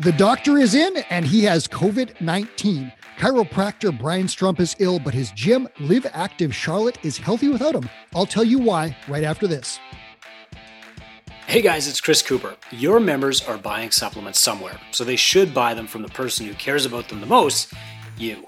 The 0.00 0.12
doctor 0.12 0.56
is 0.56 0.74
in 0.74 0.96
and 1.10 1.26
he 1.26 1.44
has 1.44 1.68
COVID 1.68 2.22
19. 2.22 2.90
Chiropractor 3.18 3.98
Brian 3.98 4.26
Strump 4.26 4.58
is 4.58 4.74
ill, 4.78 4.98
but 4.98 5.12
his 5.12 5.30
gym, 5.32 5.68
Live 5.78 6.06
Active 6.14 6.54
Charlotte, 6.54 6.96
is 7.04 7.18
healthy 7.18 7.48
without 7.48 7.74
him. 7.74 7.86
I'll 8.14 8.24
tell 8.24 8.42
you 8.42 8.58
why 8.58 8.96
right 9.08 9.24
after 9.24 9.46
this. 9.46 9.78
Hey 11.46 11.60
guys, 11.60 11.86
it's 11.86 12.00
Chris 12.00 12.22
Cooper. 12.22 12.56
Your 12.70 12.98
members 12.98 13.42
are 13.46 13.58
buying 13.58 13.90
supplements 13.90 14.38
somewhere, 14.38 14.80
so 14.90 15.04
they 15.04 15.16
should 15.16 15.52
buy 15.52 15.74
them 15.74 15.86
from 15.86 16.00
the 16.00 16.08
person 16.08 16.46
who 16.46 16.54
cares 16.54 16.86
about 16.86 17.08
them 17.08 17.20
the 17.20 17.26
most, 17.26 17.74
you. 18.16 18.42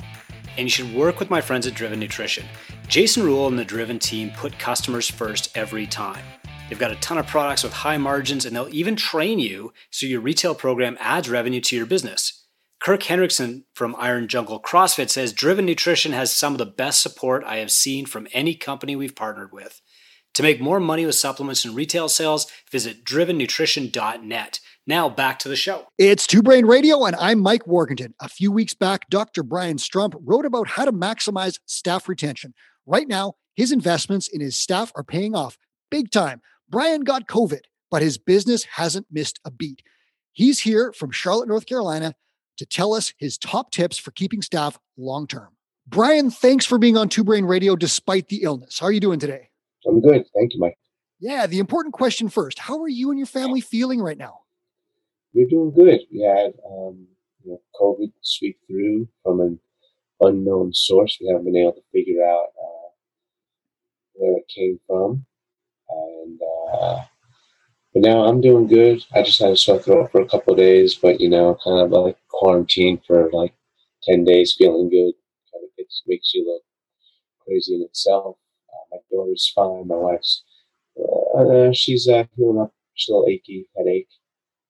And 0.56 0.64
you 0.64 0.70
should 0.70 0.94
work 0.94 1.18
with 1.18 1.28
my 1.28 1.42
friends 1.42 1.66
at 1.66 1.74
Driven 1.74 2.00
Nutrition. 2.00 2.46
Jason 2.88 3.24
Rule 3.24 3.48
and 3.48 3.58
the 3.58 3.64
Driven 3.64 3.98
team 3.98 4.30
put 4.30 4.58
customers 4.58 5.10
first 5.10 5.54
every 5.54 5.86
time. 5.86 6.24
They've 6.73 6.79
got 6.79 6.91
a 6.91 6.96
ton 6.96 7.18
of 7.18 7.27
products 7.27 7.62
with 7.62 7.75
high 7.75 7.98
margins, 7.98 8.46
and 8.46 8.57
they'll 8.57 8.75
even 8.75 8.96
train 8.96 9.38
you 9.38 9.75
so 9.91 10.07
your 10.07 10.23
retail 10.23 10.55
program 10.55 10.96
adds 11.00 11.29
revenue 11.29 11.60
to 11.60 11.77
your 11.77 11.84
business. 11.84 12.46
Kirk 12.80 13.02
Hendrickson 13.02 13.65
from 13.74 13.95
Iron 13.98 14.27
Jungle 14.27 14.59
CrossFit 14.59 15.10
says 15.10 15.34
Driven 15.34 15.66
Nutrition 15.66 16.12
has 16.12 16.34
some 16.34 16.55
of 16.55 16.59
the 16.59 16.65
best 16.65 17.02
support 17.02 17.45
I 17.45 17.56
have 17.56 17.70
seen 17.70 18.06
from 18.06 18.27
any 18.32 18.55
company 18.55 18.96
we've 18.96 19.15
partnered 19.15 19.52
with. 19.52 19.82
To 20.32 20.43
make 20.43 20.62
more 20.62 20.80
money 20.80 21.05
with 21.05 21.15
supplements 21.15 21.62
and 21.66 21.77
retail 21.77 22.09
sales, 22.09 22.46
visit 22.70 23.04
drivennutrition.net. 23.04 24.60
Now 24.87 25.10
back 25.10 25.38
to 25.41 25.51
the 25.51 25.57
show. 25.57 25.88
It's 25.98 26.27
Two 26.27 26.43
Brain 26.43 26.65
Radio, 26.65 27.04
and 27.04 27.16
I'm 27.16 27.41
Mike 27.41 27.65
Warkentin. 27.65 28.15
A 28.18 28.30
few 28.30 28.51
weeks 28.51 28.73
back, 28.73 29.10
Dr. 29.10 29.43
Brian 29.43 29.77
Strump 29.77 30.15
wrote 30.24 30.46
about 30.46 30.68
how 30.68 30.87
to 30.87 30.93
maximize 30.93 31.59
staff 31.66 32.09
retention. 32.09 32.54
Right 32.87 33.09
now, 33.09 33.34
his 33.57 33.73
investments 33.73 34.27
in 34.27 34.41
his 34.41 34.57
staff 34.57 34.91
are 34.96 35.04
paying 35.04 35.34
off 35.34 35.59
big 35.91 36.10
time. 36.10 36.41
Brian 36.69 37.02
got 37.02 37.27
COVID, 37.27 37.61
but 37.91 38.02
his 38.02 38.19
business 38.19 38.65
hasn't 38.65 39.07
missed 39.11 39.39
a 39.45 39.51
beat. 39.51 39.83
He's 40.33 40.61
here 40.61 40.93
from 40.93 41.11
Charlotte, 41.11 41.48
North 41.48 41.66
Carolina 41.66 42.15
to 42.57 42.66
tell 42.66 42.95
us 42.95 43.12
his 43.19 43.38
top 43.38 43.71
tips 43.71 43.99
for 43.99 44.10
keeping 44.13 44.43
staff 44.43 44.79
long 44.96 45.27
term. 45.27 45.49
Brian, 45.87 46.30
thanks 46.30 46.65
for 46.65 46.79
being 46.79 46.96
on 46.96 47.09
Two 47.09 47.24
Brain 47.24 47.45
Radio 47.45 47.77
despite 47.77 48.29
the 48.29 48.43
illness. 48.43 48.79
How 48.79 48.87
are 48.87 48.93
you 48.93 49.01
doing 49.01 49.19
today? 49.19 49.51
I'm 49.87 50.01
good. 50.01 50.24
Thank 50.35 50.54
you, 50.54 50.60
Mike. 50.60 50.79
Yeah, 51.21 51.46
the 51.46 51.59
important 51.59 51.93
question 51.93 52.29
first. 52.29 52.59
How 52.59 52.80
are 52.80 52.88
you 52.88 53.10
and 53.10 53.19
your 53.19 53.26
family 53.26 53.60
feeling 53.60 54.01
right 54.01 54.19
now? 54.19 54.41
We're 55.35 55.49
doing 55.49 55.73
good. 55.74 56.01
We 56.13 56.23
had 56.23 56.52
um, 56.66 57.07
you 57.45 57.52
know, 57.52 57.60
COVID 57.80 58.13
sweep 58.23 58.59
through 58.66 59.09
from 59.23 59.41
an 59.41 59.59
unknown 60.21 60.73
source. 60.73 61.19
We 61.21 61.29
haven't 61.29 61.45
been 61.45 61.57
able 61.57 61.73
to 61.73 61.82
figure 61.93 62.24
out 62.24 62.47
uh, 62.60 62.88
where 64.15 64.38
it 64.38 64.44
came 64.54 64.78
from 64.87 65.26
and 65.93 66.41
uh, 66.72 67.00
but 67.94 68.03
now 68.03 68.25
I'm 68.25 68.41
doing 68.41 68.66
good. 68.66 69.04
I 69.15 69.22
just 69.22 69.41
had 69.41 69.50
a 69.53 69.56
sore 69.56 69.78
throat 69.81 70.10
for 70.12 70.21
a 70.21 70.28
couple 70.28 70.54
days, 70.54 70.94
but 70.94 71.21
you 71.21 71.28
know, 71.28 71.56
kind 71.65 71.81
of 71.81 71.91
like 71.91 72.16
quarantine 72.31 73.00
for 73.06 73.31
like 73.32 73.54
ten 74.04 74.25
days, 74.25 74.54
feeling 74.56 74.91
good. 74.91 75.12
Kind 75.53 75.65
of 75.65 75.70
gets, 75.78 76.03
makes 76.06 76.32
you 76.34 76.47
look 76.47 76.62
crazy 77.47 77.75
in 77.75 77.82
itself. 77.82 78.37
Uh, 78.70 78.84
my 78.93 78.98
daughter's 79.10 79.50
fine. 79.54 79.88
My 79.88 79.97
wife's 79.97 80.44
uh 81.37 81.72
she's 81.72 82.09
uh, 82.09 82.25
healing 82.37 82.60
up. 82.60 82.72
She's 82.94 83.10
a 83.10 83.16
little 83.16 83.28
achy, 83.28 83.69
headache, 83.76 84.09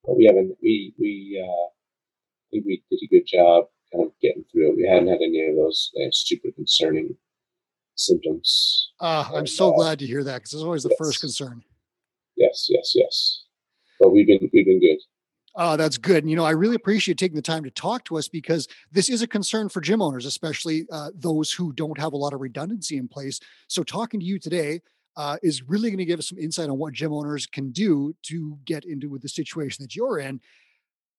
but 0.05 0.17
we 0.17 0.25
haven't. 0.25 0.57
We 0.61 0.93
we 0.99 1.43
uh, 1.43 1.69
we 2.53 2.83
did 2.89 2.99
a 3.03 3.07
good 3.07 3.27
job 3.27 3.65
kind 3.91 4.05
of 4.05 4.13
getting 4.21 4.45
through 4.51 4.71
it. 4.71 4.77
We 4.77 4.87
hadn't 4.87 5.09
had 5.09 5.21
any 5.21 5.47
of 5.47 5.55
those 5.55 5.91
uh, 5.97 6.09
super 6.11 6.51
concerning 6.51 7.17
symptoms. 7.95 8.91
Uh, 8.99 9.29
I'm 9.33 9.47
so 9.47 9.71
uh, 9.73 9.75
glad 9.75 9.99
to 9.99 10.07
hear 10.07 10.23
that 10.23 10.35
because 10.35 10.53
it's 10.53 10.63
always 10.63 10.83
the 10.83 10.89
yes. 10.89 10.97
first 10.97 11.21
concern. 11.21 11.63
Yes, 12.35 12.67
yes, 12.69 12.93
yes. 12.95 13.43
But 13.99 14.11
we've 14.11 14.27
been 14.27 14.49
we've 14.51 14.65
been 14.65 14.79
good. 14.79 14.97
Oh, 15.55 15.77
that's 15.77 15.97
good. 15.97 16.23
And, 16.23 16.31
you 16.31 16.35
know, 16.35 16.45
I 16.45 16.51
really 16.51 16.75
appreciate 16.75 17.19
taking 17.19 17.35
the 17.35 17.41
time 17.41 17.63
to 17.63 17.69
talk 17.69 18.05
to 18.05 18.17
us 18.17 18.27
because 18.27 18.67
this 18.91 19.07
is 19.07 19.21
a 19.21 19.27
concern 19.27 19.69
for 19.69 19.81
gym 19.81 20.01
owners, 20.01 20.25
especially 20.25 20.87
uh, 20.91 21.11
those 21.13 21.51
who 21.51 21.71
don't 21.73 21.99
have 21.99 22.13
a 22.13 22.17
lot 22.17 22.33
of 22.33 22.41
redundancy 22.41 22.97
in 22.97 23.07
place. 23.07 23.39
So, 23.67 23.83
talking 23.83 24.19
to 24.19 24.25
you 24.25 24.39
today 24.39 24.81
uh, 25.15 25.37
is 25.43 25.61
really 25.61 25.89
going 25.89 25.99
to 25.99 26.05
give 26.05 26.17
us 26.17 26.29
some 26.29 26.39
insight 26.39 26.69
on 26.69 26.79
what 26.79 26.93
gym 26.93 27.13
owners 27.13 27.45
can 27.45 27.71
do 27.71 28.15
to 28.23 28.57
get 28.65 28.85
into 28.85 29.09
with 29.09 29.21
the 29.21 29.29
situation 29.29 29.83
that 29.83 29.95
you're 29.95 30.17
in 30.17 30.41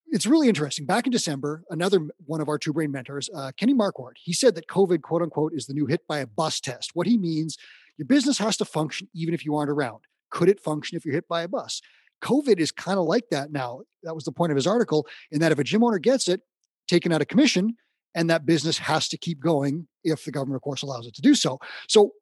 it's 0.08 0.26
really 0.26 0.48
interesting. 0.48 0.86
Back 0.86 1.06
in 1.06 1.12
December, 1.12 1.64
another 1.70 2.00
one 2.26 2.40
of 2.40 2.48
our 2.48 2.58
two 2.58 2.72
brain 2.72 2.92
mentors, 2.92 3.28
uh, 3.34 3.52
Kenny 3.56 3.74
Marquardt, 3.74 4.14
he 4.16 4.32
said 4.32 4.54
that 4.54 4.68
COVID, 4.68 5.02
quote 5.02 5.22
unquote, 5.22 5.52
is 5.54 5.66
the 5.66 5.74
new 5.74 5.86
hit 5.86 6.06
by 6.06 6.18
a 6.18 6.26
bus 6.26 6.60
test. 6.60 6.92
What 6.94 7.06
he 7.06 7.18
means, 7.18 7.56
your 7.96 8.06
business 8.06 8.38
has 8.38 8.56
to 8.58 8.64
function 8.64 9.08
even 9.14 9.34
if 9.34 9.44
you 9.44 9.56
aren't 9.56 9.70
around. 9.70 10.04
Could 10.30 10.48
it 10.48 10.60
function 10.60 10.96
if 10.96 11.04
you're 11.04 11.14
hit 11.14 11.28
by 11.28 11.42
a 11.42 11.48
bus? 11.48 11.80
COVID 12.22 12.58
is 12.58 12.72
kind 12.72 12.98
of 12.98 13.06
like 13.06 13.28
that 13.30 13.52
now. 13.52 13.80
That 14.02 14.14
was 14.14 14.24
the 14.24 14.32
point 14.32 14.52
of 14.52 14.56
his 14.56 14.66
article, 14.66 15.06
in 15.30 15.40
that 15.40 15.52
if 15.52 15.58
a 15.58 15.64
gym 15.64 15.84
owner 15.84 15.98
gets 15.98 16.28
it, 16.28 16.40
taken 16.88 17.12
out 17.12 17.20
of 17.20 17.28
commission, 17.28 17.76
and 18.14 18.30
that 18.30 18.46
business 18.46 18.78
has 18.78 19.08
to 19.08 19.18
keep 19.18 19.40
going 19.40 19.88
if 20.04 20.24
the 20.24 20.32
government, 20.32 20.56
of 20.56 20.62
course, 20.62 20.82
allows 20.82 21.06
it 21.06 21.14
to 21.14 21.22
do 21.22 21.34
so. 21.34 21.58
So, 21.88 22.12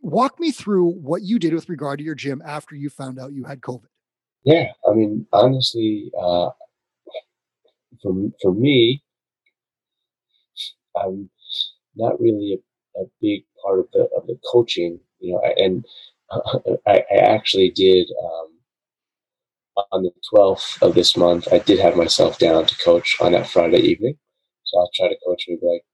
walk 0.00 0.40
me 0.40 0.50
through 0.50 0.90
what 0.92 1.22
you 1.22 1.38
did 1.38 1.54
with 1.54 1.68
regard 1.68 1.98
to 1.98 2.04
your 2.04 2.14
gym 2.14 2.42
after 2.44 2.74
you 2.74 2.90
found 2.90 3.20
out 3.20 3.32
you 3.32 3.44
had 3.44 3.60
COVID. 3.60 3.86
Yeah, 4.44 4.72
I 4.88 4.94
mean, 4.94 5.26
honestly, 5.32 6.10
uh, 6.20 6.50
for 8.02 8.14
for 8.40 8.52
me, 8.52 9.02
I'm 10.96 11.30
not 11.96 12.20
really 12.20 12.60
a, 12.96 13.00
a 13.02 13.04
big 13.20 13.44
part 13.62 13.80
of 13.80 13.86
the 13.92 14.08
of 14.16 14.26
the 14.26 14.38
coaching, 14.50 15.00
you 15.20 15.32
know, 15.32 15.42
and 15.56 15.84
I, 16.86 17.04
I, 17.12 17.16
actually 17.16 17.70
did 17.70 18.08
um, 18.24 19.84
on 19.92 20.02
the 20.02 20.12
12th 20.32 20.82
of 20.82 20.94
this 20.94 21.14
month. 21.16 21.46
I 21.52 21.58
did 21.58 21.78
have 21.78 21.96
myself 21.96 22.38
down 22.38 22.66
to 22.66 22.76
coach 22.78 23.16
on 23.20 23.32
that 23.32 23.48
Friday 23.48 23.80
evening, 23.80 24.16
so 24.64 24.78
I'll 24.78 24.90
try 24.94 25.08
to 25.08 25.18
coach 25.26 25.44
maybe 25.48 25.60
like 25.62 25.84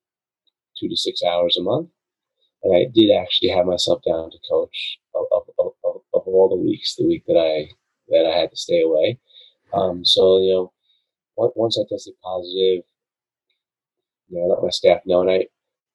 two 0.78 0.88
to 0.88 0.96
six 0.96 1.22
hours 1.22 1.56
a 1.58 1.62
month, 1.62 1.88
and 2.62 2.76
I 2.76 2.86
did 2.92 3.10
actually 3.14 3.50
have 3.50 3.66
myself 3.66 4.00
down 4.06 4.30
to 4.30 4.38
coach 4.48 4.98
of, 5.14 5.24
of, 5.32 5.72
of, 5.84 6.00
of 6.14 6.22
all 6.26 6.48
the 6.48 6.56
weeks, 6.56 6.94
the 6.96 7.06
week 7.06 7.24
that 7.26 7.38
I 7.38 7.70
that 8.10 8.26
I 8.32 8.38
had 8.38 8.50
to 8.50 8.56
stay 8.56 8.82
away. 8.82 9.18
Um, 9.72 10.04
so 10.04 10.38
you 10.38 10.52
know, 10.52 10.72
once 11.38 11.78
I 11.78 11.84
tested 11.88 12.14
positive, 12.22 12.84
you 14.28 14.38
know, 14.38 14.44
I 14.44 14.46
let 14.54 14.62
my 14.62 14.70
staff 14.70 15.00
know, 15.06 15.20
and 15.22 15.30
I, 15.30 15.46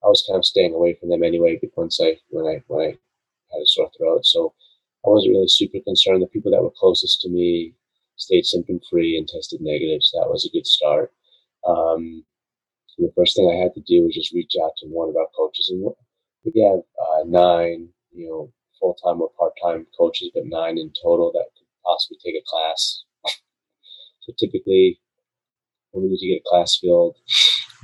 I 0.03 0.07
was 0.07 0.23
kind 0.27 0.37
of 0.37 0.45
staying 0.45 0.73
away 0.73 0.95
from 0.95 1.09
them 1.09 1.23
anyway. 1.23 1.59
Once 1.75 1.99
I, 2.01 2.17
when 2.29 2.45
I, 2.45 2.63
when 2.67 2.81
I 2.81 2.89
had 3.51 3.61
a 3.61 3.65
sore 3.65 3.91
throat, 3.97 4.25
so 4.25 4.53
I 5.05 5.09
wasn't 5.09 5.33
really 5.33 5.47
super 5.47 5.79
concerned. 5.83 6.21
The 6.21 6.27
people 6.27 6.51
that 6.51 6.63
were 6.63 6.71
closest 6.77 7.21
to 7.21 7.29
me 7.29 7.73
stayed 8.15 8.45
symptom 8.45 8.79
free 8.89 9.17
and 9.17 9.27
tested 9.27 9.61
negative, 9.61 10.01
so 10.01 10.19
that 10.19 10.29
was 10.29 10.45
a 10.45 10.55
good 10.55 10.65
start. 10.65 11.11
Um, 11.67 12.25
the 12.97 13.11
first 13.15 13.35
thing 13.35 13.49
I 13.49 13.61
had 13.61 13.73
to 13.73 13.81
do 13.81 14.03
was 14.03 14.15
just 14.15 14.33
reach 14.33 14.53
out 14.63 14.71
to 14.77 14.87
one 14.87 15.09
of 15.09 15.17
our 15.17 15.27
coaches, 15.35 15.69
and 15.69 15.83
we 16.45 16.61
have 16.61 16.79
uh, 16.79 17.23
nine, 17.25 17.89
you 18.11 18.29
know, 18.29 18.53
full 18.79 18.95
time 19.03 19.21
or 19.21 19.31
part 19.37 19.53
time 19.61 19.87
coaches, 19.97 20.31
but 20.33 20.45
nine 20.45 20.77
in 20.77 20.91
total 21.01 21.31
that 21.33 21.47
could 21.57 21.67
possibly 21.83 22.17
take 22.23 22.35
a 22.35 22.45
class. 22.45 23.03
so 24.21 24.33
typically, 24.39 24.99
we 25.93 26.09
need 26.09 26.17
to 26.17 26.27
get 26.27 26.41
a 26.41 26.49
class 26.49 26.77
filled, 26.81 27.17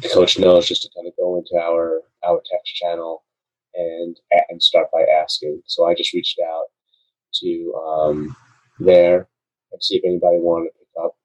the 0.02 0.10
coach 0.10 0.40
knows 0.40 0.68
just 0.68 0.82
to 0.84 0.90
kind 0.96 1.08
of 1.08 1.14
go 1.18 1.38
into 1.38 1.56
our 1.62 2.02
our 2.26 2.42
text 2.50 2.76
channel 2.76 3.24
and 3.74 4.18
and 4.50 4.62
start 4.62 4.88
by 4.92 5.04
asking. 5.22 5.62
So 5.66 5.86
I 5.86 5.94
just 5.94 6.14
reached 6.14 6.40
out 6.40 6.66
to 7.42 7.74
um, 7.76 8.36
there 8.80 9.28
and 9.72 9.84
see 9.84 9.98
if 9.98 10.04
anybody 10.06 10.38
wanted 10.40 10.70
to 10.70 10.80
pick 10.80 11.04
up 11.04 11.16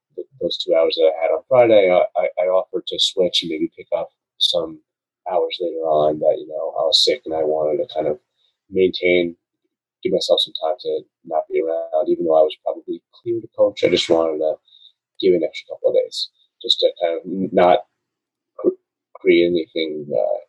those 0.40 0.58
two 0.58 0.74
hours 0.74 0.94
that 0.96 1.10
I 1.10 1.22
had 1.22 1.30
on 1.30 1.42
Friday. 1.48 1.90
I, 1.90 2.28
I 2.38 2.46
offered 2.46 2.86
to 2.88 2.98
switch 2.98 3.42
and 3.42 3.50
maybe 3.50 3.72
pick 3.76 3.88
up 3.96 4.10
some 4.38 4.80
hours 5.30 5.56
later 5.60 5.86
on 5.88 6.18
that 6.18 6.36
you 6.38 6.46
know 6.48 6.74
I 6.78 6.84
was 6.84 7.04
sick 7.04 7.22
and 7.24 7.34
I 7.34 7.44
wanted 7.44 7.82
to 7.82 7.94
kind 7.94 8.08
of 8.08 8.18
maintain, 8.70 9.36
give 10.02 10.12
myself 10.12 10.40
some 10.42 10.54
time 10.60 10.76
to 10.80 11.00
not 11.24 11.44
be 11.50 11.62
around, 11.62 12.08
even 12.08 12.26
though 12.26 12.38
I 12.38 12.42
was 12.42 12.56
probably 12.62 13.02
clear 13.22 13.40
to 13.40 13.48
coach. 13.56 13.84
I 13.84 13.88
just 13.88 14.10
wanted 14.10 14.38
to 14.38 14.56
give 15.20 15.32
an 15.32 15.44
extra 15.44 15.74
couple 15.74 15.90
of 15.90 15.94
days 15.94 16.28
just 16.64 16.80
to 16.80 16.90
kind 17.02 17.20
of 17.20 17.52
not 17.52 17.80
create 19.14 19.46
anything, 19.46 20.08
uh, 20.12 20.40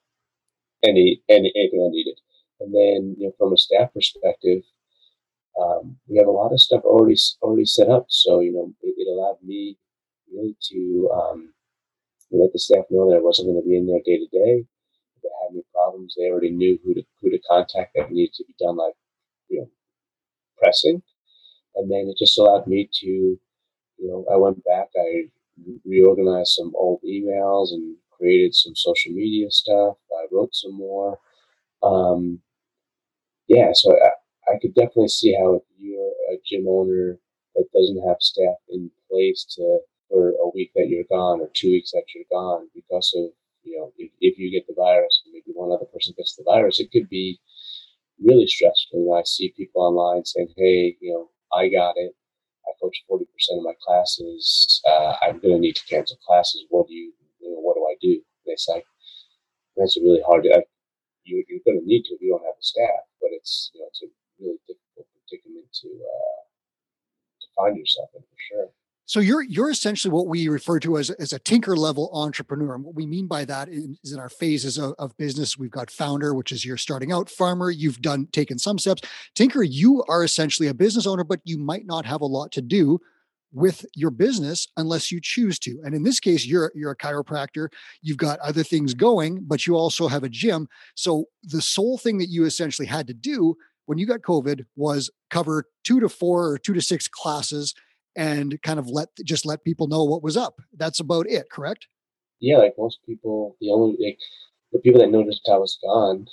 any, 0.87 1.21
any 1.29 1.51
anything 1.55 1.83
unneeded. 1.85 2.19
And 2.61 2.73
then, 2.73 3.15
you 3.19 3.27
know, 3.27 3.33
from 3.37 3.53
a 3.53 3.57
staff 3.57 3.93
perspective, 3.93 4.63
um, 5.59 5.97
we 6.07 6.17
have 6.17 6.27
a 6.27 6.31
lot 6.31 6.53
of 6.53 6.61
stuff 6.61 6.83
already 6.83 7.15
already 7.41 7.65
set 7.65 7.89
up. 7.89 8.05
So 8.09 8.39
you 8.41 8.53
know, 8.53 8.73
it, 8.81 8.95
it 8.97 9.07
allowed 9.07 9.37
me 9.43 9.77
really 10.31 10.55
to 10.71 11.09
um, 11.13 11.53
let 12.31 12.51
the 12.53 12.59
staff 12.59 12.85
know 12.89 13.09
that 13.09 13.17
I 13.17 13.21
wasn't 13.21 13.47
going 13.49 13.61
to 13.61 13.67
be 13.67 13.77
in 13.77 13.87
there 13.87 14.01
day 14.05 14.17
to 14.19 14.27
day. 14.27 14.65
If 15.15 15.21
they 15.23 15.29
had 15.41 15.51
any 15.53 15.63
problems, 15.73 16.15
they 16.17 16.29
already 16.29 16.51
knew 16.51 16.79
who 16.83 16.93
to 16.95 17.03
who 17.21 17.29
to 17.29 17.39
contact 17.49 17.93
that 17.95 18.11
needed 18.11 18.33
to 18.35 18.45
be 18.45 18.55
done, 18.59 18.77
like 18.77 18.95
you 19.49 19.61
know, 19.61 19.69
pressing. 20.57 21.01
And 21.75 21.91
then 21.91 22.07
it 22.09 22.17
just 22.17 22.37
allowed 22.39 22.67
me 22.67 22.89
to, 23.01 23.07
you 23.07 23.39
know, 23.99 24.25
I 24.31 24.37
went 24.37 24.63
back. 24.65 24.89
I 24.97 25.29
reorganized 25.85 26.51
some 26.53 26.73
old 26.75 27.01
emails 27.03 27.71
and 27.73 27.97
created 28.11 28.53
some 28.55 28.75
social 28.75 29.11
media 29.11 29.49
stuff. 29.51 29.97
I 30.11 30.27
wrote 30.31 30.53
some 30.55 30.73
more. 30.75 31.19
Um, 31.83 32.41
yeah, 33.47 33.69
so 33.73 33.91
I, 33.93 34.53
I 34.53 34.59
could 34.61 34.73
definitely 34.73 35.09
see 35.09 35.35
how 35.39 35.55
if 35.55 35.63
you're 35.79 36.13
a 36.31 36.37
gym 36.45 36.65
owner 36.67 37.17
that 37.55 37.65
doesn't 37.73 38.07
have 38.07 38.17
staff 38.19 38.55
in 38.69 38.89
place 39.09 39.45
to 39.55 39.79
for 40.09 40.29
a 40.29 40.49
week 40.53 40.71
that 40.75 40.87
you're 40.87 41.03
gone 41.09 41.41
or 41.41 41.49
two 41.53 41.71
weeks 41.71 41.91
that 41.91 42.03
you're 42.13 42.25
gone 42.31 42.67
because 42.75 43.11
of 43.17 43.31
you 43.63 43.77
know 43.77 43.91
if, 43.97 44.11
if 44.21 44.37
you 44.37 44.51
get 44.51 44.67
the 44.67 44.73
virus 44.77 45.21
and 45.25 45.33
maybe 45.33 45.51
one 45.53 45.71
other 45.71 45.85
person 45.85 46.13
gets 46.17 46.35
the 46.35 46.43
virus, 46.43 46.79
it 46.79 46.91
could 46.91 47.09
be 47.09 47.39
really 48.23 48.47
stressful. 48.47 48.99
You 48.99 49.07
know, 49.07 49.13
I 49.15 49.23
see 49.25 49.53
people 49.57 49.81
online 49.83 50.25
saying, 50.25 50.53
"Hey, 50.57 50.97
you 51.01 51.13
know, 51.13 51.29
I 51.57 51.69
got 51.69 51.95
it. 51.97 52.13
I 52.67 52.71
coach 52.81 53.03
forty 53.07 53.25
percent 53.25 53.59
of 53.59 53.65
my 53.65 53.75
classes. 53.81 54.81
Uh, 54.87 55.15
I'm 55.21 55.39
going 55.39 55.55
to 55.55 55.59
need 55.59 55.75
to 55.75 55.85
cancel 55.85 56.17
classes. 56.25 56.65
What 56.69 56.87
do 56.87 56.93
you, 56.93 57.13
you 57.39 57.51
know, 57.51 57.59
what 57.61 57.75
do 57.75 57.85
I 57.85 57.95
do?" 58.01 58.13
And 58.45 58.53
it's 58.53 58.67
like 58.67 58.85
that's 59.77 59.97
a 59.97 60.01
really 60.01 60.21
hard. 60.25 60.47
Uh, 60.47 60.61
you, 61.23 61.43
you're 61.49 61.65
going 61.65 61.81
to 61.81 61.87
need 61.87 62.03
to 62.05 62.15
if 62.15 62.21
you 62.21 62.31
don't 62.31 62.45
have 62.45 62.57
the 62.57 62.63
staff, 62.65 63.03
but 63.21 63.29
it's 63.33 63.71
you 63.73 63.81
know 63.81 63.87
it's 63.89 64.03
a 64.03 64.09
really 64.39 64.59
difficult 64.67 65.07
predicament 65.13 65.69
to 65.81 65.89
uh, 65.89 66.41
to 67.41 67.47
find 67.55 67.77
yourself 67.77 68.09
in 68.15 68.21
for 68.21 68.39
sure. 68.39 68.69
So 69.07 69.19
you're 69.19 69.43
you're 69.43 69.69
essentially 69.69 70.11
what 70.11 70.27
we 70.27 70.47
refer 70.47 70.79
to 70.79 70.97
as, 70.97 71.11
as 71.11 71.31
a 71.31 71.39
tinker 71.39 71.75
level 71.75 72.09
entrepreneur. 72.13 72.73
And 72.73 72.83
what 72.83 72.95
we 72.95 73.05
mean 73.05 73.27
by 73.27 73.45
that 73.45 73.69
is 73.69 74.11
in 74.11 74.19
our 74.19 74.29
phases 74.29 74.77
of, 74.77 74.95
of 74.97 75.15
business, 75.17 75.57
we've 75.57 75.69
got 75.69 75.91
founder, 75.91 76.33
which 76.33 76.51
is 76.51 76.65
you're 76.65 76.77
starting 76.77 77.11
out, 77.11 77.29
farmer, 77.29 77.69
you've 77.69 78.01
done 78.01 78.27
taken 78.31 78.57
some 78.57 78.79
steps. 78.79 79.03
Tinker, 79.35 79.61
you 79.61 80.03
are 80.09 80.23
essentially 80.23 80.67
a 80.67 80.73
business 80.73 81.05
owner, 81.05 81.23
but 81.23 81.39
you 81.43 81.59
might 81.59 81.85
not 81.85 82.05
have 82.05 82.21
a 82.21 82.25
lot 82.25 82.51
to 82.53 82.61
do 82.61 82.99
with 83.53 83.85
your 83.95 84.09
business 84.09 84.67
unless 84.75 85.11
you 85.11 85.21
choose 85.21 85.59
to. 85.59 85.79
And 85.85 85.93
in 85.93 86.03
this 86.03 86.19
case, 86.19 86.45
you're 86.45 86.71
you're 86.73 86.91
a 86.91 86.97
chiropractor, 86.97 87.67
you've 88.01 88.17
got 88.17 88.39
other 88.39 88.63
things 88.63 88.95
going, 88.95 89.43
but 89.43 89.67
you 89.67 89.75
also 89.75 90.07
have 90.07 90.23
a 90.23 90.29
gym. 90.29 90.67
So 90.95 91.25
the 91.43 91.61
sole 91.61 91.99
thing 91.99 92.17
that 92.17 92.29
you 92.29 92.45
essentially 92.45 92.87
had 92.87 93.05
to 93.07 93.13
do 93.13 93.55
when 93.85 93.99
you 93.99 94.07
got 94.07 94.21
COVID 94.21 94.65
was 94.75 95.11
cover 95.29 95.65
two 95.83 95.99
to 95.99 96.09
four 96.09 96.47
or 96.49 96.57
two 96.57 96.73
to 96.73 96.81
six 96.81 97.07
classes 97.07 97.75
and 98.15 98.61
kind 98.61 98.79
of 98.79 98.87
let 98.87 99.09
just 99.23 99.45
let 99.45 99.63
people 99.63 99.87
know 99.87 100.03
what 100.03 100.23
was 100.23 100.37
up. 100.37 100.61
That's 100.75 100.99
about 100.99 101.29
it, 101.29 101.49
correct? 101.51 101.87
Yeah, 102.39 102.57
like 102.57 102.75
most 102.77 102.99
people, 103.05 103.57
the 103.61 103.69
only 103.71 103.97
like 104.03 104.19
the 104.71 104.79
people 104.79 104.99
that 105.01 105.11
noticed 105.11 105.49
I 105.51 105.57
was 105.57 105.77
gone 105.83 106.27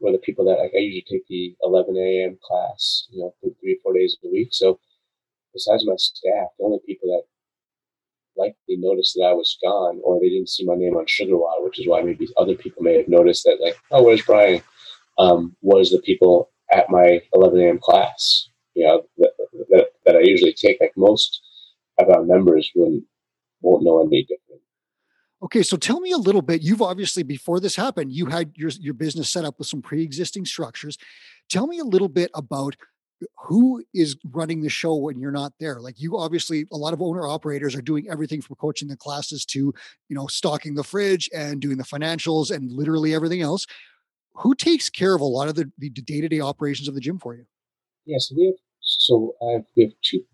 were 0.00 0.12
the 0.12 0.18
people 0.18 0.44
that 0.46 0.58
like 0.58 0.72
I 0.74 0.78
usually 0.78 1.04
take 1.08 1.26
the 1.28 1.54
11 1.62 1.96
a.m. 1.96 2.38
class, 2.42 3.06
you 3.10 3.20
know, 3.20 3.34
three 3.40 3.74
or 3.74 3.82
four 3.82 3.94
days 3.94 4.16
a 4.24 4.28
week. 4.28 4.48
So 4.52 4.78
besides 5.52 5.86
my 5.86 5.94
staff, 5.96 6.48
the 6.58 6.64
only 6.64 6.78
people 6.86 7.08
that 7.08 7.22
likely 8.40 8.76
noticed 8.76 9.14
that 9.16 9.24
I 9.24 9.32
was 9.32 9.58
gone, 9.62 10.00
or 10.04 10.20
they 10.20 10.28
didn't 10.28 10.48
see 10.48 10.64
my 10.64 10.76
name 10.76 10.96
on 10.96 11.06
SugarWOD, 11.06 11.64
which 11.64 11.80
is 11.80 11.88
why 11.88 12.02
maybe 12.02 12.28
other 12.36 12.54
people 12.54 12.84
may 12.84 12.96
have 12.96 13.08
noticed 13.08 13.42
that, 13.44 13.58
like, 13.60 13.76
oh, 13.90 14.04
where's 14.04 14.22
Brian? 14.22 14.62
Um, 15.18 15.56
was 15.60 15.90
the 15.90 16.00
people 16.02 16.50
at 16.70 16.88
my 16.88 17.20
11 17.34 17.60
a.m. 17.60 17.78
class 17.82 18.48
you 18.78 18.86
know 18.86 19.02
that, 20.08 20.16
I 20.16 20.22
usually 20.24 20.52
take. 20.54 20.78
Like 20.80 20.92
most 20.96 21.40
of 21.98 22.08
our 22.08 22.24
members 22.24 22.70
wouldn't 22.74 23.04
won't 23.60 23.84
know 23.84 24.00
any 24.00 24.22
different. 24.22 24.62
Okay, 25.40 25.62
so 25.62 25.76
tell 25.76 26.00
me 26.00 26.10
a 26.10 26.18
little 26.18 26.42
bit. 26.42 26.62
You've 26.62 26.82
obviously 26.82 27.22
before 27.22 27.60
this 27.60 27.76
happened, 27.76 28.12
you 28.12 28.26
had 28.26 28.52
your 28.56 28.70
your 28.80 28.94
business 28.94 29.28
set 29.28 29.44
up 29.44 29.58
with 29.58 29.68
some 29.68 29.82
pre-existing 29.82 30.46
structures. 30.46 30.98
Tell 31.48 31.66
me 31.66 31.78
a 31.78 31.84
little 31.84 32.08
bit 32.08 32.30
about 32.34 32.76
who 33.36 33.82
is 33.94 34.16
running 34.30 34.62
the 34.62 34.68
show 34.68 34.94
when 34.94 35.18
you're 35.18 35.32
not 35.32 35.52
there 35.58 35.80
like 35.80 36.00
you 36.00 36.16
obviously 36.16 36.66
a 36.72 36.76
lot 36.76 36.92
of 36.92 37.02
owner 37.02 37.26
operators 37.26 37.74
are 37.74 37.82
doing 37.82 38.06
everything 38.08 38.40
from 38.40 38.56
coaching 38.56 38.86
the 38.88 38.96
classes 38.96 39.44
to 39.44 39.72
you 40.08 40.16
know 40.16 40.26
stocking 40.28 40.74
the 40.74 40.84
fridge 40.84 41.28
and 41.34 41.60
doing 41.60 41.78
the 41.78 41.84
financials 41.84 42.54
and 42.54 42.70
literally 42.70 43.14
everything 43.14 43.40
else 43.40 43.66
who 44.34 44.54
takes 44.54 44.88
care 44.88 45.16
of 45.16 45.20
a 45.20 45.24
lot 45.24 45.48
of 45.48 45.56
the, 45.56 45.68
the 45.78 45.90
day-to-day 45.90 46.40
operations 46.40 46.86
of 46.86 46.94
the 46.94 47.00
gym 47.00 47.18
for 47.18 47.34
you 47.34 47.44
yeah 48.06 48.18
so 48.18 48.34
we 48.36 48.46
have 48.46 48.54
so 48.88 49.34
I 49.42 49.64
we 49.76 49.84
have 49.84 49.92
two 50.02 50.24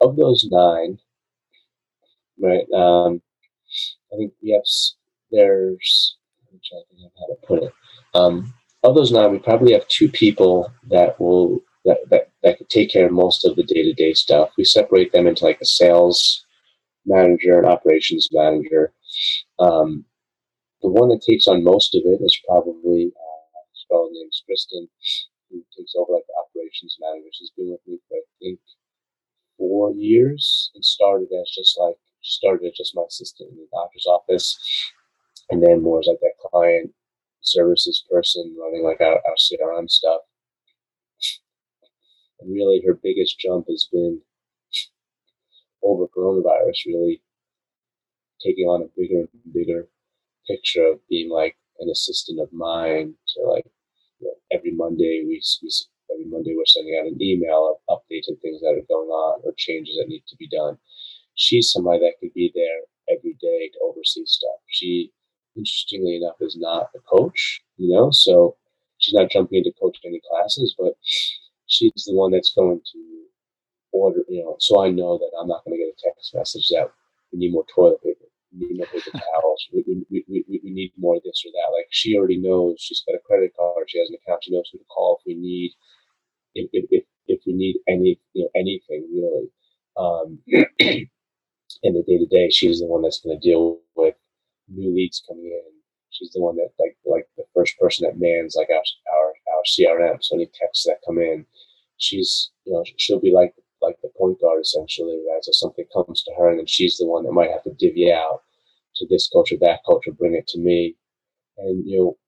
of 0.00 0.16
those 0.16 0.46
nine, 0.50 0.98
right? 2.40 2.70
Um, 2.72 3.20
I 4.12 4.16
think 4.16 4.32
we 4.42 4.52
have 4.52 4.62
there's 5.32 6.16
I'm 6.52 6.60
trying 6.64 6.82
to 6.90 7.10
how 7.18 7.26
to 7.26 7.46
put 7.46 7.62
it. 7.64 7.72
Um, 8.14 8.54
of 8.82 8.94
those 8.94 9.12
nine, 9.12 9.32
we 9.32 9.38
probably 9.38 9.72
have 9.72 9.86
two 9.88 10.08
people 10.08 10.72
that 10.88 11.20
will 11.20 11.60
that 11.84 11.98
that, 12.10 12.30
that 12.42 12.58
could 12.58 12.70
take 12.70 12.90
care 12.90 13.06
of 13.06 13.12
most 13.12 13.44
of 13.44 13.56
the 13.56 13.64
day 13.64 13.82
to 13.82 13.92
day 13.92 14.14
stuff. 14.14 14.50
We 14.56 14.64
separate 14.64 15.12
them 15.12 15.26
into 15.26 15.44
like 15.44 15.60
a 15.60 15.66
sales 15.66 16.44
manager 17.06 17.58
and 17.58 17.66
operations 17.66 18.28
manager. 18.32 18.92
Um, 19.58 20.04
the 20.82 20.88
one 20.88 21.08
that 21.10 21.22
takes 21.22 21.48
on 21.48 21.64
most 21.64 21.94
of 21.94 22.02
it 22.04 22.20
is 22.22 22.40
probably 22.46 23.12
uh, 23.16 23.40
girl 23.90 24.08
named 24.12 24.32
Kristen 24.46 24.88
who 25.50 25.64
takes 25.76 25.94
over 25.96 26.12
like 26.12 26.26
the 26.26 26.38
operations 26.38 26.96
manager. 27.00 27.28
She's 27.32 27.52
been 27.56 27.70
with 27.70 27.80
me 27.86 27.98
for 28.08 28.16
I 28.16 28.22
think 28.40 28.60
four 29.58 29.92
years 29.92 30.70
and 30.74 30.84
started 30.84 31.28
as 31.32 31.50
just 31.50 31.78
like 31.78 31.96
started 32.22 32.66
as 32.66 32.76
just 32.76 32.96
my 32.96 33.02
assistant 33.06 33.50
in 33.50 33.56
the 33.56 33.68
doctor's 33.72 34.06
office, 34.06 34.58
and 35.50 35.62
then 35.62 35.82
more 35.82 36.00
as 36.00 36.06
like 36.06 36.20
that 36.20 36.50
client 36.50 36.92
services 37.42 38.04
person 38.10 38.56
running 38.60 38.84
like 38.84 39.00
our, 39.00 39.14
our 39.14 39.36
CRM 39.38 39.88
stuff. 39.88 40.20
And 42.40 42.52
really, 42.52 42.82
her 42.86 42.94
biggest 42.94 43.38
jump 43.38 43.66
has 43.68 43.88
been 43.90 44.20
over 45.82 46.06
coronavirus, 46.06 46.86
really 46.86 47.22
taking 48.44 48.66
on 48.66 48.82
a 48.82 48.90
bigger 48.96 49.20
and 49.20 49.52
bigger 49.52 49.88
picture 50.48 50.84
of 50.84 51.00
being 51.08 51.30
like 51.30 51.56
an 51.80 51.90
assistant 51.90 52.40
of 52.40 52.52
mine 52.52 53.14
to 53.28 53.42
like 53.46 53.66
Monday 54.90 55.22
we, 55.26 55.40
we 55.62 55.70
every 56.12 56.24
Monday 56.26 56.54
we're 56.56 56.66
sending 56.66 56.98
out 56.98 57.06
an 57.06 57.16
email 57.22 57.78
of 57.88 57.96
updates 57.96 58.26
and 58.26 58.38
things 58.40 58.60
that 58.60 58.74
are 58.74 58.86
going 58.88 59.08
on 59.08 59.40
or 59.44 59.52
changes 59.56 59.96
that 59.96 60.08
need 60.08 60.24
to 60.26 60.36
be 60.36 60.48
done. 60.48 60.78
She's 61.36 61.70
somebody 61.70 62.00
that 62.00 62.14
could 62.20 62.34
be 62.34 62.50
there 62.54 63.16
every 63.16 63.36
day 63.40 63.70
to 63.72 63.78
oversee 63.84 64.26
stuff. 64.26 64.58
She, 64.68 65.12
interestingly 65.56 66.16
enough, 66.16 66.36
is 66.40 66.56
not 66.58 66.90
a 66.96 67.00
coach, 67.00 67.62
you 67.76 67.94
know, 67.94 68.10
so 68.10 68.56
she's 68.98 69.14
not 69.14 69.30
jumping 69.30 69.58
into 69.58 69.72
coaching 69.80 70.10
any 70.10 70.20
classes, 70.28 70.74
but 70.76 70.94
she's 71.66 72.04
the 72.06 72.14
one 72.14 72.32
that's 72.32 72.52
going 72.52 72.80
to 72.92 73.22
order, 73.92 74.24
you 74.28 74.42
know, 74.42 74.56
so 74.58 74.84
I 74.84 74.90
know 74.90 75.18
that 75.18 75.30
I'm 75.40 75.48
not 75.48 75.64
going 75.64 75.78
to 75.78 75.84
get 75.84 75.94
a 75.94 76.08
text 76.08 76.34
message 76.34 76.68
that 76.70 76.90
we 77.32 77.38
need 77.38 77.52
more 77.52 77.64
toilet 77.72 78.02
paper 78.02 78.29
towels. 79.12 79.68
We, 79.72 80.04
we, 80.10 80.24
we, 80.28 80.44
we, 80.48 80.70
need 80.70 80.92
more 80.98 81.16
this 81.24 81.44
or 81.46 81.50
that. 81.52 81.76
Like 81.76 81.86
she 81.90 82.16
already 82.16 82.38
knows 82.38 82.76
she's 82.80 83.02
got 83.06 83.16
a 83.16 83.22
credit 83.24 83.52
card. 83.56 83.88
She 83.88 83.98
has 83.98 84.08
an 84.08 84.16
account. 84.22 84.44
She 84.44 84.52
knows 84.52 84.68
who 84.72 84.78
to 84.78 84.84
call 84.84 85.18
if 85.20 85.26
we 85.26 85.34
need 85.34 85.72
if 86.54 86.68
if, 86.72 87.04
if 87.26 87.40
we 87.46 87.52
need 87.52 87.76
any 87.88 88.20
you 88.32 88.44
know 88.44 88.50
anything 88.54 89.08
really. 89.12 89.48
Um, 89.96 90.38
in 91.82 91.94
the 91.94 92.02
day 92.02 92.18
to 92.18 92.26
day, 92.26 92.50
she's 92.50 92.80
the 92.80 92.86
one 92.86 93.02
that's 93.02 93.20
going 93.20 93.38
to 93.38 93.48
deal 93.48 93.78
with 93.96 94.14
new 94.68 94.94
leads 94.94 95.22
coming 95.28 95.46
in. 95.46 95.72
She's 96.10 96.32
the 96.32 96.40
one 96.40 96.56
that 96.56 96.70
like 96.78 96.96
like 97.04 97.28
the 97.36 97.44
first 97.54 97.78
person 97.78 98.06
that 98.06 98.18
mans 98.18 98.56
like 98.56 98.68
our 98.70 98.82
our 99.14 99.32
our 99.54 99.62
CRM. 99.66 100.22
So 100.22 100.36
any 100.36 100.46
texts 100.46 100.84
that 100.86 101.00
come 101.06 101.18
in, 101.18 101.46
she's 101.98 102.50
you 102.64 102.72
know 102.72 102.84
she'll 102.96 103.20
be 103.20 103.32
like 103.32 103.54
like 103.82 103.96
the 104.02 104.10
point 104.18 104.40
guard 104.40 104.60
essentially, 104.60 105.22
right? 105.30 105.44
So 105.44 105.52
something 105.52 105.86
comes 105.94 106.22
to 106.24 106.32
her, 106.36 106.50
and 106.50 106.58
then 106.58 106.66
she's 106.66 106.98
the 106.98 107.06
one 107.06 107.24
that 107.24 107.32
might 107.32 107.50
have 107.50 107.62
to 107.64 107.74
divvy 107.78 108.12
out 108.12 108.42
to 109.00 109.06
this 109.08 109.28
culture, 109.32 109.56
that 109.60 109.80
culture, 109.84 110.12
bring 110.12 110.34
it 110.34 110.46
to 110.48 110.58
me. 110.58 110.96
And 111.58 111.86
you 111.86 111.98
know, 111.98 112.18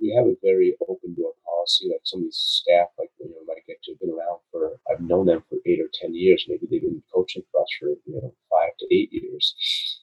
we, 0.00 0.14
have 0.16 0.26
a 0.26 0.36
very 0.42 0.76
open 0.88 1.14
door 1.14 1.32
policy. 1.44 1.88
Like 1.90 2.00
some 2.04 2.20
of 2.20 2.24
these 2.24 2.62
staff, 2.62 2.88
like 2.98 3.10
you 3.18 3.28
know, 3.28 3.36
might 3.46 3.66
get 3.66 3.82
to 3.84 3.92
have 3.92 4.00
been 4.00 4.10
around 4.10 4.40
for 4.50 4.78
I've 4.90 5.00
known 5.00 5.26
them 5.26 5.42
for 5.48 5.58
eight 5.66 5.80
or 5.80 5.90
ten 5.92 6.14
years. 6.14 6.46
Maybe 6.48 6.66
they've 6.70 6.80
been 6.80 7.02
coaching 7.12 7.42
for 7.50 7.62
us 7.62 7.68
for 7.80 7.88
you 7.88 8.20
know 8.20 8.34
five 8.50 8.70
to 8.78 8.94
eight 8.94 9.12
years. 9.12 9.54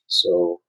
So 0.08 0.62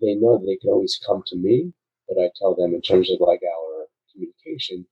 they 0.00 0.14
know 0.14 0.38
that 0.38 0.46
they 0.46 0.56
can 0.56 0.70
always 0.70 1.00
come 1.04 1.22
to 1.26 1.36
me, 1.36 1.72
but 2.08 2.22
I 2.22 2.30
tell 2.38 2.54
them 2.54 2.74
in 2.74 2.80
terms 2.80 3.10
of 3.10 3.20
like 3.20 3.40
our 3.42 3.86
communication, 4.12 4.86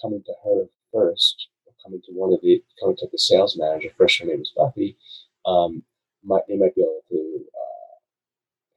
coming 0.00 0.22
to 0.24 0.32
her 0.44 0.66
first 0.92 1.48
coming 1.86 2.00
to 2.04 2.12
one 2.12 2.32
of 2.32 2.40
the 2.42 2.62
coming 2.80 2.96
to 2.96 3.08
the 3.10 3.18
sales 3.18 3.56
manager. 3.58 3.88
First, 3.96 4.18
her 4.18 4.26
name 4.26 4.40
is 4.40 4.52
Buffy. 4.56 4.96
Um, 5.44 5.82
might 6.24 6.42
they 6.48 6.56
might 6.56 6.74
be 6.74 6.82
able 6.82 7.02
to 7.10 7.44
uh, 7.54 7.94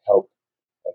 help. 0.06 0.30
Uh, 0.88 0.92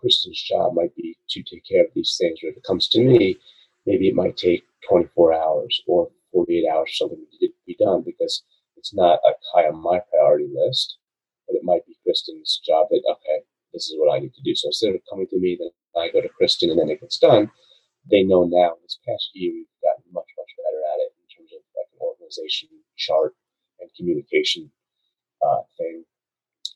Kristen's 0.00 0.40
job 0.42 0.74
might 0.74 0.94
be 0.96 1.16
to 1.30 1.42
take 1.42 1.64
care 1.64 1.84
of 1.84 1.90
these 1.94 2.16
things. 2.18 2.38
Or 2.42 2.50
if 2.50 2.56
it 2.56 2.64
comes 2.64 2.88
to 2.88 3.00
me, 3.00 3.38
maybe 3.86 4.08
it 4.08 4.14
might 4.14 4.36
take 4.36 4.64
24 4.88 5.34
hours 5.34 5.82
or 5.86 6.08
48 6.32 6.64
hours 6.72 6.88
or 6.88 6.92
something 6.92 7.26
to 7.40 7.48
be 7.66 7.76
done 7.78 8.02
because 8.04 8.42
it's 8.76 8.94
not 8.94 9.20
high 9.52 9.66
on 9.66 9.82
my 9.82 10.00
priority 10.10 10.48
list, 10.54 10.98
but 11.46 11.56
it 11.56 11.64
might 11.64 11.84
be 11.86 11.98
Kristen's 12.04 12.60
job 12.64 12.86
that, 12.90 13.02
okay, 13.10 13.44
this 13.72 13.88
is 13.88 13.96
what 13.98 14.14
I 14.14 14.20
need 14.20 14.34
to 14.34 14.42
do. 14.42 14.54
So 14.54 14.68
instead 14.68 14.94
of 14.94 15.00
coming 15.10 15.26
to 15.28 15.38
me, 15.38 15.56
then 15.58 15.70
I 16.00 16.10
go 16.10 16.20
to 16.20 16.28
Kristen 16.28 16.70
and 16.70 16.78
then 16.78 16.90
it 16.90 17.00
gets 17.00 17.18
done. 17.18 17.50
They 18.10 18.22
know 18.22 18.44
now 18.44 18.74
this 18.82 18.98
past 19.06 19.30
year 19.34 19.52
we've 19.52 19.82
gotten 19.82 20.04
much, 20.12 20.28
much 20.38 20.52
better 20.56 20.80
at 20.94 21.00
it 21.04 21.12
in 21.18 21.26
terms 21.28 21.50
of 21.52 21.60
like 21.76 21.90
an 21.92 22.00
organization 22.00 22.68
chart 22.96 23.34
and 23.80 23.90
communication 23.96 24.70
uh, 25.42 25.62
thing. 25.76 26.04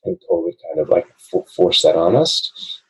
And 0.04 0.18
COVID 0.30 0.54
kind 0.66 0.80
of 0.80 0.88
like 0.88 1.06
forced 1.54 1.84
that 1.84 1.96
on 1.96 2.16
us. 2.16 2.81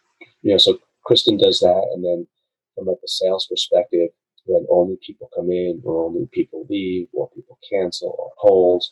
You 0.42 0.52
know, 0.52 0.58
so 0.58 0.78
Kristen 1.04 1.36
does 1.36 1.60
that, 1.60 1.90
and 1.94 2.04
then 2.04 2.26
from 2.74 2.86
like 2.86 3.00
the 3.00 3.08
sales 3.08 3.46
perspective, 3.48 4.10
when 4.46 4.66
only 4.70 4.98
people 5.06 5.28
come 5.34 5.50
in, 5.50 5.80
or 5.84 6.04
only 6.04 6.28
people 6.32 6.66
leave, 6.68 7.08
or 7.12 7.30
people 7.30 7.58
cancel 7.70 8.14
or 8.18 8.30
hold, 8.38 8.84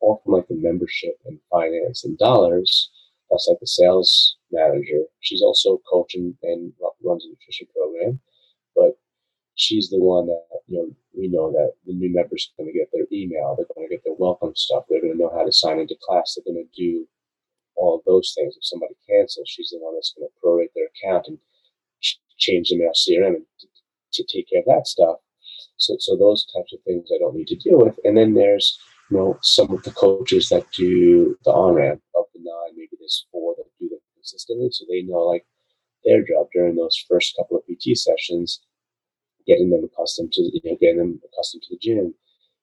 all 0.00 0.20
from 0.24 0.34
like 0.34 0.48
the 0.48 0.54
membership 0.54 1.18
and 1.26 1.38
finance 1.50 2.04
and 2.04 2.18
dollars. 2.18 2.90
That's 3.30 3.46
like 3.48 3.60
the 3.60 3.66
sales 3.66 4.36
manager. 4.52 5.04
She's 5.20 5.42
also 5.42 5.74
a 5.74 5.90
coach 5.90 6.14
and, 6.14 6.34
and 6.42 6.72
runs 7.04 7.24
a 7.24 7.28
nutrition 7.28 7.66
program, 7.74 8.20
but 8.74 8.98
she's 9.54 9.90
the 9.90 9.98
one 9.98 10.26
that 10.26 10.44
you 10.66 10.78
know 10.78 10.90
we 11.16 11.28
know 11.28 11.50
that 11.52 11.72
the 11.86 11.92
new 11.92 12.12
members 12.12 12.50
are 12.58 12.62
going 12.62 12.72
to 12.72 12.78
get 12.78 12.88
their 12.92 13.06
email. 13.12 13.54
They're 13.56 13.66
going 13.74 13.88
to 13.88 13.94
get 13.94 14.04
their 14.04 14.14
welcome 14.18 14.52
stuff. 14.54 14.84
They're 14.88 15.00
going 15.00 15.12
to 15.12 15.18
know 15.18 15.32
how 15.34 15.44
to 15.44 15.52
sign 15.52 15.78
into 15.80 15.96
class. 16.02 16.36
They're 16.36 16.52
going 16.52 16.64
to 16.64 16.80
do 16.80 17.06
all 17.78 17.96
of 17.96 18.04
those 18.04 18.34
things. 18.36 18.56
If 18.56 18.64
somebody 18.66 18.94
cancels, 19.08 19.48
she's 19.48 19.70
the 19.70 19.78
one 19.78 19.94
that's 19.94 20.12
going 20.12 20.28
to 20.28 20.34
prorate 20.42 20.74
their 20.74 20.90
account 20.90 21.26
and 21.28 21.38
change 22.38 22.70
them 22.70 22.80
in 22.80 22.86
our 22.86 22.98
CRM 22.98 23.36
and 23.36 23.46
to, 23.60 23.66
to 24.12 24.22
take 24.26 24.50
care 24.50 24.60
of 24.60 24.66
that 24.66 24.86
stuff. 24.86 25.16
So, 25.76 25.96
so 25.98 26.16
those 26.16 26.46
types 26.54 26.72
of 26.72 26.80
things 26.82 27.08
I 27.14 27.18
don't 27.18 27.36
need 27.36 27.48
to 27.48 27.56
deal 27.56 27.78
with. 27.78 27.98
And 28.04 28.16
then 28.16 28.34
there's, 28.34 28.78
you 29.10 29.16
know, 29.16 29.38
some 29.42 29.70
of 29.70 29.82
the 29.82 29.92
coaches 29.92 30.48
that 30.50 30.70
do 30.72 31.36
the 31.44 31.50
on 31.50 31.74
ramp 31.74 32.02
of 32.16 32.24
the 32.34 32.40
nine, 32.42 32.76
maybe 32.76 32.98
there's 32.98 33.26
four 33.30 33.54
that 33.56 33.70
do 33.78 33.88
that 33.88 34.02
consistently. 34.14 34.68
So 34.70 34.84
they 34.88 35.02
know 35.02 35.22
like 35.22 35.46
their 36.04 36.22
job 36.22 36.48
during 36.52 36.76
those 36.76 36.98
first 37.08 37.34
couple 37.36 37.56
of 37.56 37.64
PT 37.66 37.96
sessions, 37.96 38.60
getting 39.46 39.70
them 39.70 39.84
accustomed 39.84 40.32
to, 40.32 40.42
you 40.42 40.60
know, 40.64 40.76
getting 40.80 40.98
them 40.98 41.20
accustomed 41.24 41.62
to 41.64 41.74
the 41.74 41.80
gym, 41.80 42.14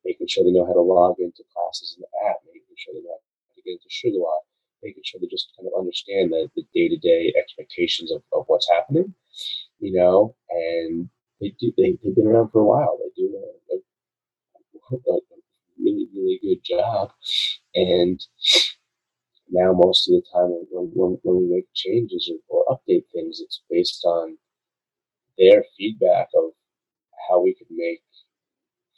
making 0.06 0.28
sure 0.30 0.44
they 0.44 0.52
know 0.52 0.66
how 0.66 0.74
to 0.74 0.86
log 0.86 1.16
into 1.20 1.44
classes 1.52 1.98
in 1.98 2.06
the 2.06 2.30
app, 2.30 2.38
making 2.46 2.78
sure 2.78 2.94
they 2.94 3.02
know 3.02 3.18
how 3.18 3.56
to 3.58 3.62
get 3.66 3.80
into 3.82 3.90
SugarWOD, 3.90 4.45
making 4.86 5.04
sure 5.04 5.20
they 5.20 5.28
just 5.28 5.52
kind 5.58 5.68
of 5.68 5.74
understand 5.78 6.32
the, 6.32 6.48
the 6.56 6.64
day-to-day 6.74 7.34
expectations 7.36 8.12
of, 8.12 8.22
of 8.32 8.46
what's 8.48 8.70
happening, 8.70 9.14
you 9.80 9.92
know, 9.98 10.36
and 10.50 11.10
they 11.42 11.54
do, 11.60 11.74
they, 11.78 11.98
they've 12.04 12.16
been 12.16 12.28
around 12.28 12.50
for 12.52 12.62
a 12.62 12.66
while. 12.66 12.98
They 13.02 13.12
do 13.22 13.28
a, 13.34 13.76
a, 14.94 15.16
a 15.16 15.20
really, 15.82 16.08
really 16.14 16.40
good 16.42 16.62
job. 16.64 17.12
And 17.74 18.22
now 19.50 19.74
most 19.74 20.08
of 20.08 20.14
the 20.14 20.24
time 20.34 20.50
when, 20.72 20.92
when, 20.94 21.18
when 21.24 21.36
we 21.42 21.56
make 21.56 21.68
changes 21.74 22.32
or, 22.32 22.66
or 22.68 22.78
update 22.78 23.06
things, 23.14 23.42
it's 23.42 23.62
based 23.70 24.06
on 24.06 24.38
their 25.38 25.66
feedback 25.78 26.30
of 26.36 26.52
how 27.28 27.42
we 27.42 27.54
could 27.58 27.68
make 27.70 28.02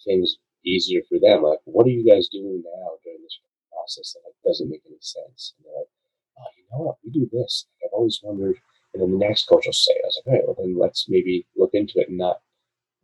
things 0.06 0.38
easier 0.66 1.02
for 1.10 1.18
them. 1.20 1.44
Like, 1.44 1.60
what 1.66 1.88
are 1.88 1.92
you 1.92 2.06
guys 2.08 2.30
doing 2.30 2.62
now 2.64 2.90
during 3.04 3.22
this 3.24 3.40
process 3.78 4.14
that 4.14 4.26
like, 4.26 4.42
doesn't 4.42 4.70
make 4.70 4.82
any 4.86 4.98
sense? 5.02 5.54
And 5.58 5.66
they're 5.66 5.78
like, 5.78 5.92
oh, 6.42 6.50
you 6.58 6.64
know 6.72 6.84
what? 6.90 6.98
We 7.06 7.12
do 7.12 7.30
this. 7.32 7.68
I've 7.86 7.94
always 7.94 8.20
wondered. 8.24 8.58
And 8.94 9.04
then 9.04 9.12
the 9.12 9.26
next 9.26 9.46
coach 9.46 9.66
will 9.66 9.74
say, 9.74 9.94
I 9.94 10.08
was 10.08 10.18
like, 10.18 10.28
all 10.28 10.34
right, 10.34 10.46
well, 10.48 10.58
then 10.58 10.78
let's 10.78 11.06
maybe 11.08 11.46
look 11.56 11.72
into 11.74 12.00
it 12.00 12.10
and 12.10 12.18
not 12.18 12.42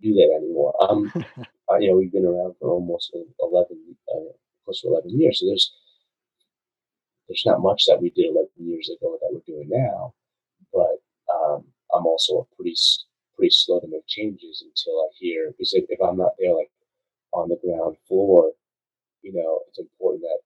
do 0.02 0.14
that 0.14 0.34
anymore. 0.42 0.74
Um, 0.82 1.12
uh, 1.70 1.78
you 1.78 1.90
know, 1.90 1.98
we've 1.98 2.12
been 2.12 2.26
around 2.26 2.56
for 2.60 2.70
almost 2.70 3.14
11, 3.14 3.78
uh, 4.10 4.34
close 4.66 4.82
to 4.82 4.88
11 4.88 5.20
years. 5.20 5.40
So 5.40 5.46
there's, 5.46 5.72
there's 7.28 7.44
not 7.46 7.62
much 7.62 7.86
that 7.88 8.02
we 8.02 8.10
did 8.10 8.32
11 8.32 8.50
years 8.58 8.90
ago 8.90 9.18
that 9.22 9.30
we're 9.32 9.46
doing 9.46 9.70
now. 9.70 10.14
But 10.74 10.98
um, 11.30 11.66
I'm 11.94 12.06
also 12.06 12.40
a 12.40 12.56
pretty, 12.56 12.76
pretty 13.36 13.52
slow 13.52 13.80
to 13.80 13.88
make 13.88 14.08
changes 14.08 14.66
until 14.66 15.00
I 15.02 15.08
hear, 15.20 15.52
because 15.52 15.74
if, 15.74 15.86
if 15.90 16.00
I'm 16.02 16.18
not 16.18 16.34
there, 16.40 16.56
like 16.56 16.72
on 17.34 17.50
the 17.50 17.60
ground 17.64 17.98
floor, 18.08 18.52
you 19.22 19.34
know, 19.34 19.62
it's 19.68 19.80
important 19.80 20.24
that 20.24 20.40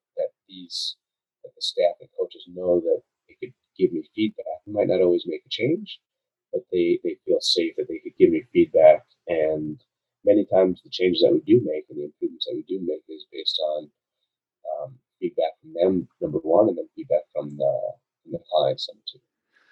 these, 0.48 0.96
that 1.44 1.52
the 1.56 1.62
staff 1.62 1.96
and 2.02 2.10
coaches 2.20 2.46
know 2.54 2.80
that 2.80 3.02
they 3.28 3.36
could 3.40 3.54
give 3.78 3.92
me 3.92 4.10
feedback. 4.16 4.62
We 4.66 4.74
might 4.74 4.88
not 4.88 5.02
always 5.02 5.24
make 5.26 5.44
a 5.46 5.50
change, 5.50 6.00
but 6.52 6.62
they, 6.72 7.00
they 7.04 7.18
feel 7.26 7.40
safe 7.42 7.74
that 7.78 7.88
they 7.88 8.00
could 8.04 8.18
give 8.18 8.32
me 8.32 8.44
feedback. 8.54 9.04
And 9.28 9.80
many 10.26 10.46
times 10.46 10.82
the 10.84 10.90
changes 10.90 11.22
that 11.22 11.34
we 11.34 11.42
do 11.46 11.62
make 11.64 11.86
and 11.90 12.00
the 12.00 12.06
improvements 12.06 12.46
that 12.48 12.56
we 12.56 12.64
do 12.68 12.80
make 12.86 13.04
is 13.10 13.26
based 13.32 13.60
on 13.64 13.90
um, 14.82 14.96
feedback 15.20 15.54
from 15.62 15.74
them, 15.74 16.08
number 16.22 16.40
one, 16.40 16.70
and 16.70 16.78
then 16.78 16.88
feedback 16.96 17.24
from 17.34 17.58
the, 17.58 17.74
from 18.24 18.32
the 18.34 18.40
clients, 18.52 18.90
number 18.90 19.04
two. 19.12 19.20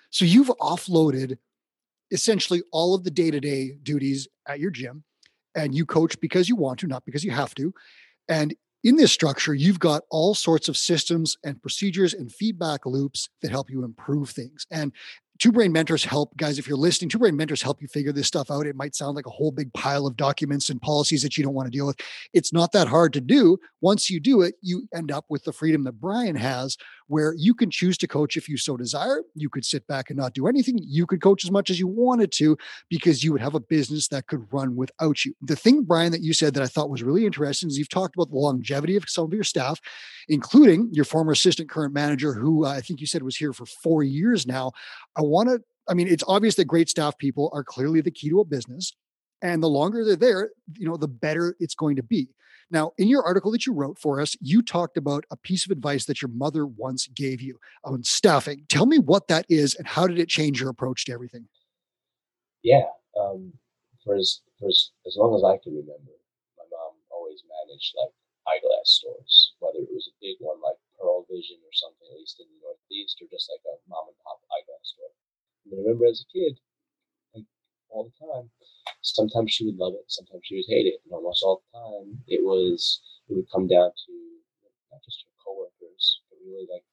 So 0.09 0.25
you've 0.25 0.51
offloaded 0.61 1.37
essentially 2.11 2.61
all 2.71 2.93
of 2.93 3.03
the 3.03 3.11
day-to-day 3.11 3.77
duties 3.83 4.27
at 4.47 4.59
your 4.59 4.71
gym 4.71 5.03
and 5.55 5.73
you 5.73 5.85
coach 5.85 6.19
because 6.19 6.47
you 6.47 6.55
want 6.55 6.79
to, 6.79 6.87
not 6.87 7.05
because 7.05 7.23
you 7.23 7.31
have 7.31 7.55
to. 7.55 7.73
And 8.29 8.55
in 8.85 8.97
this 8.97 9.11
structure, 9.11 9.55
you've 9.55 9.79
got 9.79 10.03
all 10.11 10.35
sorts 10.35 10.69
of 10.69 10.77
systems 10.77 11.37
and 11.43 11.59
procedures 11.59 12.13
and 12.13 12.31
feedback 12.31 12.85
loops 12.85 13.29
that 13.41 13.49
help 13.49 13.71
you 13.71 13.83
improve 13.83 14.29
things. 14.29 14.67
And 14.69 14.93
Two 15.37 15.51
Brain 15.51 15.71
Mentors 15.71 16.05
help, 16.05 16.35
guys, 16.37 16.57
if 16.57 16.67
you're 16.67 16.77
listening, 16.77 17.09
Two 17.09 17.19
Brain 17.19 17.35
Mentors 17.35 17.61
help 17.61 17.81
you 17.81 17.87
figure 17.87 18.13
this 18.13 18.27
stuff 18.27 18.49
out. 18.49 18.65
It 18.65 18.75
might 18.75 18.95
sound 18.95 19.15
like 19.15 19.25
a 19.25 19.31
whole 19.31 19.51
big 19.51 19.73
pile 19.73 20.07
of 20.07 20.15
documents 20.15 20.69
and 20.69 20.81
policies 20.81 21.21
that 21.23 21.37
you 21.37 21.43
don't 21.43 21.53
want 21.53 21.67
to 21.67 21.77
deal 21.77 21.87
with. 21.87 21.99
It's 22.33 22.53
not 22.53 22.71
that 22.71 22.87
hard 22.87 23.11
to 23.13 23.21
do. 23.21 23.57
Once 23.81 24.09
you 24.09 24.19
do 24.19 24.41
it, 24.41 24.55
you 24.61 24.87
end 24.93 25.11
up 25.11 25.25
with 25.29 25.43
the 25.43 25.51
freedom 25.51 25.83
that 25.83 25.99
Brian 25.99 26.35
has, 26.35 26.77
where 27.07 27.33
you 27.37 27.53
can 27.53 27.69
choose 27.69 27.97
to 27.97 28.07
coach 28.07 28.37
if 28.37 28.47
you 28.47 28.57
so 28.57 28.77
desire. 28.77 29.21
You 29.35 29.49
could 29.49 29.65
sit 29.65 29.85
back 29.87 30.09
and 30.09 30.17
not 30.17 30.33
do 30.33 30.47
anything. 30.47 30.79
You 30.81 31.05
could 31.05 31.21
coach 31.21 31.43
as 31.43 31.51
much 31.51 31.69
as 31.69 31.79
you 31.79 31.87
wanted 31.87 32.31
to 32.33 32.57
because 32.89 33.23
you 33.23 33.31
would 33.33 33.41
have 33.41 33.55
a 33.55 33.59
business 33.59 34.07
that 34.07 34.27
could 34.27 34.51
run 34.53 34.75
without 34.75 35.25
you. 35.25 35.35
The 35.41 35.55
thing, 35.55 35.83
Brian, 35.83 36.13
that 36.13 36.23
you 36.23 36.33
said 36.33 36.53
that 36.53 36.63
I 36.63 36.67
thought 36.67 36.89
was 36.89 37.03
really 37.03 37.25
interesting 37.25 37.69
is 37.69 37.77
you've 37.77 37.89
talked 37.89 38.15
about 38.15 38.29
the 38.29 38.37
longevity 38.37 38.95
of 38.95 39.03
some 39.07 39.25
of 39.25 39.33
your 39.33 39.43
staff, 39.43 39.79
including 40.29 40.89
your 40.93 41.05
former 41.05 41.33
assistant 41.33 41.69
current 41.69 41.93
manager, 41.93 42.33
who 42.33 42.65
uh, 42.65 42.69
I 42.69 42.81
think 42.81 43.01
you 43.01 43.07
said 43.07 43.21
was 43.21 43.35
here 43.35 43.53
for 43.53 43.65
four 43.65 44.01
years 44.01 44.47
now. 44.47 44.71
I 45.15 45.21
want 45.29 45.49
to, 45.49 45.59
I 45.87 45.93
mean, 45.93 46.07
it's 46.07 46.23
obvious 46.27 46.55
that 46.55 46.65
great 46.65 46.89
staff 46.89 47.17
people 47.17 47.49
are 47.53 47.63
clearly 47.63 48.01
the 48.01 48.11
key 48.11 48.29
to 48.29 48.39
a 48.39 48.45
business. 48.45 48.95
And 49.41 49.61
the 49.61 49.67
longer 49.69 50.03
they're 50.03 50.15
there, 50.15 50.51
you 50.77 50.87
know, 50.87 50.97
the 50.97 51.07
better 51.07 51.55
it's 51.59 51.75
going 51.75 51.97
to 51.97 52.03
be. 52.03 52.29
Now, 52.71 52.93
in 52.97 53.07
your 53.07 53.23
article 53.23 53.51
that 53.51 53.65
you 53.65 53.73
wrote 53.73 53.99
for 53.99 54.19
us, 54.19 54.35
you 54.41 54.63
talked 54.63 54.97
about 54.97 55.23
a 55.29 55.37
piece 55.37 55.65
of 55.65 55.71
advice 55.71 56.05
that 56.05 56.21
your 56.21 56.31
mother 56.31 56.65
once 56.65 57.07
gave 57.07 57.41
you 57.41 57.59
on 57.83 58.03
staffing. 58.03 58.65
Tell 58.69 58.85
me 58.85 58.97
what 58.97 59.27
that 59.27 59.45
is 59.49 59.75
and 59.75 59.85
how 59.85 60.07
did 60.07 60.17
it 60.17 60.29
change 60.29 60.59
your 60.59 60.69
approach 60.69 61.05
to 61.05 61.11
everything? 61.11 61.47
Yeah. 62.63 62.85
Um, 63.19 63.53
for 64.03 64.15
as, 64.15 64.41
for 64.59 64.69
as, 64.69 64.89
as 65.05 65.15
long 65.15 65.35
as 65.35 65.43
I 65.43 65.61
can 65.63 65.73
remember, 65.73 66.13
my 66.57 66.63
mom 66.71 66.93
always 67.11 67.43
managed 67.67 67.93
like 68.01 68.13
eyeglass 68.47 69.01
stores, 69.01 69.53
whether 69.59 69.81
it 69.81 69.91
was 69.91 70.09
a 70.09 70.19
big 70.21 70.37
one 70.39 70.61
like 70.61 70.77
Pearle 70.97 71.25
Vision 71.29 71.57
or 71.65 71.73
something, 71.73 72.07
at 72.09 72.19
least 72.19 72.39
in 72.39 72.47
the 72.47 72.59
Northeast, 72.61 73.19
or 73.21 73.27
just 73.29 73.49
like 73.49 73.63
a 73.65 73.75
mom 73.89 74.09
and 74.09 74.19
pop 74.21 74.41
eyeglass 74.53 74.85
store. 74.93 75.13
And 75.65 75.73
I 75.73 75.77
remember 75.81 76.05
as 76.05 76.21
a 76.21 76.29
kid, 76.31 76.59
like 77.33 77.47
all 77.89 78.05
the 78.09 78.15
time, 78.21 78.49
sometimes 79.01 79.53
she 79.53 79.65
would 79.65 79.77
love 79.81 79.93
it, 79.97 80.05
sometimes 80.07 80.45
she 80.45 80.61
would 80.61 80.69
hate 80.69 80.87
it, 80.89 81.01
and 81.03 81.13
almost 81.13 81.43
all 81.43 81.61
the 81.61 81.69
time 81.73 82.21
it 82.27 82.41
was 82.43 83.01
it 83.29 83.33
would 83.33 83.49
come 83.51 83.67
down 83.67 83.89
to 83.89 84.13
not 84.91 85.01
just 85.03 85.25
her 85.25 85.33
coworkers, 85.41 86.21
but 86.29 86.37
really 86.45 86.67
like 86.69 86.85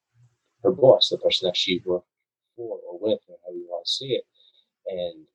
her 0.63 0.71
boss, 0.71 1.09
the 1.09 1.17
person 1.17 1.47
that 1.47 1.57
she 1.57 1.81
worked 1.85 2.07
for 2.55 2.79
or 2.87 2.97
with, 2.99 3.19
or 3.27 3.37
however 3.43 3.57
you 3.57 3.67
want 3.69 3.85
to 3.85 3.91
see 3.91 4.17
it. 4.17 4.25
And 4.87 5.25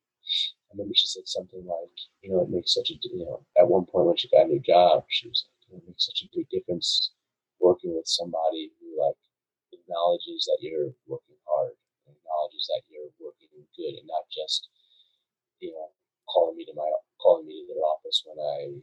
I 0.69 0.73
remember 0.73 0.93
she 0.95 1.07
said 1.07 1.27
something 1.27 1.65
like, 1.65 1.95
you 2.21 2.31
know, 2.31 2.41
it 2.41 2.49
makes 2.49 2.73
such 2.73 2.91
a, 2.91 2.95
you 3.01 3.25
know, 3.25 3.45
at 3.57 3.67
one 3.67 3.85
point 3.85 4.05
when 4.05 4.17
she 4.17 4.29
got 4.29 4.45
a 4.45 4.49
new 4.49 4.59
job, 4.59 5.05
she 5.09 5.27
was 5.27 5.45
like, 5.47 5.58
it 5.73 5.83
makes 5.87 6.07
such 6.07 6.23
a 6.25 6.31
big 6.35 6.49
difference 6.49 7.11
working 7.59 7.95
with 7.95 8.07
somebody 8.07 8.71
who 8.79 8.95
like 8.99 9.19
acknowledges 9.73 10.47
that 10.47 10.59
you're 10.61 10.93
working 11.07 11.37
hard, 11.47 11.75
acknowledges 12.07 12.65
that 12.71 12.83
you're 12.89 13.11
working 13.19 13.49
good, 13.75 13.95
and 13.99 14.07
not 14.07 14.25
just, 14.31 14.69
you 15.59 15.71
know, 15.71 15.89
calling 16.29 16.55
me 16.57 16.65
to 16.65 16.73
my 16.75 16.87
calling 17.21 17.45
me 17.47 17.63
to 17.63 17.73
their 17.73 17.83
office 17.83 18.23
when 18.25 18.39
I 18.39 18.79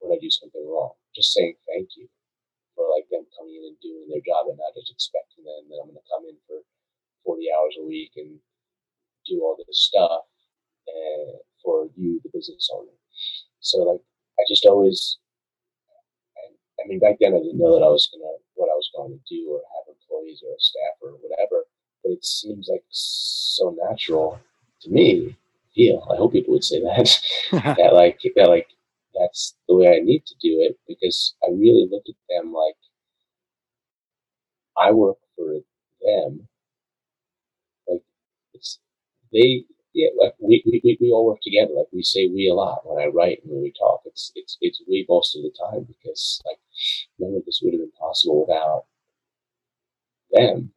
when 0.00 0.12
I 0.14 0.18
do 0.20 0.30
something 0.30 0.62
wrong. 0.66 0.94
Just 1.14 1.32
saying 1.34 1.54
thank 1.66 1.94
you 1.96 2.08
for 2.76 2.86
like 2.94 3.08
them 3.10 3.26
coming 3.36 3.58
in 3.58 3.74
and 3.74 3.80
doing 3.82 4.06
their 4.08 4.24
job 4.24 4.46
and 4.48 4.58
not 4.58 4.74
just 4.76 4.92
expecting 4.92 5.44
them 5.44 5.66
that 5.70 5.80
I'm 5.82 5.90
going 5.90 6.00
to 6.00 6.10
come 6.12 6.24
in 6.30 6.38
for 6.46 6.62
40 7.26 7.46
hours 7.52 7.74
a 7.80 7.84
week 7.86 8.12
and 8.16 8.38
do 9.26 9.42
all 9.42 9.56
this 9.58 9.90
stuff 9.90 10.24
and 10.86 11.36
eh, 11.36 11.38
for 11.62 11.88
you, 11.96 12.20
the 12.24 12.30
business 12.32 12.70
owner. 12.72 12.94
So 13.60 13.78
like 13.84 14.02
I 14.38 14.42
just 14.48 14.66
always, 14.66 15.18
mean, 16.88 17.00
back 17.00 17.16
then 17.20 17.34
I 17.34 17.38
didn't 17.38 17.58
know 17.58 17.74
that 17.78 17.84
I 17.84 17.90
was 17.90 18.08
gonna 18.12 18.34
what 18.56 18.70
I 18.70 18.76
was 18.76 18.90
going 18.96 19.12
to 19.18 19.34
do 19.34 19.50
or 19.52 19.60
have 19.76 19.94
employees 19.94 20.42
or 20.46 20.52
a 20.54 20.60
staff 20.60 20.96
or 21.02 21.10
whatever. 21.22 21.64
But 22.02 22.12
it 22.12 22.24
seems 22.24 22.68
like 22.70 22.84
so 22.90 23.76
natural 23.88 24.40
to 24.82 24.90
me 24.90 25.36
feel. 25.74 26.06
I 26.12 26.16
hope 26.16 26.32
people 26.32 26.54
would 26.54 26.64
say 26.64 26.80
that. 26.82 27.20
that 27.78 27.94
like 27.94 28.20
that 28.36 28.48
like 28.48 28.68
that's 29.18 29.56
the 29.68 29.76
way 29.76 29.88
I 29.96 30.00
need 30.00 30.24
to 30.26 30.34
do 30.40 30.60
it 30.62 30.78
because 30.88 31.34
I 31.44 31.50
really 31.52 31.88
look 31.90 32.04
at 32.08 32.16
them 32.28 32.52
like 32.52 32.76
I 34.78 34.92
work 34.92 35.18
for 35.36 35.60
them. 36.00 36.48
Like 37.88 38.02
it's 38.54 38.78
they 39.32 39.64
yeah, 39.94 40.10
like 40.20 40.34
we, 40.40 40.62
we, 40.66 40.98
we 41.00 41.10
all 41.12 41.26
work 41.26 41.40
together. 41.42 41.72
Like 41.74 41.88
we 41.92 42.02
say 42.02 42.28
we 42.28 42.48
a 42.48 42.54
lot 42.54 42.86
when 42.86 43.02
I 43.02 43.08
write 43.08 43.42
and 43.42 43.52
when 43.52 43.62
we 43.62 43.72
talk. 43.72 44.02
It's 44.06 44.32
it's 44.34 44.58
it's 44.60 44.82
we 44.88 45.06
most 45.08 45.36
of 45.36 45.42
the 45.42 45.50
time 45.70 45.84
because 45.84 46.40
like 46.46 46.58
none 47.18 47.34
of 47.34 47.44
this 47.44 47.60
would 47.62 47.74
have 47.74 47.80
been 47.80 47.92
possible 47.98 48.46
without 48.46 48.84
them. 50.32 50.72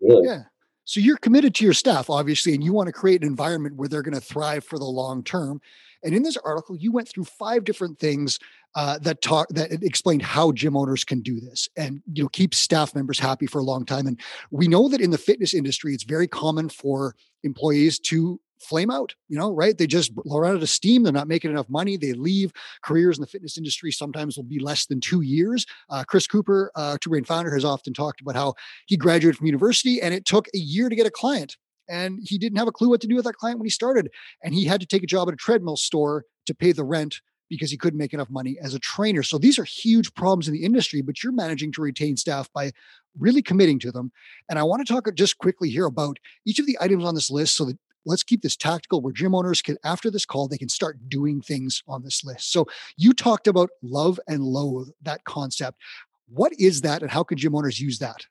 Really. 0.00 0.28
Yeah. 0.28 0.42
So 0.84 1.00
you're 1.00 1.16
committed 1.16 1.54
to 1.56 1.64
your 1.64 1.74
staff, 1.74 2.08
obviously, 2.08 2.54
and 2.54 2.62
you 2.62 2.72
want 2.72 2.86
to 2.86 2.92
create 2.92 3.22
an 3.22 3.26
environment 3.26 3.74
where 3.74 3.88
they're 3.88 4.02
going 4.02 4.14
to 4.14 4.20
thrive 4.20 4.64
for 4.64 4.78
the 4.78 4.84
long 4.84 5.24
term. 5.24 5.60
And 6.04 6.14
in 6.14 6.22
this 6.22 6.36
article, 6.36 6.76
you 6.76 6.92
went 6.92 7.08
through 7.08 7.24
five 7.24 7.64
different 7.64 7.98
things 7.98 8.38
uh, 8.76 8.98
that 9.00 9.20
talk 9.20 9.48
that 9.48 9.72
explained 9.82 10.22
how 10.22 10.52
gym 10.52 10.76
owners 10.76 11.02
can 11.02 11.22
do 11.22 11.40
this 11.40 11.68
and 11.76 12.02
you 12.12 12.22
know 12.22 12.28
keep 12.28 12.54
staff 12.54 12.94
members 12.94 13.18
happy 13.18 13.46
for 13.46 13.58
a 13.58 13.64
long 13.64 13.84
time. 13.84 14.06
And 14.06 14.20
we 14.50 14.68
know 14.68 14.88
that 14.88 15.00
in 15.00 15.10
the 15.10 15.18
fitness 15.18 15.54
industry, 15.54 15.92
it's 15.94 16.04
very 16.04 16.28
common 16.28 16.68
for 16.68 17.16
employees 17.42 17.98
to 18.00 18.38
flame 18.60 18.90
out, 18.90 19.14
you 19.28 19.38
know, 19.38 19.52
right? 19.52 19.76
They 19.76 19.86
just 19.86 20.12
run 20.24 20.56
out 20.56 20.62
of 20.62 20.68
steam. 20.68 21.02
They're 21.02 21.12
not 21.12 21.28
making 21.28 21.50
enough 21.50 21.68
money. 21.68 21.96
They 21.96 22.12
leave 22.12 22.52
careers 22.82 23.18
in 23.18 23.20
the 23.20 23.26
fitness 23.26 23.56
industry 23.56 23.92
sometimes 23.92 24.36
will 24.36 24.44
be 24.44 24.58
less 24.58 24.86
than 24.86 25.00
two 25.00 25.20
years. 25.20 25.66
Uh, 25.90 26.04
Chris 26.04 26.26
Cooper, 26.26 26.70
uh, 26.74 26.96
Two 27.00 27.10
Brain 27.10 27.24
founder, 27.24 27.52
has 27.52 27.64
often 27.64 27.92
talked 27.92 28.20
about 28.20 28.34
how 28.34 28.54
he 28.86 28.96
graduated 28.96 29.38
from 29.38 29.46
university 29.46 30.00
and 30.00 30.14
it 30.14 30.24
took 30.24 30.48
a 30.54 30.58
year 30.58 30.88
to 30.88 30.96
get 30.96 31.06
a 31.06 31.10
client. 31.10 31.56
And 31.88 32.18
he 32.22 32.36
didn't 32.38 32.58
have 32.58 32.68
a 32.68 32.72
clue 32.72 32.88
what 32.88 33.00
to 33.02 33.06
do 33.06 33.14
with 33.14 33.24
that 33.26 33.36
client 33.36 33.60
when 33.60 33.66
he 33.66 33.70
started. 33.70 34.10
And 34.42 34.54
he 34.54 34.64
had 34.64 34.80
to 34.80 34.86
take 34.86 35.04
a 35.04 35.06
job 35.06 35.28
at 35.28 35.34
a 35.34 35.36
treadmill 35.36 35.76
store 35.76 36.24
to 36.46 36.54
pay 36.54 36.72
the 36.72 36.84
rent 36.84 37.20
because 37.48 37.70
he 37.70 37.76
couldn't 37.76 37.98
make 37.98 38.12
enough 38.12 38.30
money 38.30 38.58
as 38.60 38.74
a 38.74 38.78
trainer. 38.78 39.22
So 39.22 39.38
these 39.38 39.58
are 39.58 39.64
huge 39.64 40.12
problems 40.14 40.48
in 40.48 40.54
the 40.54 40.64
industry, 40.64 41.00
but 41.00 41.22
you're 41.22 41.32
managing 41.32 41.72
to 41.72 41.82
retain 41.82 42.16
staff 42.16 42.48
by 42.52 42.72
really 43.18 43.42
committing 43.42 43.78
to 43.80 43.92
them. 43.92 44.12
And 44.50 44.58
I 44.58 44.62
want 44.62 44.86
to 44.86 44.92
talk 44.92 45.12
just 45.14 45.38
quickly 45.38 45.70
here 45.70 45.86
about 45.86 46.18
each 46.44 46.58
of 46.58 46.66
the 46.66 46.76
items 46.80 47.04
on 47.04 47.14
this 47.14 47.30
list 47.30 47.56
so 47.56 47.64
that 47.66 47.78
let's 48.06 48.22
keep 48.22 48.42
this 48.42 48.56
tactical 48.56 49.02
where 49.02 49.12
gym 49.12 49.34
owners 49.34 49.60
can 49.60 49.76
after 49.84 50.10
this 50.10 50.24
call 50.24 50.48
they 50.48 50.56
can 50.58 50.68
start 50.68 51.08
doing 51.08 51.42
things 51.42 51.82
on 51.86 52.02
this 52.02 52.24
list. 52.24 52.52
So 52.52 52.66
you 52.96 53.12
talked 53.12 53.46
about 53.46 53.70
love 53.82 54.18
and 54.28 54.42
loathe 54.42 54.88
that 55.02 55.24
concept. 55.24 55.82
What 56.28 56.52
is 56.58 56.80
that 56.80 57.02
and 57.02 57.10
how 57.10 57.22
can 57.22 57.36
gym 57.36 57.54
owners 57.54 57.80
use 57.80 57.98
that? 57.98 58.26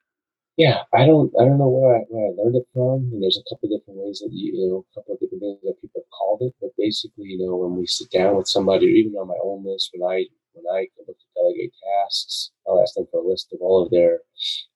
Yeah 0.56 0.82
i 0.94 1.04
don't 1.04 1.32
i 1.38 1.44
don't 1.44 1.58
know 1.58 1.68
where 1.68 1.96
i, 1.96 2.00
where 2.08 2.32
I 2.32 2.42
learned 2.42 2.56
it 2.56 2.66
from. 2.72 3.12
And 3.12 3.22
there's 3.22 3.38
a 3.38 3.44
couple 3.48 3.68
different 3.68 4.00
ways 4.00 4.20
that 4.24 4.32
you, 4.32 4.56
you 4.56 4.68
know 4.68 4.84
a 4.90 4.94
couple 4.94 5.14
of 5.14 5.20
different 5.20 5.42
things 5.42 5.60
that 5.62 5.80
people 5.80 6.00
have 6.00 6.10
called 6.10 6.40
it 6.42 6.54
but 6.60 6.70
basically 6.78 7.26
you 7.26 7.38
know 7.44 7.56
when 7.56 7.76
we 7.76 7.86
sit 7.86 8.10
down 8.10 8.36
with 8.36 8.48
somebody 8.48 8.86
or 8.86 8.90
even 8.96 9.12
on 9.12 9.28
my 9.28 9.40
own 9.44 9.64
list 9.64 9.90
when 9.92 10.08
i 10.08 10.24
when 10.54 10.64
i 10.72 10.88
look 11.06 11.18
to 11.18 11.28
delegate 11.36 11.72
tasks 11.84 12.52
i'll 12.66 12.80
ask 12.80 12.94
them 12.94 13.06
for 13.10 13.20
a 13.20 13.28
list 13.28 13.52
of 13.52 13.60
all 13.60 13.84
of 13.84 13.90
their 13.90 14.20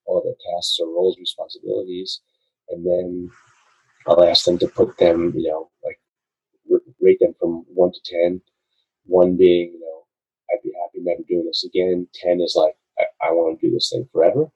all 0.04 0.19
of 0.19 0.25
their 0.25 0.37
tasks 0.52 0.78
or 0.80 0.88
roles 0.92 1.16
responsibilities 1.19 2.21
and 2.69 2.85
then 2.85 3.30
I'll 4.07 4.25
ask 4.25 4.45
them 4.45 4.59
to 4.59 4.69
put 4.69 4.99
them, 4.99 5.33
you 5.37 5.49
know, 5.49 5.71
like 5.85 6.00
rate 7.00 7.19
them 7.21 7.35
from 7.38 7.64
one 7.75 7.92
to 7.92 8.00
10. 8.25 8.40
One 9.07 9.37
being, 9.37 9.73
you 9.75 9.80
know, 9.80 10.07
I'd 10.50 10.62
be 10.62 10.73
happy 10.83 11.02
never 11.02 11.23
doing 11.28 11.47
this 11.47 11.64
again. 11.64 12.07
10 12.14 12.40
is 12.40 12.54
like, 12.57 12.75
I, 12.99 13.28
I 13.28 13.33
want 13.33 13.61
to 13.61 13.66
do 13.66 13.73
this 13.73 13.90
thing 13.92 14.09
forever. 14.12 14.47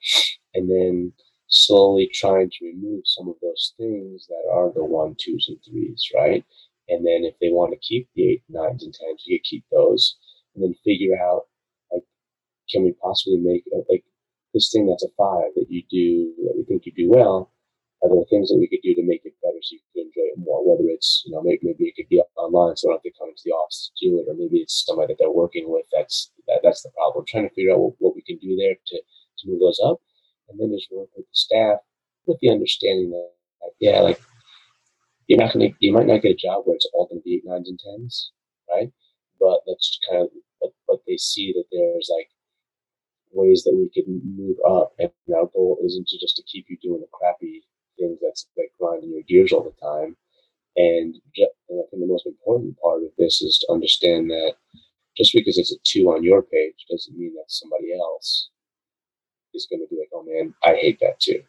And 0.55 0.71
then 0.71 1.13
slowly 1.49 2.11
trying 2.13 2.51
to 2.51 2.65
remove 2.65 3.03
some 3.05 3.29
of 3.29 3.37
those 3.43 3.75
things 3.77 4.27
that 4.29 4.51
are 4.53 4.73
the 4.73 4.85
one, 4.85 5.17
twos, 5.19 5.47
and 5.49 5.59
threes, 5.65 6.03
right? 6.15 6.45
And 6.89 7.05
then 7.07 7.25
if 7.25 7.35
they 7.41 7.49
want 7.49 7.73
to 7.73 7.87
keep 7.87 8.09
the 8.15 8.33
eight, 8.33 8.43
nines, 8.49 8.85
and 8.85 8.95
tens, 8.95 9.23
you 9.27 9.39
can 9.39 9.45
keep 9.45 9.65
those. 9.73 10.17
And 10.55 10.63
then 10.63 10.75
figure 10.85 11.17
out, 11.21 11.43
like, 11.93 12.03
can 12.71 12.85
we 12.85 12.93
possibly 13.03 13.39
make, 13.39 13.65
like, 13.91 14.05
this 14.53 14.71
thing 14.73 14.87
that's 14.87 15.05
a 15.05 15.09
five 15.17 15.51
that 15.57 15.67
you 15.69 15.83
do, 15.91 16.33
that 16.45 16.55
we 16.57 16.65
think 16.65 16.87
you 16.87 16.93
do 16.93 17.11
well, 17.11 17.51
are 18.05 18.13
there 18.13 18.29
things 18.29 18.53
that 18.53 18.61
we 18.61 18.69
could 18.69 18.85
do 18.85 18.93
to 18.95 19.09
make 19.09 19.25
it 19.25 19.33
better 19.41 19.57
so 19.65 19.73
you 19.73 19.85
can 19.97 20.05
enjoy 20.13 20.29
it 20.29 20.37
more? 20.37 20.61
Whether 20.61 20.93
it's, 20.93 21.25
you 21.25 21.33
know, 21.33 21.41
maybe, 21.41 21.65
maybe 21.65 21.89
it 21.89 21.97
could 21.97 22.13
be 22.13 22.21
online 22.37 22.77
so 22.77 22.87
they 22.87 22.93
don't 22.93 23.01
have 23.01 23.09
to 23.09 23.17
come 23.17 23.33
into 23.33 23.49
the 23.49 23.57
office 23.57 23.89
to 23.89 23.93
do 23.97 24.21
it, 24.21 24.29
or 24.29 24.37
maybe 24.37 24.61
it's 24.61 24.85
somebody 24.85 25.09
that 25.09 25.17
they're 25.19 25.33
working 25.33 25.73
with. 25.73 25.89
That's 25.89 26.29
that, 26.47 26.61
that's 26.61 26.85
the 26.85 26.93
problem. 26.93 27.25
We're 27.25 27.33
trying 27.33 27.49
to 27.49 27.55
figure 27.57 27.73
out 27.73 27.81
what, 27.81 27.97
what 27.99 28.15
we 28.15 28.21
can 28.21 28.37
do 28.45 28.53
there 28.61 28.77
to, 28.77 28.97
to 29.01 29.43
move 29.49 29.65
those 29.65 29.81
up. 29.81 30.05
And 30.53 30.61
then 30.61 30.77
just 30.77 30.93
work 30.93 31.09
with 31.17 31.25
the 31.25 31.33
staff 31.33 31.81
with 32.27 32.37
the 32.41 32.53
understanding 32.53 33.11
that, 33.11 33.33
that 33.65 33.73
yeah, 33.81 34.01
like 34.01 34.21
you're 35.27 35.41
not 35.41 35.53
to, 35.53 35.73
you 35.81 35.93
might 35.93 36.07
not 36.07 36.21
get 36.21 36.37
a 36.37 36.37
job 36.37 36.65
where 36.65 36.77
it's 36.77 36.89
all 36.93 37.09
to 37.09 37.21
be 37.25 37.41
eight, 37.41 37.49
nines, 37.49 37.69
and 37.69 37.81
tens, 37.81 38.33
right? 38.69 38.93
But 39.41 39.61
let's 39.67 39.99
kind 40.09 40.23
of, 40.23 40.29
but, 40.61 40.71
but 40.87 41.01
they 41.07 41.17
see 41.17 41.53
that 41.57 41.65
there's 41.73 42.11
like 42.13 42.29
ways 43.33 43.65
that 43.65 43.75
we 43.75 43.89
can 43.91 44.21
move 44.37 44.57
up. 44.69 44.93
And 44.99 45.11
our 45.35 45.49
goal 45.55 45.79
isn't 45.85 46.09
to 46.09 46.19
just 46.21 46.37
to 46.37 46.43
keep 46.45 46.67
you 46.69 46.77
doing 46.83 47.01
the 47.01 47.09
crappy 47.13 47.65
things 47.99 48.19
that's 48.23 48.47
like 48.57 48.73
grinding 48.79 49.11
your 49.11 49.23
gears 49.23 49.53
all 49.53 49.65
the 49.65 49.87
time. 49.87 50.17
And, 50.77 51.15
and 51.69 51.81
I 51.81 51.85
think 51.91 52.03
the 52.03 52.07
most 52.07 52.27
important 52.27 52.77
part 52.81 53.03
of 53.03 53.11
this 53.19 53.41
is 53.43 53.59
to 53.59 53.73
understand 53.73 54.31
that 54.31 54.55
just 55.17 55.33
because 55.33 55.59
it's 55.59 55.73
a 55.73 55.77
two 55.85 56.09
on 56.11 56.25
your 56.25 56.43
page 56.43 56.75
doesn't 56.91 57.17
mean 57.17 57.35
that 57.35 57.45
somebody 57.49 57.95
else 57.95 58.51
is 59.55 59.67
going 59.71 59.81
to 59.81 59.89
be 59.89 60.01
like, 60.01 60.11
oh 60.13 60.25
man, 60.27 60.55
I 60.65 60.75
hate 60.75 60.99
that 61.01 61.21
too. 61.21 61.43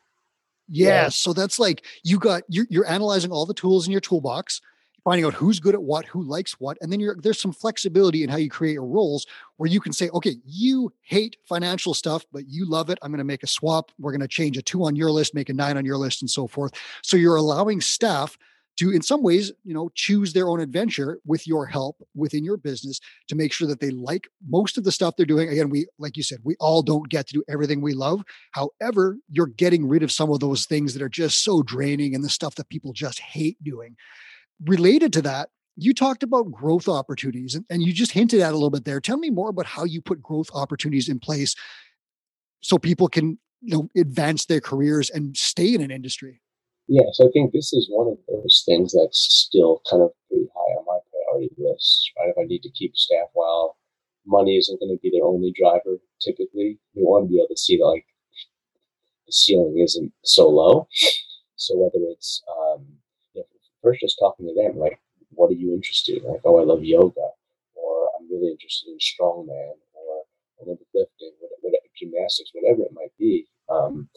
Yeah, 0.67 0.87
yeah. 0.87 1.09
So 1.09 1.33
that's 1.33 1.59
like 1.59 1.83
you 2.03 2.19
got 2.19 2.43
you're, 2.47 2.67
you're 2.69 2.87
analyzing 2.87 3.31
all 3.31 3.45
the 3.45 3.53
tools 3.53 3.85
in 3.85 3.91
your 3.91 4.01
toolbox 4.01 4.61
finding 5.05 5.23
out 5.23 5.35
who's 5.35 5.59
good 5.61 5.75
at 5.75 5.83
what, 5.83 6.03
who 6.05 6.23
likes 6.23 6.59
what, 6.59 6.77
and 6.81 6.91
then 6.91 7.15
there's 7.21 7.39
some 7.39 7.53
flexibility 7.53 8.23
in 8.23 8.29
how 8.29 8.37
you 8.37 8.49
create 8.49 8.73
your 8.73 8.85
roles 8.85 9.25
where 9.55 9.69
you 9.69 9.79
can 9.79 9.93
say, 9.93 10.09
okay, 10.09 10.35
you 10.43 10.91
hate 11.03 11.37
financial 11.47 11.93
stuff, 11.93 12.25
but 12.33 12.43
you 12.47 12.67
love 12.67 12.89
it. 12.89 12.99
I'm 13.01 13.11
going 13.11 13.19
to 13.19 13.23
make 13.23 13.43
a 13.43 13.47
swap. 13.47 13.91
We're 13.99 14.11
going 14.11 14.19
to 14.21 14.27
change 14.27 14.57
a 14.57 14.61
two 14.61 14.83
on 14.83 14.95
your 14.95 15.11
list, 15.11 15.33
make 15.33 15.49
a 15.49 15.53
nine 15.53 15.77
on 15.77 15.85
your 15.85 15.97
list, 15.97 16.21
and 16.21 16.29
so 16.29 16.47
forth. 16.47 16.73
So 17.03 17.15
you're 17.15 17.35
allowing 17.37 17.79
staff 17.79 18.37
to 18.77 18.91
in 18.91 19.01
some 19.01 19.23
ways 19.23 19.51
you 19.63 19.73
know 19.73 19.89
choose 19.95 20.33
their 20.33 20.49
own 20.49 20.59
adventure 20.59 21.19
with 21.25 21.47
your 21.47 21.65
help 21.65 21.97
within 22.13 22.43
your 22.43 22.57
business 22.57 22.99
to 23.27 23.35
make 23.35 23.53
sure 23.53 23.67
that 23.67 23.79
they 23.79 23.89
like 23.89 24.27
most 24.47 24.77
of 24.77 24.83
the 24.83 24.91
stuff 24.91 25.15
they're 25.15 25.25
doing 25.25 25.49
again 25.49 25.69
we 25.69 25.85
like 25.97 26.17
you 26.17 26.23
said 26.23 26.39
we 26.43 26.55
all 26.59 26.81
don't 26.81 27.09
get 27.09 27.27
to 27.27 27.33
do 27.33 27.43
everything 27.47 27.81
we 27.81 27.93
love 27.93 28.23
however 28.51 29.17
you're 29.29 29.47
getting 29.47 29.87
rid 29.87 30.03
of 30.03 30.11
some 30.11 30.31
of 30.31 30.39
those 30.39 30.65
things 30.65 30.93
that 30.93 31.01
are 31.01 31.09
just 31.09 31.43
so 31.43 31.63
draining 31.63 32.13
and 32.15 32.23
the 32.23 32.29
stuff 32.29 32.55
that 32.55 32.69
people 32.69 32.91
just 32.91 33.19
hate 33.19 33.61
doing 33.63 33.95
related 34.63 35.13
to 35.13 35.21
that, 35.23 35.49
you 35.75 35.93
talked 35.93 36.23
about 36.23 36.51
growth 36.51 36.87
opportunities 36.87 37.55
and, 37.55 37.65
and 37.69 37.83
you 37.83 37.91
just 37.91 38.11
hinted 38.11 38.39
at 38.39 38.51
a 38.51 38.53
little 38.53 38.69
bit 38.69 38.85
there. 38.85 39.01
Tell 39.01 39.17
me 39.17 39.29
more 39.29 39.49
about 39.49 39.65
how 39.65 39.83
you 39.83 40.01
put 40.01 40.21
growth 40.21 40.49
opportunities 40.53 41.09
in 41.09 41.19
place 41.19 41.55
so 42.61 42.77
people 42.77 43.07
can 43.07 43.37
you 43.61 43.77
know 43.77 43.89
advance 43.99 44.45
their 44.45 44.61
careers 44.61 45.09
and 45.09 45.35
stay 45.35 45.73
in 45.73 45.81
an 45.81 45.91
industry. 45.91 46.41
Yeah, 46.87 47.05
so 47.13 47.27
I 47.27 47.31
think 47.31 47.51
this 47.51 47.73
is 47.73 47.87
one 47.89 48.07
of 48.07 48.17
those 48.29 48.63
things 48.65 48.93
that's 48.93 49.19
still 49.19 49.81
kind 49.89 50.03
of 50.03 50.11
pretty 50.29 50.47
high 50.55 50.73
on 50.77 50.85
my 50.85 50.99
priority 51.11 51.53
list, 51.57 52.11
right? 52.19 52.29
If 52.29 52.37
I 52.37 52.45
need 52.45 52.61
to 52.61 52.69
keep 52.69 52.95
staff 52.95 53.27
while 53.33 53.75
money 54.25 54.57
isn't 54.57 54.79
going 54.79 54.95
to 54.95 54.99
be 55.01 55.11
their 55.11 55.25
only 55.25 55.53
driver 55.57 55.97
typically. 56.21 56.79
We 56.95 57.03
want 57.03 57.25
to 57.25 57.29
be 57.29 57.39
able 57.39 57.49
to 57.49 57.57
see 57.57 57.77
that 57.77 57.85
like 57.85 58.05
the 59.25 59.31
ceiling 59.31 59.79
isn't 59.83 60.11
so 60.23 60.49
low. 60.49 60.87
So 61.57 61.75
whether 61.77 62.03
it's 62.11 62.43
first 63.85 64.01
just 64.01 64.17
talking 64.19 64.47
to 64.47 64.55
them, 64.57 64.79
like, 64.79 64.99
what 65.29 65.51
are 65.51 65.61
you 65.61 65.73
interested 65.73 66.17
in? 66.17 66.25
Like, 66.25 66.41
oh, 66.45 66.59
I 66.59 66.63
love 66.63 66.83
yoga, 66.83 67.29
or 67.75 68.09
I'm 68.17 68.27
really 68.29 68.49
interested 68.49 68.89
in 68.89 68.97
strongman, 68.97 69.77
or 69.93 70.23
Olympic 70.63 70.87
lifting, 70.93 71.31
whatever, 71.61 71.77
gymnastics, 71.97 72.51
whatever 72.53 72.81
it 72.81 72.93
might 72.93 73.13
be. 73.19 73.45
Um, 73.69 74.09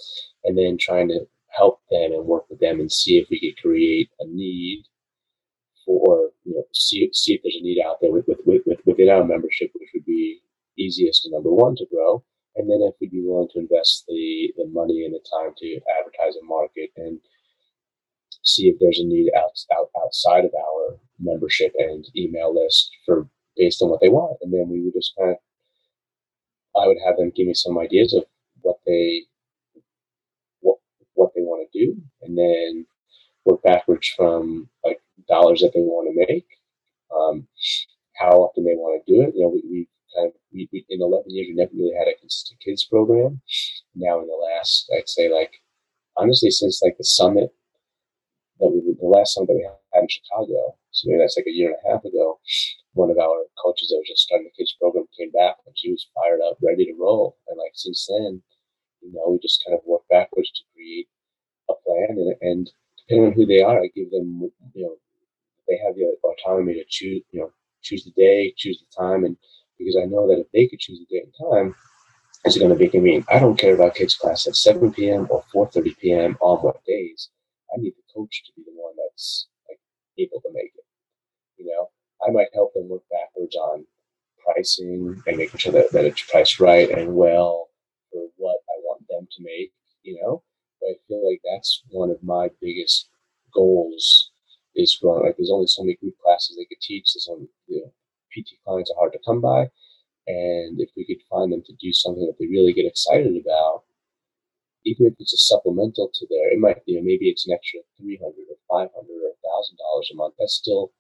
and 0.45 0.57
then 0.57 0.77
trying 0.81 1.09
to 1.09 1.27
help 1.49 1.81
them 1.91 2.13
and 2.13 2.25
work 2.25 2.45
with 2.49 2.61
them 2.61 2.81
and 2.81 2.91
see 2.91 3.19
if 3.19 3.29
we 3.31 3.41
could 3.41 3.61
create 3.61 4.09
a 4.21 4.27
need 4.27 4.85
for, 5.85 6.31
you 6.45 6.55
know, 6.55 6.65
see, 6.73 7.09
see 7.13 7.35
if 7.35 7.41
there's 7.43 7.57
a 7.59 7.63
need 7.63 7.83
out 7.85 7.97
there 8.01 8.13
with, 8.13 8.27
with, 8.29 8.61
with, 8.67 8.79
within 8.85 9.09
our 9.09 9.25
membership, 9.25 9.71
which 9.75 9.89
would 9.95 10.05
be 10.05 10.41
easiest 10.79 11.25
and 11.25 11.33
number 11.33 11.51
one 11.51 11.75
to 11.77 11.87
grow. 11.93 12.23
And 12.57 12.69
then 12.69 12.81
if 12.83 12.95
we'd 13.01 13.11
be 13.11 13.23
willing 13.25 13.49
to 13.55 13.61
invest 13.61 14.05
the, 14.09 14.53
the 14.57 14.67
money 14.73 15.05
and 15.05 15.15
the 15.15 15.25
time 15.33 15.55
to 15.57 15.81
advertise 15.99 16.37
and 16.37 16.49
market 16.49 16.91
and 16.97 17.19
see 18.43 18.69
if 18.69 18.77
there's 18.81 18.99
a 18.99 19.05
need 19.05 19.31
out, 19.37 19.59
out 19.77 19.91
outside 20.03 20.45
of 20.45 20.53
our 20.55 20.99
membership 21.19 21.73
and 21.79 22.07
email 22.17 22.55
list 22.55 22.91
for 23.05 23.29
based 23.57 23.83
on 23.83 23.91
what 23.91 24.01
they 24.01 24.09
want. 24.09 24.39
And 24.41 24.53
then 24.53 24.69
we 24.69 24.83
would 24.83 24.95
just 24.95 25.15
kind 25.19 25.31
of, 25.31 25.37
I 26.81 26.87
would 26.87 26.99
have 27.05 27.17
them 27.17 27.33
give 27.35 27.47
me 27.47 27.55
some 27.55 27.79
ideas 27.79 28.15
of 28.15 28.25
what 28.63 28.77
they, 28.87 29.25
what, 30.61 30.79
what 31.15 31.33
they 31.35 31.43
want 31.43 31.69
to 31.71 31.87
do. 31.87 32.01
And 32.23 32.39
then 32.39 32.87
work 33.45 33.63
backwards 33.63 34.09
from 34.17 34.69
like 34.85 35.01
dollars 35.29 35.61
that 35.61 35.73
they 35.75 35.81
want 35.81 36.09
to 36.09 36.33
make, 36.33 36.47
um, 37.15 37.47
how 38.17 38.31
often 38.31 38.65
they 38.65 38.75
want 38.75 39.03
to 39.05 39.13
do 39.13 39.23
it. 39.23 39.35
You 39.35 39.43
know, 39.43 39.49
we, 39.49 39.63
we 39.69 39.89
kind 40.15 40.29
of, 40.29 40.35
we, 40.53 40.69
we, 40.73 40.85
in 40.89 41.03
11 41.03 41.25
years, 41.29 41.49
we 41.49 41.55
never 41.55 41.73
really 41.75 41.97
had 41.99 42.09
a 42.09 42.19
consistent 42.19 42.61
kids 42.61 42.85
program. 42.85 43.41
Now 43.95 44.21
in 44.21 44.29
the 44.29 44.35
last, 44.55 44.91
I'd 44.97 45.09
say 45.09 45.33
like, 45.33 45.61
honestly, 46.17 46.51
since 46.51 46.81
like 46.83 46.97
the 46.99 47.05
summit 47.05 47.53
last 49.19 49.35
song 49.35 49.47
that 49.47 49.55
we 49.55 49.67
had 49.67 50.03
in 50.03 50.09
Chicago. 50.09 50.79
So 50.91 51.09
maybe 51.09 51.19
that's 51.19 51.37
like 51.37 51.51
a 51.51 51.55
year 51.55 51.75
and 51.75 51.81
a 51.83 51.93
half 51.93 52.05
ago. 52.05 52.39
One 52.95 53.11
of 53.11 53.19
our 53.19 53.45
coaches 53.63 53.91
that 53.91 53.99
was 53.99 54.09
just 54.09 54.23
starting 54.23 54.47
the 54.47 54.57
kids 54.57 54.75
program 54.81 55.07
came 55.19 55.31
back 55.31 55.57
and 55.67 55.75
she 55.77 55.91
was 55.91 56.07
fired 56.15 56.41
up, 56.47 56.59
ready 56.63 56.87
to 56.87 56.95
roll. 56.99 57.37
And 57.49 57.59
like 57.59 57.75
since 57.75 58.07
then, 58.07 58.43
you 59.03 59.13
know, 59.13 59.31
we 59.31 59.39
just 59.43 59.63
kind 59.67 59.77
of 59.77 59.85
work 59.87 60.03
backwards 60.11 60.51
to 60.51 60.63
create 60.75 61.09
a 61.71 61.75
plan 61.85 62.19
and, 62.19 62.35
and 62.43 62.71
depending 62.99 63.27
on 63.31 63.33
who 63.35 63.47
they 63.47 63.63
are, 63.63 63.81
I 63.81 63.91
give 63.95 64.11
them, 64.11 64.51
you 64.75 64.85
know, 64.85 64.97
they 65.69 65.79
have 65.85 65.95
the 65.95 66.15
autonomy 66.25 66.75
to 66.75 66.85
choose, 66.89 67.23
you 67.31 67.41
know, 67.41 67.53
choose 67.83 68.05
the 68.05 68.13
day, 68.17 68.55
choose 68.57 68.81
the 68.81 68.91
time. 68.97 69.25
And 69.25 69.37
because 69.79 69.97
I 70.01 70.07
know 70.07 70.27
that 70.29 70.41
if 70.41 70.47
they 70.53 70.67
could 70.67 70.81
choose 70.81 70.99
the 70.99 71.15
day 71.15 71.25
and 71.25 71.35
time, 71.53 71.75
it's 72.45 72.57
going 72.57 72.71
to 72.71 72.77
be 72.77 72.89
convenient. 72.89 73.27
I 73.31 73.39
don't 73.39 73.59
care 73.59 73.75
about 73.75 73.95
kids 73.95 74.15
class 74.15 74.47
at 74.47 74.57
7 74.57 74.93
p.m. 74.93 75.27
or 75.31 75.45
4.30 75.55 75.99
p.m. 75.99 76.39
on 76.41 76.59
what 76.59 76.85
days. 76.87 77.29
I 77.73 77.81
need 77.81 77.95
the 77.97 78.15
coach 78.15 78.43
to 78.47 78.53
be 78.57 78.63
the 78.65 78.73
one 78.75 78.95
that's 79.19 79.49
like 79.69 79.79
able 80.19 80.41
to 80.41 80.49
make 80.53 80.73
it. 80.75 80.85
You 81.57 81.67
know, 81.67 81.89
I 82.25 82.29
I 82.29 82.33
might 82.33 82.55
help 82.55 82.73
them 82.75 82.89
work 82.89 83.03
backwards 83.11 83.57
on 83.57 83.85
pricing 84.45 85.21
and 85.27 85.37
making 85.37 85.59
sure 85.59 85.73
that, 85.73 85.91
that 85.93 86.05
it's 86.05 86.23
priced 86.23 86.61
right 86.61 86.89
and 86.91 87.15
well 87.15 87.69
for 88.13 88.29
what 88.37 88.61
I 88.69 88.77
want 88.85 89.03
them 89.09 89.27
to 89.31 89.43
make, 89.43 89.73
you 90.03 90.21
know. 90.23 90.43
But 90.81 90.91
I 90.91 90.95
feel 91.09 91.29
like 91.29 91.41
that's 91.45 91.83
one 91.91 92.11
of 92.11 92.23
my 92.23 92.49
biggest 92.61 93.09
goals 93.53 94.31
is 94.77 94.97
growing. 95.03 95.25
Like 95.27 95.37
there's 95.37 95.51
only 95.51 95.67
so 95.67 95.83
many 95.83 95.97
group 95.97 96.15
classes 96.25 96.57
they 96.57 96.67
could 96.67 96.81
teach. 96.81 97.13
There's 97.13 97.29
only 97.31 97.49
you 97.67 97.83
know, 97.83 97.93
PT 98.33 98.63
clients 98.65 98.91
are 98.91 98.99
hard 98.99 99.13
to 99.15 99.19
come 99.27 99.41
by. 99.41 99.69
And 100.29 100.79
if 100.79 100.91
we 100.97 101.07
could 101.07 101.25
find 101.29 101.51
them 101.51 101.63
to 101.67 101.73
do 101.81 101.93
something 101.93 102.25
that 102.27 102.37
they 102.39 102.47
really 102.47 102.75
get 102.75 102.87
excited 102.87 103.35
about, 103.35 103.83
even 104.85 105.07
if 105.07 105.15
it's 105.19 105.33
a 105.33 105.39
supplemental 105.39 106.11
to 106.13 106.27
their, 106.31 106.53
it 106.53 106.61
might, 106.61 106.77
you 106.87 106.97
know, 106.97 107.03
maybe 107.03 107.29
it's 107.29 107.49
an 107.49 107.55
extra 107.55 107.81
300 107.99 108.35
or 108.69 108.87
500 108.87 108.91
or 108.91 109.35
$1,000 109.35 110.13
a 110.13 110.17
month. 110.17 110.35
That's 110.39 110.55
still, 110.55 110.93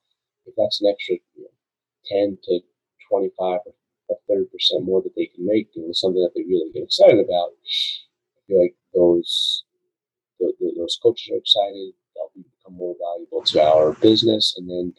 if 0.46 0.54
that's 0.56 0.80
an 0.80 0.88
extra 0.90 1.16
you 1.36 1.42
know, 1.42 2.26
10 2.26 2.38
to 2.44 2.60
25 3.10 3.60
or 4.08 4.16
30% 4.30 4.84
more 4.84 5.02
that 5.02 5.14
they 5.16 5.26
can 5.26 5.46
make 5.46 5.72
doing 5.72 5.92
something 5.92 6.22
that 6.22 6.32
they 6.34 6.42
really 6.42 6.70
get 6.72 6.84
excited 6.84 7.20
about, 7.20 7.50
I 7.52 8.40
feel 8.46 8.62
like 8.62 8.74
those, 8.94 9.64
those 10.40 10.98
coaches 11.02 11.30
are 11.32 11.38
excited. 11.38 11.92
They'll 12.14 12.30
become 12.34 12.76
more 12.76 12.96
valuable 12.98 13.42
to 13.44 13.62
our 13.62 13.92
business. 13.94 14.54
And 14.56 14.68
then, 14.68 14.94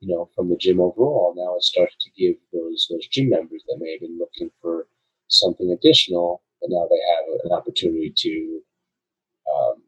you 0.00 0.14
know, 0.14 0.28
from 0.34 0.48
the 0.48 0.56
gym 0.56 0.80
overall, 0.80 1.34
now 1.36 1.56
it 1.56 1.62
starts 1.62 1.96
to 2.00 2.10
give 2.16 2.36
those, 2.52 2.86
those 2.90 3.06
gym 3.08 3.30
members 3.30 3.64
that 3.68 3.78
may 3.80 3.92
have 3.92 4.00
been 4.00 4.18
looking 4.18 4.50
for 4.60 4.86
something 5.28 5.70
additional 5.70 6.42
and 6.62 6.72
now 6.72 6.86
they 6.88 7.00
have 7.16 7.40
an 7.44 7.52
opportunity 7.52 8.12
to 8.14 8.60
um, 9.52 9.82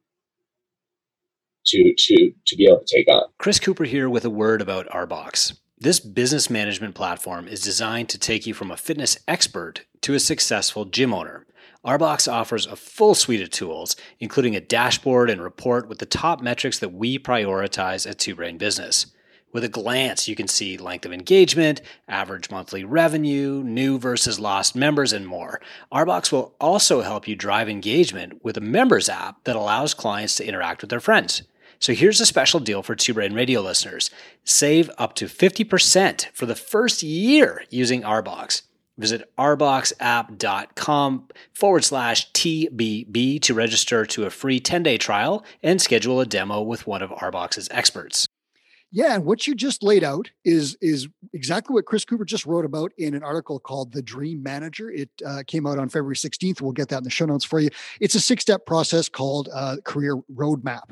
to 1.72 1.94
to 1.96 2.32
to 2.46 2.56
be 2.56 2.66
able 2.66 2.82
to 2.84 2.96
take 2.96 3.08
on. 3.08 3.24
Chris 3.38 3.58
Cooper 3.58 3.84
here 3.84 4.08
with 4.08 4.24
a 4.24 4.30
word 4.30 4.60
about 4.60 4.88
Arbox. 4.88 5.58
This 5.78 5.98
business 5.98 6.48
management 6.48 6.94
platform 6.94 7.48
is 7.48 7.60
designed 7.60 8.08
to 8.10 8.18
take 8.18 8.46
you 8.46 8.54
from 8.54 8.70
a 8.70 8.76
fitness 8.76 9.18
expert 9.26 9.84
to 10.02 10.14
a 10.14 10.20
successful 10.20 10.84
gym 10.84 11.12
owner. 11.12 11.46
Arbox 11.84 12.32
offers 12.32 12.66
a 12.66 12.76
full 12.76 13.16
suite 13.16 13.40
of 13.42 13.50
tools, 13.50 13.96
including 14.20 14.54
a 14.54 14.60
dashboard 14.60 15.28
and 15.28 15.42
report 15.42 15.88
with 15.88 15.98
the 15.98 16.06
top 16.06 16.40
metrics 16.40 16.78
that 16.78 16.92
we 16.92 17.18
prioritize 17.18 18.08
at 18.08 18.20
Two 18.20 18.36
Brain 18.36 18.58
Business. 18.58 19.06
With 19.52 19.64
a 19.64 19.68
glance, 19.68 20.28
you 20.28 20.36
can 20.36 20.48
see 20.48 20.78
length 20.78 21.04
of 21.04 21.12
engagement, 21.12 21.82
average 22.08 22.50
monthly 22.50 22.84
revenue, 22.84 23.62
new 23.64 23.98
versus 23.98 24.38
lost 24.38 24.76
members, 24.76 25.12
and 25.12 25.26
more. 25.26 25.60
Arbox 25.92 26.30
will 26.30 26.54
also 26.60 27.02
help 27.02 27.26
you 27.26 27.34
drive 27.34 27.68
engagement 27.68 28.44
with 28.44 28.56
a 28.56 28.62
members 28.62 29.08
app 29.08 29.42
that 29.44 29.56
allows 29.56 29.92
clients 29.92 30.36
to 30.36 30.46
interact 30.46 30.80
with 30.80 30.90
their 30.90 31.00
friends. 31.00 31.42
So 31.82 31.92
here's 31.94 32.20
a 32.20 32.26
special 32.26 32.60
deal 32.60 32.84
for 32.84 32.94
Two 32.94 33.12
Brain 33.12 33.34
Radio 33.34 33.60
listeners. 33.60 34.08
Save 34.44 34.88
up 34.98 35.16
to 35.16 35.24
50% 35.24 36.28
for 36.32 36.46
the 36.46 36.54
first 36.54 37.02
year 37.02 37.64
using 37.70 38.02
Arbox. 38.02 38.62
Visit 38.96 39.28
arboxapp.com 39.36 41.28
forward 41.52 41.82
slash 41.82 42.30
TBB 42.30 43.40
to 43.40 43.52
register 43.54 44.06
to 44.06 44.26
a 44.26 44.30
free 44.30 44.60
10 44.60 44.84
day 44.84 44.96
trial 44.96 45.44
and 45.60 45.82
schedule 45.82 46.20
a 46.20 46.26
demo 46.26 46.62
with 46.62 46.86
one 46.86 47.02
of 47.02 47.10
Arbox's 47.10 47.68
experts. 47.72 48.28
Yeah, 48.94 49.14
and 49.14 49.24
what 49.24 49.46
you 49.46 49.54
just 49.54 49.82
laid 49.82 50.04
out 50.04 50.30
is 50.44 50.76
is 50.82 51.08
exactly 51.32 51.72
what 51.72 51.86
Chris 51.86 52.04
Cooper 52.04 52.26
just 52.26 52.44
wrote 52.44 52.66
about 52.66 52.92
in 52.98 53.14
an 53.14 53.22
article 53.22 53.58
called 53.58 53.90
"The 53.90 54.02
Dream 54.02 54.42
Manager." 54.42 54.90
It 54.90 55.08
uh, 55.24 55.42
came 55.46 55.66
out 55.66 55.78
on 55.78 55.88
February 55.88 56.14
16th. 56.14 56.60
We'll 56.60 56.72
get 56.72 56.90
that 56.90 56.98
in 56.98 57.04
the 57.04 57.10
show 57.10 57.24
notes 57.24 57.44
for 57.44 57.58
you. 57.58 57.70
It's 58.00 58.14
a 58.14 58.20
six 58.20 58.42
step 58.42 58.66
process 58.66 59.08
called 59.08 59.48
uh, 59.54 59.78
Career 59.84 60.18
Roadmap. 60.34 60.90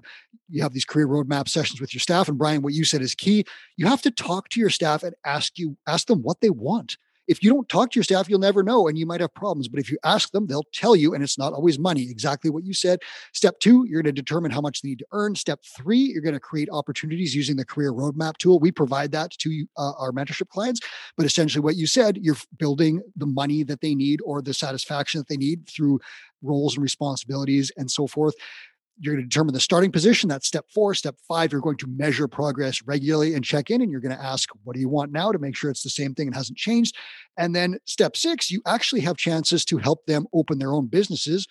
You 0.48 0.62
have 0.62 0.72
these 0.72 0.86
career 0.86 1.06
roadmap 1.06 1.46
sessions 1.46 1.78
with 1.78 1.92
your 1.92 2.00
staff, 2.00 2.26
and 2.26 2.38
Brian, 2.38 2.62
what 2.62 2.72
you 2.72 2.84
said 2.84 3.02
is 3.02 3.14
key. 3.14 3.44
You 3.76 3.86
have 3.86 4.02
to 4.02 4.10
talk 4.10 4.48
to 4.50 4.60
your 4.60 4.70
staff 4.70 5.02
and 5.02 5.14
ask 5.26 5.58
you 5.58 5.76
ask 5.86 6.06
them 6.06 6.22
what 6.22 6.40
they 6.40 6.50
want 6.50 6.96
if 7.30 7.44
you 7.44 7.48
don't 7.48 7.68
talk 7.68 7.92
to 7.92 7.98
your 7.98 8.02
staff, 8.02 8.28
you'll 8.28 8.40
never 8.40 8.64
know 8.64 8.88
and 8.88 8.98
you 8.98 9.06
might 9.06 9.20
have 9.20 9.32
problems. 9.32 9.68
But 9.68 9.78
if 9.78 9.88
you 9.88 9.96
ask 10.02 10.32
them, 10.32 10.48
they'll 10.48 10.66
tell 10.74 10.96
you, 10.96 11.14
and 11.14 11.22
it's 11.22 11.38
not 11.38 11.52
always 11.52 11.78
money. 11.78 12.10
Exactly 12.10 12.50
what 12.50 12.64
you 12.64 12.74
said. 12.74 12.98
Step 13.32 13.60
two, 13.60 13.86
you're 13.88 14.02
going 14.02 14.12
to 14.12 14.20
determine 14.20 14.50
how 14.50 14.60
much 14.60 14.82
they 14.82 14.88
need 14.88 14.98
to 14.98 15.06
earn. 15.12 15.36
Step 15.36 15.60
three, 15.76 15.98
you're 15.98 16.22
going 16.22 16.34
to 16.34 16.40
create 16.40 16.68
opportunities 16.72 17.32
using 17.32 17.56
the 17.56 17.64
career 17.64 17.92
roadmap 17.92 18.36
tool. 18.38 18.58
We 18.58 18.72
provide 18.72 19.12
that 19.12 19.30
to 19.38 19.64
uh, 19.78 19.92
our 19.92 20.10
mentorship 20.10 20.48
clients. 20.48 20.80
But 21.16 21.24
essentially, 21.24 21.62
what 21.62 21.76
you 21.76 21.86
said, 21.86 22.18
you're 22.20 22.36
building 22.58 23.00
the 23.14 23.26
money 23.26 23.62
that 23.62 23.80
they 23.80 23.94
need 23.94 24.18
or 24.24 24.42
the 24.42 24.52
satisfaction 24.52 25.20
that 25.20 25.28
they 25.28 25.36
need 25.36 25.68
through 25.68 26.00
roles 26.42 26.74
and 26.74 26.82
responsibilities 26.82 27.70
and 27.76 27.88
so 27.88 28.08
forth 28.08 28.34
you're 29.00 29.14
going 29.14 29.24
to 29.24 29.28
determine 29.28 29.54
the 29.54 29.60
starting 29.60 29.90
position. 29.90 30.28
That's 30.28 30.46
step 30.46 30.66
four. 30.72 30.94
Step 30.94 31.16
five, 31.26 31.52
you're 31.52 31.60
going 31.62 31.78
to 31.78 31.86
measure 31.86 32.28
progress 32.28 32.82
regularly 32.82 33.34
and 33.34 33.42
check 33.42 33.70
in. 33.70 33.80
And 33.80 33.90
you're 33.90 34.00
going 34.00 34.16
to 34.16 34.22
ask, 34.22 34.50
what 34.62 34.74
do 34.74 34.80
you 34.80 34.90
want 34.90 35.10
now 35.10 35.32
to 35.32 35.38
make 35.38 35.56
sure 35.56 35.70
it's 35.70 35.82
the 35.82 35.88
same 35.88 36.14
thing 36.14 36.28
and 36.28 36.36
hasn't 36.36 36.58
changed? 36.58 36.96
And 37.38 37.56
then 37.56 37.78
step 37.86 38.16
six, 38.16 38.50
you 38.50 38.60
actually 38.66 39.00
have 39.00 39.16
chances 39.16 39.64
to 39.66 39.78
help 39.78 40.04
them 40.04 40.26
open 40.34 40.58
their 40.58 40.72
own 40.72 40.86
businesses 40.86 41.48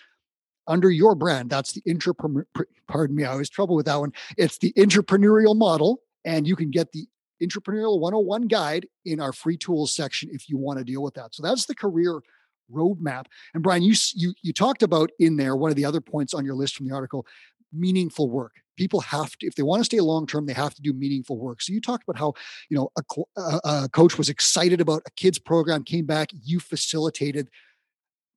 under 0.67 0.91
your 0.91 1.15
brand. 1.15 1.49
That's 1.49 1.73
the 1.73 1.81
intrapreneur, 1.81 2.43
pardon 2.87 3.15
me, 3.15 3.25
I 3.25 3.35
was 3.35 3.49
trouble 3.49 3.75
with 3.75 3.87
that 3.87 3.99
one. 3.99 4.13
It's 4.37 4.59
the 4.59 4.71
entrepreneurial 4.77 5.57
model. 5.57 6.01
And 6.25 6.47
you 6.47 6.55
can 6.55 6.69
get 6.69 6.91
the 6.91 7.07
entrepreneurial 7.41 7.99
101 7.99 8.43
guide 8.43 8.85
in 9.05 9.19
our 9.19 9.33
free 9.33 9.57
tools 9.57 9.95
section 9.95 10.29
if 10.31 10.49
you 10.49 10.57
want 10.57 10.77
to 10.77 10.85
deal 10.85 11.01
with 11.01 11.15
that. 11.15 11.33
So 11.33 11.41
that's 11.41 11.65
the 11.65 11.73
career 11.75 12.19
roadmap. 12.71 13.25
And 13.53 13.63
Brian, 13.63 13.83
you 13.83 13.93
you 14.13 14.33
you 14.41 14.53
talked 14.53 14.83
about 14.83 15.11
in 15.19 15.37
there 15.37 15.55
one 15.55 15.69
of 15.69 15.75
the 15.75 15.85
other 15.85 16.01
points 16.01 16.33
on 16.33 16.45
your 16.45 16.55
list 16.55 16.75
from 16.75 16.87
the 16.87 16.93
article, 16.95 17.25
meaningful 17.73 18.29
work. 18.29 18.53
People 18.77 19.01
have 19.01 19.35
to, 19.37 19.47
if 19.47 19.55
they 19.55 19.63
want 19.63 19.81
to 19.81 19.85
stay 19.85 19.99
long 19.99 20.25
term, 20.25 20.45
they 20.45 20.53
have 20.53 20.73
to 20.73 20.81
do 20.81 20.93
meaningful 20.93 21.37
work. 21.37 21.61
So 21.61 21.73
you 21.73 21.81
talked 21.81 22.03
about 22.07 22.17
how 22.17 22.33
you 22.69 22.77
know 22.77 22.89
a, 22.97 23.59
a, 23.63 23.89
coach 23.89 24.17
was 24.17 24.29
excited 24.29 24.79
about 24.79 25.01
a 25.05 25.11
kids 25.11 25.39
program, 25.39 25.83
came 25.83 26.05
back, 26.05 26.29
you 26.43 26.59
facilitated 26.59 27.49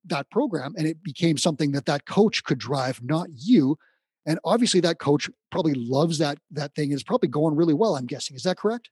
that 0.05 0.29
program, 0.29 0.73
and 0.77 0.85
it 0.85 1.01
became 1.01 1.37
something 1.37 1.71
that 1.71 1.85
that 1.85 2.05
coach 2.05 2.43
could 2.43 2.57
drive, 2.57 3.01
not 3.01 3.27
you. 3.33 3.77
And 4.25 4.39
obviously, 4.43 4.79
that 4.81 4.99
coach 4.99 5.29
probably 5.51 5.73
loves 5.73 6.17
that 6.17 6.37
that 6.51 6.75
thing. 6.75 6.91
Is 6.91 7.03
probably 7.03 7.29
going 7.29 7.55
really 7.55 7.73
well. 7.73 7.95
I'm 7.95 8.05
guessing. 8.05 8.35
Is 8.35 8.43
that 8.43 8.57
correct? 8.57 8.89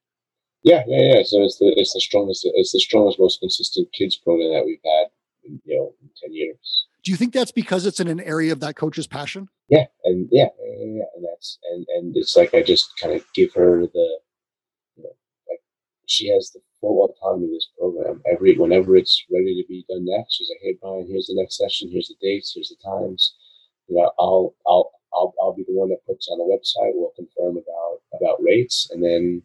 Yeah, 0.64 0.84
yeah, 0.88 1.16
yeah. 1.16 1.24
So 1.24 1.44
it's 1.44 1.58
the 1.58 1.74
it's 1.76 1.94
the 1.94 2.02
strongest 2.02 2.48
it's 2.54 2.72
the 2.72 2.80
strongest, 2.80 3.20
most 3.20 3.40
consistent 3.40 3.92
kids 3.94 4.16
program 4.16 4.54
that 4.54 4.66
we've 4.66 4.80
had 4.86 5.08
you 5.44 5.60
know, 5.66 5.94
10 6.24 6.34
years. 6.34 6.88
Do 7.04 7.12
you 7.12 7.18
think 7.18 7.34
that's 7.34 7.52
because 7.52 7.86
it's 7.86 8.00
in 8.00 8.08
an 8.08 8.20
area 8.20 8.52
of 8.52 8.60
that 8.60 8.76
coach's 8.76 9.08
passion? 9.08 9.50
Yeah. 9.70 9.86
And 10.04 10.28
yeah, 10.32 10.50
yeah, 10.60 11.06
and 11.16 11.26
that's, 11.26 11.58
and, 11.72 11.86
and 11.96 12.16
it's 12.16 12.36
like, 12.36 12.54
I 12.54 12.62
just 12.62 13.00
kind 13.00 13.16
of 13.16 13.24
give 13.34 13.54
her 13.54 13.82
the, 13.82 14.20
you 14.96 15.04
know, 15.04 15.16
like 15.50 15.62
she 16.08 16.30
has 16.30 16.52
the 16.54 16.60
full 16.80 17.10
autonomy 17.10 17.46
of 17.46 17.52
this 17.52 17.70
program. 17.78 18.22
Every, 18.32 18.58
whenever 18.58 18.96
it's 18.96 19.24
ready 19.32 19.62
to 19.62 19.68
be 19.68 19.86
done 19.90 20.06
next, 20.06 20.36
she's 20.36 20.50
like, 20.50 20.62
Hey, 20.62 20.78
Brian, 20.82 21.08
here's 21.08 21.28
the 21.28 21.40
next 21.40 21.58
session. 21.58 21.90
Here's 21.92 22.10
the 22.10 22.16
dates. 22.22 22.52
Here's 22.54 22.70
the 22.70 22.84
times. 22.84 23.36
You 23.88 23.96
know, 23.96 24.12
I'll, 24.20 24.56
I'll, 24.68 24.92
I'll, 25.14 25.34
I'll 25.42 25.56
be 25.56 25.64
the 25.68 25.74
one 25.74 25.90
that 25.90 26.06
puts 26.06 26.30
on 26.30 26.38
the 26.38 26.46
website. 26.46 26.94
We'll 26.96 27.14
confirm 27.16 27.58
about, 27.58 28.02
about 28.20 28.44
rates. 28.44 28.90
And 28.92 29.04
then 29.04 29.42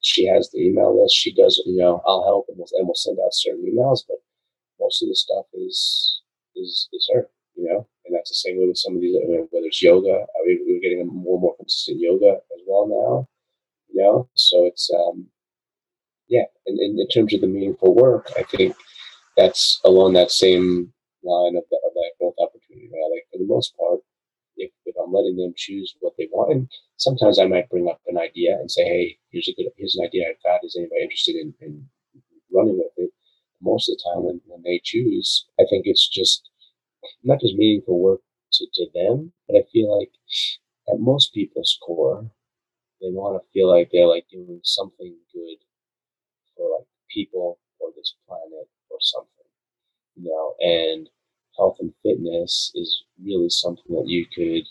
she 0.00 0.26
has 0.26 0.50
the 0.50 0.60
email 0.60 1.00
list. 1.00 1.14
She 1.14 1.34
does, 1.34 1.60
you 1.66 1.76
know, 1.76 2.02
I'll 2.06 2.24
help 2.24 2.46
and 2.48 2.56
we'll, 2.56 2.68
and 2.78 2.86
we'll 2.86 2.94
send 2.94 3.18
out 3.24 3.34
certain 3.34 3.64
emails, 3.66 4.00
but 4.06 4.18
most 4.80 5.02
of 5.02 5.08
the 5.08 5.16
stuff 5.16 5.46
is 5.54 6.22
is 6.54 6.88
is 6.92 7.10
her, 7.14 7.28
you 7.54 7.64
know. 7.64 7.86
And 8.04 8.14
that's 8.14 8.30
the 8.30 8.34
same 8.34 8.58
way 8.58 8.66
with 8.66 8.78
some 8.78 8.94
of 8.94 9.00
these, 9.00 9.16
whether 9.50 9.66
it's 9.66 9.82
yoga. 9.82 10.14
I 10.14 10.46
mean, 10.46 10.64
we're 10.66 10.80
getting 10.80 11.00
a 11.00 11.04
more 11.04 11.34
and 11.34 11.42
more 11.42 11.56
consistent 11.56 12.00
yoga 12.00 12.34
as 12.54 12.62
well 12.66 12.86
now, 12.86 13.28
you 13.88 14.02
know. 14.02 14.28
So 14.34 14.64
it's 14.66 14.90
um, 14.94 15.26
yeah. 16.28 16.44
And, 16.66 16.78
and 16.78 16.98
in 16.98 17.08
terms 17.08 17.34
of 17.34 17.40
the 17.40 17.46
meaningful 17.46 17.94
work, 17.94 18.30
I 18.38 18.42
think 18.44 18.76
that's 19.36 19.80
along 19.84 20.14
that 20.14 20.30
same 20.30 20.92
line 21.24 21.56
of, 21.56 21.64
the, 21.70 21.78
of 21.86 21.94
that 21.94 22.12
growth 22.20 22.34
opportunity. 22.40 22.88
Right? 22.92 23.10
Like 23.12 23.26
for 23.32 23.38
the 23.38 23.46
most 23.46 23.76
part, 23.76 24.00
if, 24.56 24.70
if 24.84 24.94
I'm 25.02 25.12
letting 25.12 25.36
them 25.36 25.52
choose 25.56 25.94
what 26.00 26.14
they 26.16 26.28
want, 26.32 26.52
and 26.52 26.68
sometimes 26.96 27.38
I 27.38 27.46
might 27.46 27.68
bring 27.68 27.88
up 27.88 28.00
an 28.06 28.18
idea 28.18 28.54
and 28.58 28.70
say, 28.70 28.84
hey, 28.84 29.18
here's 29.30 29.48
a 29.48 29.54
good, 29.54 29.70
here's 29.76 29.96
an 29.96 30.04
idea 30.06 30.28
I've 30.28 30.42
got. 30.42 30.64
Is 30.64 30.76
anybody 30.76 31.02
interested 31.02 31.36
in, 31.36 31.54
in 31.60 31.86
running 32.52 32.78
with 32.78 32.92
it? 32.96 33.10
Most 33.66 33.90
of 33.90 33.96
the 33.98 34.04
time 34.10 34.24
when, 34.24 34.42
when 34.46 34.62
they 34.64 34.80
choose, 34.84 35.46
I 35.60 35.64
think 35.70 35.84
it's 35.86 36.08
just 36.08 36.50
not 37.24 37.40
just 37.40 37.56
meaningful 37.56 38.00
work 38.00 38.22
to, 38.54 38.66
to 38.74 38.86
them, 38.94 39.32
but 39.48 39.56
I 39.58 39.64
feel 39.72 39.98
like 39.98 40.12
at 40.88 41.00
most 41.00 41.34
people's 41.34 41.78
core, 41.86 42.30
they 43.00 43.08
want 43.10 43.42
to 43.42 43.48
feel 43.52 43.70
like 43.70 43.90
they're 43.92 44.08
like 44.08 44.28
doing 44.30 44.60
something 44.64 45.16
good 45.34 45.58
for 46.56 46.78
like 46.78 46.86
people 47.10 47.58
or 47.80 47.90
this 47.96 48.14
planet 48.26 48.68
or 48.90 48.98
something, 49.00 49.48
you 50.16 50.24
know, 50.30 50.54
and 50.60 51.10
health 51.56 51.76
and 51.80 51.94
fitness 52.02 52.72
is 52.76 53.04
really 53.22 53.50
something 53.50 53.94
that 53.96 54.08
you 54.08 54.26
could 54.34 54.66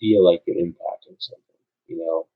feel 0.00 0.24
like 0.24 0.42
you're 0.46 0.56
impacting 0.56 1.16
something, 1.18 1.62
you 1.88 1.98
know. 1.98 2.26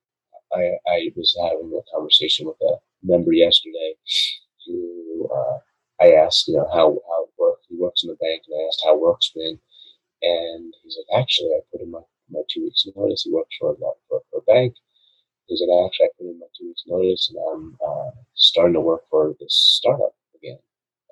I, 0.55 0.79
I 0.89 1.11
was 1.17 1.37
having 1.43 1.73
a 1.75 1.83
conversation 1.97 2.47
with 2.47 2.57
a 2.63 2.77
member 3.03 3.33
yesterday 3.33 3.95
who 4.67 5.29
uh, 5.35 5.59
I 6.01 6.13
asked, 6.13 6.49
you 6.49 6.57
know, 6.57 6.69
how 6.73 6.89
how 7.09 7.25
it 7.25 7.31
worked. 7.39 7.67
He 7.69 7.77
works 7.77 8.03
in 8.05 8.11
the 8.11 8.17
bank, 8.17 8.43
and 8.49 8.61
I 8.61 8.67
asked 8.69 8.83
how 8.85 8.99
work's 8.99 9.31
been, 9.35 9.59
and 10.23 10.75
he's 10.83 10.99
like, 10.99 11.23
actually, 11.23 11.51
I 11.51 11.61
put 11.73 11.83
in 11.83 11.91
my, 11.91 12.01
my 12.31 12.43
two 12.51 12.65
weeks 12.65 12.87
notice. 12.97 13.23
He 13.25 13.33
works 13.33 13.57
for 13.61 13.73
a 13.73 13.77
for, 14.09 14.23
for 14.31 14.41
a 14.41 14.53
bank, 14.53 14.75
He's 15.47 15.63
like, 15.63 15.87
actually, 15.87 16.07
I 16.07 16.11
put 16.19 16.27
in 16.27 16.39
my 16.41 16.51
two 16.59 16.67
weeks 16.69 16.85
notice 16.87 17.31
and 17.31 17.39
I'm 17.53 17.79
uh, 17.87 18.11
starting 18.35 18.75
to 18.75 18.81
work 18.81 19.03
for 19.11 19.35
this 19.39 19.55
startup 19.79 20.15
again, 20.35 20.59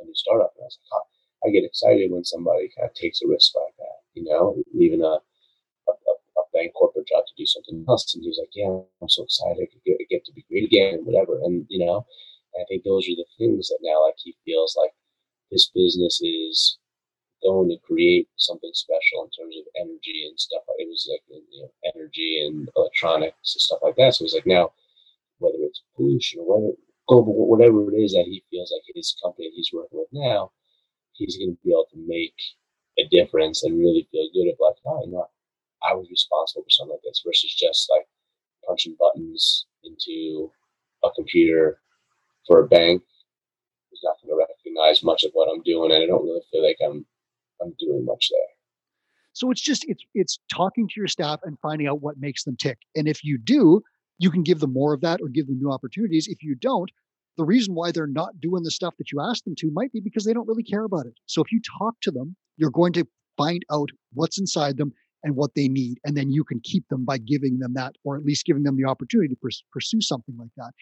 a 0.01 0.05
new 0.05 0.15
startup. 0.15 0.53
And 0.57 0.65
I 0.65 0.67
was 0.67 0.79
like, 0.83 0.91
oh, 0.99 1.49
I 1.49 1.53
get 1.53 1.65
excited 1.65 2.11
when 2.11 2.25
somebody 2.25 2.71
kind 2.77 2.89
of 2.89 2.95
takes 2.95 3.23
a 3.23 3.29
risk 3.29 3.55
like 3.55 3.77
that, 3.79 3.99
you 4.15 4.25
know, 4.25 4.57
leaving 4.75 5.03
a, 5.03 5.23
a, 5.89 5.93
a 5.93 6.43
bank 6.53 6.73
corporate 6.75 7.07
job 7.09 7.25
to 7.27 7.35
do 7.39 7.47
something 7.47 7.85
else. 7.89 8.15
And 8.15 8.23
he 8.25 8.31
was 8.31 8.41
like, 8.43 8.51
yeah, 8.55 8.83
I'm 9.03 9.09
so 9.09 9.25
excited 9.25 9.69
to 9.71 9.79
get, 9.87 9.99
get 10.11 10.25
to 10.27 10.33
be 10.33 10.45
great 10.51 10.65
again 10.65 11.05
whatever. 11.05 11.39
And, 11.45 11.67
you 11.69 11.85
know, 11.87 12.07
I 12.61 12.65
think 12.69 12.85
those 12.85 13.09
are 13.09 13.17
the 13.17 13.27
things 13.39 13.69
that 13.69 13.79
now 13.83 14.05
like 14.05 14.17
he 14.19 14.37
feels 14.45 14.77
like 14.81 14.93
this 15.51 15.71
business 15.75 16.21
is 16.23 16.79
going 17.43 17.69
to 17.69 17.77
create 17.87 18.29
something 18.37 18.71
special 18.73 19.25
in 19.25 19.31
terms 19.31 19.57
of 19.59 19.65
energy 19.81 20.27
and 20.27 20.39
stuff. 20.39 20.63
It 20.79 20.89
was 20.89 21.09
like 21.11 21.23
you 21.29 21.63
know, 21.63 21.71
energy 21.95 22.43
and 22.47 22.69
electronics 22.77 23.55
and 23.55 23.61
stuff 23.63 23.81
like 23.83 23.97
that. 23.97 24.15
So 24.15 24.25
he's 24.25 24.35
like 24.35 24.47
now, 24.47 24.73
whether 25.39 25.59
it's 25.61 25.83
pollution 25.97 26.41
or 26.41 26.47
whatever, 26.47 26.77
global, 27.09 27.49
whatever 27.49 27.93
it 27.93 27.97
is 27.99 28.13
that 28.13 28.25
he 28.27 28.45
feels 28.51 28.73
like 28.73 28.83
his 28.95 29.17
company 29.23 29.51
he's 29.55 29.71
working 29.73 29.99
with 29.99 30.09
now, 30.13 30.51
he's 31.13 31.37
going 31.37 31.53
to 31.57 31.59
be 31.65 31.71
able 31.71 31.87
to 31.93 32.01
make 32.07 32.35
a 32.99 33.07
difference 33.11 33.63
and 33.65 33.79
really 33.79 34.09
feel 34.11 34.29
good 34.33 34.49
at 34.49 34.61
like, 34.61 34.77
oh, 34.87 35.05
you 35.05 35.13
know, 35.13 35.27
I 35.89 35.95
was 35.95 36.09
responsible 36.11 36.63
for 36.63 36.71
something 36.71 36.93
like 36.93 37.03
this 37.05 37.23
versus 37.27 37.55
just 37.55 37.91
like 37.91 38.07
punching 38.67 38.97
buttons 38.99 39.67
into 39.85 40.51
a 41.05 41.11
computer 41.15 41.81
for 42.47 42.61
a 42.61 42.67
bank 42.67 43.03
is 43.93 44.01
not 44.03 44.17
going 44.23 44.37
to 44.37 44.47
recognize 44.47 45.03
much 45.03 45.25
of 45.25 45.31
what 45.33 45.49
I'm 45.53 45.63
doing, 45.63 45.93
and 45.93 46.03
I 46.03 46.07
don't 46.07 46.25
really 46.25 46.43
feel 46.51 46.65
like 46.65 46.79
I'm 46.85 47.07
I'm 47.63 47.75
doing 47.79 48.05
much 48.05 48.29
there. 48.31 48.55
So 49.33 49.51
it's 49.51 49.61
just 49.61 49.85
it's 49.89 50.05
it's 50.15 50.39
talking 50.53 50.89
to 50.89 50.95
your 50.97 51.09
staff 51.09 51.41
and 51.45 51.59
finding 51.61 51.87
out 51.87 52.01
what 52.01 52.19
makes 52.19 52.45
them 52.45 52.57
tick. 52.57 52.79
And 52.95 53.09
if 53.09 53.25
you 53.25 53.39
do, 53.39 53.83
you 54.19 54.31
can 54.31 54.43
give 54.43 54.61
them 54.61 54.73
more 54.73 54.95
of 54.95 55.01
that 55.01 55.21
or 55.21 55.29
give 55.29 55.47
them 55.47 55.59
new 55.59 55.71
opportunities. 55.71 56.29
If 56.29 56.43
you 56.43 56.55
don't, 56.55 56.91
the 57.37 57.45
reason 57.45 57.75
why 57.75 57.91
they're 57.91 58.07
not 58.07 58.41
doing 58.41 58.63
the 58.63 58.71
stuff 58.71 58.95
that 58.99 59.11
you 59.11 59.21
asked 59.21 59.45
them 59.45 59.55
to 59.59 59.71
might 59.73 59.93
be 59.93 60.01
because 60.01 60.25
they 60.25 60.33
don't 60.33 60.47
really 60.47 60.63
care 60.63 60.85
about 60.85 61.07
it. 61.07 61.15
So 61.27 61.43
if 61.43 61.51
you 61.51 61.61
talk 61.79 61.95
to 62.03 62.11
them, 62.11 62.37
you're 62.57 62.71
going 62.71 62.93
to 62.95 63.07
find 63.37 63.65
out 63.73 63.91
what's 64.13 64.39
inside 64.39 64.77
them 64.77 64.93
and 65.25 65.35
what 65.35 65.55
they 65.57 65.69
need. 65.69 65.99
And 66.05 66.17
then 66.17 66.31
you 66.31 66.45
can 66.45 66.61
keep 66.63 66.87
them 66.89 67.05
by 67.05 67.19
giving 67.19 67.59
them 67.59 67.75
that, 67.75 67.97
or 68.05 68.17
at 68.17 68.25
least 68.25 68.45
giving 68.45 68.63
them 68.63 68.77
the 68.77 68.85
opportunity 68.89 69.35
to 69.35 69.51
pursue 69.73 70.01
something 70.01 70.37
like 70.39 70.51
that. 70.57 70.73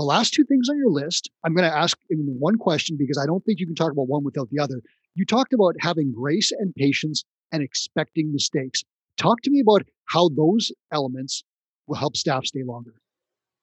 The 0.00 0.06
last 0.06 0.32
two 0.32 0.44
things 0.44 0.70
on 0.70 0.78
your 0.78 0.88
list, 0.88 1.30
I'm 1.44 1.54
going 1.54 1.70
to 1.70 1.76
ask 1.76 1.94
in 2.08 2.20
one 2.38 2.56
question 2.56 2.96
because 2.98 3.18
I 3.18 3.26
don't 3.26 3.44
think 3.44 3.60
you 3.60 3.66
can 3.66 3.74
talk 3.74 3.92
about 3.92 4.08
one 4.08 4.24
without 4.24 4.48
the 4.48 4.58
other. 4.58 4.80
You 5.14 5.26
talked 5.26 5.52
about 5.52 5.74
having 5.78 6.10
grace 6.10 6.52
and 6.52 6.74
patience 6.74 7.22
and 7.52 7.62
expecting 7.62 8.32
mistakes. 8.32 8.82
Talk 9.18 9.42
to 9.42 9.50
me 9.50 9.60
about 9.60 9.82
how 10.06 10.30
those 10.30 10.72
elements 10.90 11.44
will 11.86 11.96
help 11.96 12.16
staff 12.16 12.46
stay 12.46 12.62
longer. 12.64 12.94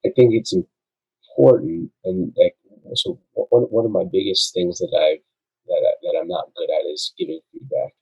I 0.05 0.09
think 0.15 0.35
it's 0.35 0.53
important, 0.53 1.89
and 2.05 2.31
like 2.37 2.55
so 2.93 3.19
one 3.33 3.63
one 3.63 3.85
of 3.85 3.91
my 3.91 4.03
biggest 4.03 4.53
things 4.53 4.77
that 4.77 4.93
I 4.95 5.17
that 5.65 5.81
I, 5.89 5.91
that 6.03 6.19
I'm 6.21 6.27
not 6.27 6.53
good 6.55 6.69
at 6.69 6.85
is 6.93 7.15
giving 7.17 7.39
feedback. 7.51 7.95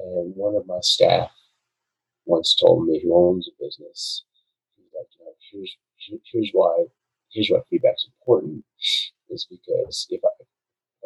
And 0.00 0.36
one 0.36 0.54
of 0.54 0.66
my 0.66 0.80
staff 0.82 1.30
once 2.26 2.54
told 2.54 2.86
me, 2.86 3.00
who 3.02 3.16
owns 3.16 3.48
a 3.48 3.64
business, 3.64 4.24
he's 4.76 4.92
like, 4.94 5.08
you 5.18 5.24
know, 5.24 5.32
here's 5.50 5.76
here's 6.30 6.50
why 6.52 6.84
here's 7.32 7.48
why 7.48 7.60
feedback's 7.68 8.06
important 8.06 8.64
is 9.30 9.46
because 9.50 10.06
if 10.10 10.20
I 10.24 10.28
if 10.40 10.46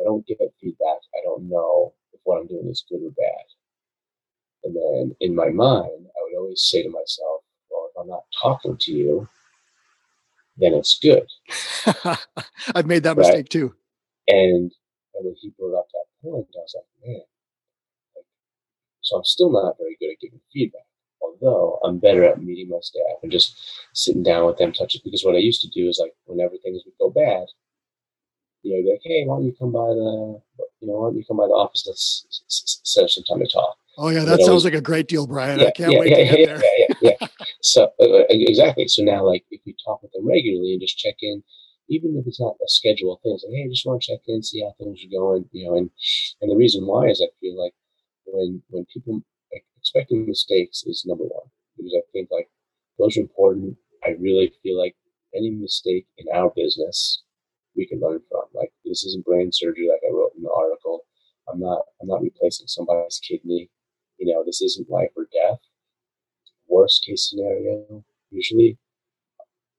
I 0.01 0.05
don't 0.05 0.27
get 0.27 0.39
feedback, 0.61 1.01
I 1.15 1.23
don't 1.25 1.49
know 1.49 1.95
if 2.13 2.21
what 2.25 2.41
I'm 2.41 2.47
doing 2.47 2.69
is 2.69 2.85
good 2.89 3.03
or 3.03 3.11
bad. 3.11 3.45
And 4.65 4.75
then 4.75 5.17
in 5.21 5.35
my 5.35 5.51
mind, 5.51 6.07
I 6.07 6.21
would 6.23 6.39
always 6.39 6.63
say 6.63 6.83
to 6.83 6.89
myself, 6.89 7.43
well, 7.71 7.91
if 7.91 8.01
I'm 8.01 8.09
not 8.09 8.25
talking 8.43 8.77
to 8.81 8.93
you, 8.93 9.29
then 10.57 10.75
it's 10.75 10.99
good. 10.99 11.27
I've 12.75 12.87
made 12.87 13.03
that 13.03 13.17
right? 13.17 13.19
mistake 13.19 13.49
too. 13.51 13.75
And, 14.29 14.73
and 15.15 15.25
when 15.25 15.35
he 15.39 15.53
brought 15.59 15.79
up 15.79 15.87
that 15.93 16.07
point, 16.23 16.47
I 16.55 16.59
was 16.59 16.75
like, 16.77 17.09
man, 17.11 17.21
so 19.03 19.17
I'm 19.19 19.25
still 19.25 19.53
not 19.53 19.77
very 19.79 19.97
good 20.01 20.13
at 20.13 20.21
giving 20.21 20.41
feedback. 20.53 20.87
Although 21.25 21.79
I'm 21.83 21.99
better 21.99 22.25
at 22.25 22.43
meeting 22.43 22.69
my 22.69 22.79
staff 22.81 23.19
and 23.23 23.33
just 23.33 23.57
sitting 23.93 24.23
down 24.23 24.47
with 24.47 24.59
them, 24.59 24.73
touching. 24.73 25.01
Because 25.05 25.25
what 25.25 25.35
I 25.35 25.39
used 25.39 25.63
to 25.63 25.69
do 25.69 25.89
is 25.89 25.99
like 26.01 26.13
whenever 26.27 26.55
things 26.63 26.83
would 26.85 26.95
go 26.99 27.11
bad, 27.11 27.47
you 28.63 28.73
know, 28.73 28.91
like, 28.91 29.01
hey, 29.05 29.25
why 29.25 29.37
don't 29.37 29.45
you 29.45 29.55
come 29.59 29.73
by 29.73 29.89
the, 29.89 30.41
you 30.81 30.89
know, 30.89 30.95
why 30.95 31.09
don't 31.09 31.19
you 31.19 31.25
come 31.27 31.37
by 31.37 31.47
the 31.47 31.53
office? 31.53 31.85
Let's 31.87 32.27
set 32.85 33.05
up 33.05 33.11
some 33.11 33.25
time 33.25 33.41
to 33.41 33.53
talk. 33.53 33.77
Oh 33.97 34.09
yeah, 34.09 34.25
that 34.25 34.41
sounds 34.41 34.49
always, 34.49 34.65
like 34.65 34.75
a 34.75 34.81
great 34.81 35.07
deal, 35.07 35.27
Brian. 35.27 35.61
Yeah, 35.61 35.67
I 35.67 35.71
can't 35.71 35.93
yeah, 35.93 35.99
wait 36.01 36.11
yeah, 36.11 36.17
to 36.17 36.25
get 36.25 36.41
yeah, 36.41 36.47
there. 36.47 36.63
Yeah, 36.65 36.95
yeah, 37.01 37.11
yeah. 37.21 37.29
so 37.63 37.93
uh, 38.01 38.05
uh, 38.05 38.25
exactly. 38.29 38.89
So 38.89 39.05
now, 39.05 39.25
like, 39.25 39.45
if 39.51 39.61
we 39.65 39.77
talk 39.85 40.03
with 40.03 40.11
them 40.13 40.27
regularly 40.27 40.73
and 40.73 40.81
just 40.81 40.99
check 40.99 41.15
in, 41.23 41.45
even 41.89 42.17
if 42.17 42.27
it's 42.27 42.41
not 42.41 42.55
a 42.55 42.69
schedule 42.69 43.21
thing, 43.23 43.35
it's 43.35 43.45
like, 43.45 43.55
hey, 43.55 43.65
I 43.65 43.69
just 43.69 43.87
want 43.87 44.03
to 44.03 44.13
check 44.13 44.23
in, 44.27 44.43
see 44.43 44.63
how 44.63 44.75
things 44.79 45.01
are 45.05 45.17
going, 45.17 45.45
you 45.53 45.67
know. 45.67 45.77
And 45.77 45.91
and 46.41 46.51
the 46.51 46.57
reason 46.57 46.87
why 46.87 47.07
is 47.07 47.23
I 47.23 47.31
feel 47.41 47.61
like 47.63 47.75
when 48.25 48.63
when 48.71 48.85
people 48.93 49.23
expecting 49.85 50.27
mistakes 50.27 50.83
is 50.87 51.05
number 51.07 51.25
one 51.25 51.49
because 51.77 51.93
I 51.95 52.03
think 52.13 52.31
like 52.33 52.49
those 52.99 53.19
are 53.19 53.21
important. 53.21 53.77
I 54.05 54.17
really 54.19 54.51
feel 54.63 54.79
like 54.79 54.97
any 55.37 55.51
mistake 55.51 56.07
in 56.17 56.27
our 56.35 56.51
business 56.57 57.23
we 57.77 57.87
can 57.87 58.01
learn 58.01 58.21
from. 58.31 58.45
Like 58.55 58.73
this 58.85 59.05
isn't 59.05 59.27
brain 59.27 59.51
surgery, 59.53 59.89
like 59.91 60.01
I 60.09 60.13
wrote 60.15 60.33
in 60.37 60.43
the 60.43 60.51
article. 60.51 61.01
I'm 61.53 61.61
not 61.61 61.83
I'm 62.01 62.09
not 62.09 62.23
replacing 62.23 62.67
somebody's 62.67 63.21
kidney. 63.29 63.71
You 64.19 64.33
know, 64.33 64.43
this 64.45 64.63
isn't 64.63 64.89
life 64.89 65.11
or 65.17 65.29
death. 65.33 65.61
Worst 66.69 67.05
case 67.05 67.29
scenario, 67.31 68.05
usually 68.31 68.79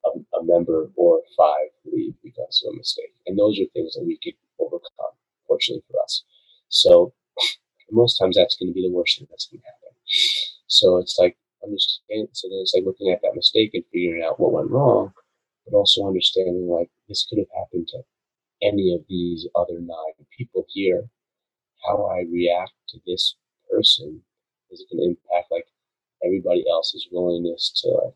a, 0.06 0.10
a 0.38 0.44
member 0.44 0.92
or 0.96 1.22
five 1.38 1.70
leave 1.86 2.16
because 2.24 2.64
of 2.66 2.74
a 2.74 2.78
mistake, 2.78 3.14
and 3.26 3.38
those 3.38 3.60
are 3.60 3.66
things 3.74 3.94
that 3.96 4.06
we 4.06 4.20
could 4.24 4.36
overcome. 4.60 5.16
Fortunately 5.48 5.84
for 5.90 6.02
us, 6.04 6.24
so 6.70 7.14
most 7.92 8.18
times 8.18 8.36
that's 8.38 8.56
going 8.56 8.70
to 8.70 8.74
be 8.74 8.88
the 8.88 8.94
worst 8.94 9.18
thing 9.18 9.28
that's 9.30 9.48
going 9.48 9.62
to 9.62 9.68
happen. 9.68 9.85
So 10.68 10.98
it's 10.98 11.18
like 11.20 11.38
understand. 11.64 12.30
So 12.34 12.48
then 12.50 12.60
it's 12.62 12.74
like 12.76 12.86
looking 12.86 13.12
at 13.12 13.22
that 13.24 13.36
mistake 13.36 13.72
and 13.74 13.84
figuring 13.92 14.24
out 14.24 14.40
what 14.40 14.54
went 14.54 14.72
wrong 14.72 15.14
but 15.66 15.78
also 15.78 16.08
understanding 16.08 16.68
like 16.68 16.90
this 17.10 17.26
could 17.30 17.40
have 17.40 17.60
happened 17.60 17.88
to 17.90 18.02
any 18.62 18.96
of 18.96 19.02
these 19.10 19.48
other 19.56 19.80
nine 19.80 20.26
people 20.38 20.66
here. 20.70 21.10
How 21.86 22.06
I 22.06 22.26
react 22.32 22.74
to 22.90 23.00
this 23.06 23.36
person 23.70 24.22
is 24.72 24.86
going 24.92 25.04
to 25.04 25.10
impact 25.10 25.52
like 25.52 25.66
everybody 26.26 26.66
else's 26.70 27.08
willingness 27.12 27.72
to 27.84 27.90
like 27.90 28.14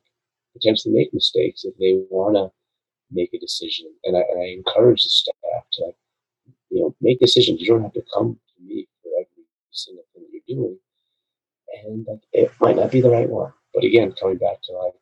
potentially 0.54 0.93
make 0.93 1.13
mistakes 1.13 1.65
if 1.65 1.75
they 1.78 2.02
want 2.10 2.36
to 2.36 2.52
make 3.12 3.34
a 3.34 3.39
decision. 3.39 3.88
And 4.04 4.17
I, 4.17 4.21
and 4.21 4.41
I 4.41 4.47
encourage 4.47 5.04
the 5.04 5.10
staff 5.10 5.63
to 5.73 5.86
like, 5.86 5.97
you 6.69 6.82
know, 6.82 6.95
make 7.02 7.19
decisions. 7.19 7.62
You 7.62 7.67
don't 7.67 7.84
have 7.84 7.93
to 7.93 8.04
come 8.13 8.36
to 8.36 8.63
me 8.63 8.88
for 9.04 9.10
every 9.19 9.45
single 9.71 10.06
thing 10.13 10.25
you're 10.32 10.58
doing. 10.58 10.80
And 11.84 12.05
like, 12.08 12.21
it 12.34 12.51
might 12.60 12.75
not 12.75 12.91
be 12.91 13.01
the 13.01 13.10
right 13.10 13.29
one. 13.29 13.53
But 13.73 13.84
again, 13.84 14.13
coming 14.19 14.38
back 14.38 14.62
to 14.63 14.73
like, 14.73 14.93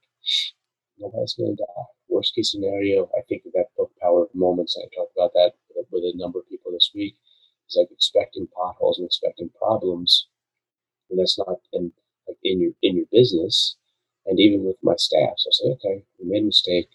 nobody's 0.99 1.34
going 1.36 1.56
to 1.56 1.63
die 1.63 1.84
worst 2.17 2.34
case 2.36 2.51
scenario, 2.51 3.10
I 3.17 3.21
think 3.27 3.43
that 3.53 3.67
book 3.77 3.91
Power 4.01 4.23
of 4.23 4.34
Moments. 4.34 4.77
I 4.77 4.88
talked 4.95 5.15
about 5.15 5.34
that 5.34 5.51
with 5.91 6.03
a 6.03 6.17
number 6.17 6.39
of 6.39 6.49
people 6.49 6.71
this 6.71 6.91
week. 6.95 7.15
Is 7.69 7.77
like 7.77 7.91
expecting 7.91 8.47
potholes 8.47 8.97
and 8.97 9.06
expecting 9.06 9.49
problems, 9.49 10.27
and 11.10 11.19
that's 11.19 11.38
not 11.38 11.58
in 11.73 11.91
like 12.27 12.38
in 12.43 12.62
your 12.62 12.71
in 12.82 12.95
your 12.95 13.06
business, 13.12 13.75
and 14.25 14.39
even 14.39 14.63
with 14.63 14.77
my 14.82 14.95
staff. 14.95 15.34
So 15.36 15.49
I 15.49 15.51
say, 15.51 15.69
okay, 15.73 16.06
we 16.17 16.30
made 16.30 16.43
a 16.43 16.45
mistake. 16.45 16.89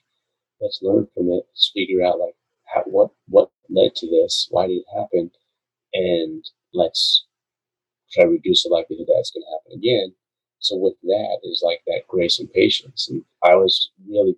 Let's 0.63 0.81
learn 0.83 1.09
from 1.15 1.29
it. 1.29 1.45
Let's 1.47 1.71
figure 1.75 2.03
out 2.03 2.19
like 2.19 2.37
how, 2.75 2.85
what 2.87 3.11
what 3.29 3.51
led 3.69 3.95
to 3.97 4.07
this. 4.09 4.49
Why 4.51 4.67
did 4.67 4.79
it 4.79 4.97
happen? 4.97 5.31
And 5.93 6.43
let's 6.73 7.27
try 8.13 8.25
to 8.25 8.31
reduce 8.31 8.63
the 8.65 8.71
likelihood 8.71 9.07
that 9.09 9.19
it's 9.21 9.31
going 9.31 9.45
to 9.45 9.53
happen 9.59 9.79
again. 9.79 10.15
So 10.61 10.77
with 10.77 10.95
that 11.03 11.39
is 11.45 11.63
like 11.65 11.81
that 11.89 12.07
grace 12.09 12.39
and 12.39 12.53
patience. 12.53 13.09
And 13.09 13.25
I 13.43 13.57
was 13.57 13.91
really 14.09 14.37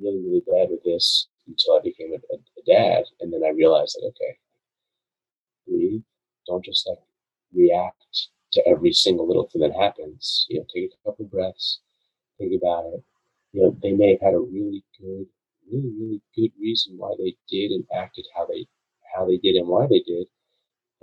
really, 0.00 0.20
really 0.20 0.42
bad 0.46 0.70
with 0.70 0.82
this 0.84 1.28
until 1.46 1.74
I 1.76 1.80
became 1.82 2.12
a, 2.12 2.16
a, 2.34 2.36
a 2.38 2.62
dad. 2.66 3.04
And 3.20 3.32
then 3.32 3.42
I 3.44 3.50
realized 3.50 3.96
that, 3.96 4.06
okay, 4.08 4.38
breathe. 5.66 6.02
Don't 6.46 6.64
just 6.64 6.86
like 6.88 6.98
react 7.54 8.28
to 8.52 8.66
every 8.66 8.92
single 8.92 9.26
little 9.26 9.48
thing 9.48 9.62
that 9.62 9.74
happens. 9.78 10.46
You 10.48 10.60
know, 10.60 10.66
take 10.72 10.92
a 10.92 11.08
couple 11.08 11.26
of 11.26 11.30
breaths, 11.30 11.80
think 12.38 12.52
about 12.60 12.86
it. 12.94 13.04
You 13.52 13.62
know, 13.62 13.76
they 13.82 13.92
may 13.92 14.12
have 14.12 14.20
had 14.20 14.34
a 14.34 14.38
really 14.40 14.84
good, 15.00 15.26
really, 15.70 15.92
really 15.98 16.22
good 16.36 16.52
reason 16.60 16.94
why 16.96 17.14
they 17.18 17.36
did 17.48 17.72
and 17.72 17.84
acted 17.94 18.26
how 18.34 18.46
they 18.46 18.66
how 19.14 19.26
they 19.26 19.38
did 19.38 19.56
and 19.56 19.68
why 19.68 19.86
they 19.86 20.00
did. 20.00 20.26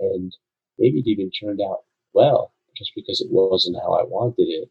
And 0.00 0.36
maybe 0.78 1.00
it 1.00 1.06
even 1.06 1.30
turned 1.30 1.60
out 1.60 1.84
well 2.12 2.52
just 2.76 2.92
because 2.94 3.20
it 3.20 3.28
wasn't 3.30 3.76
how 3.76 3.92
I 3.92 4.04
wanted 4.04 4.48
it 4.48 4.70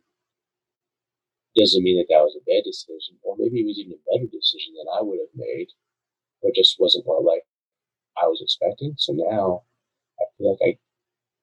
doesn't 1.55 1.83
mean 1.83 1.97
that 1.97 2.11
that 2.11 2.23
was 2.23 2.35
a 2.35 2.43
bad 2.43 2.67
decision, 2.67 3.15
or 3.23 3.35
maybe 3.39 3.63
it 3.63 3.67
was 3.67 3.79
even 3.79 3.95
a 3.95 4.07
better 4.11 4.27
decision 4.27 4.75
than 4.75 4.91
I 4.91 5.01
would 5.01 5.19
have 5.23 5.31
made, 5.35 5.71
but 6.43 6.53
just 6.53 6.75
wasn't 6.79 7.07
what 7.07 7.23
like 7.23 7.47
I 8.21 8.27
was 8.27 8.43
expecting. 8.43 8.93
So 8.97 9.13
now 9.15 9.63
I 10.19 10.25
feel 10.37 10.51
like 10.51 10.63
I, 10.63 10.71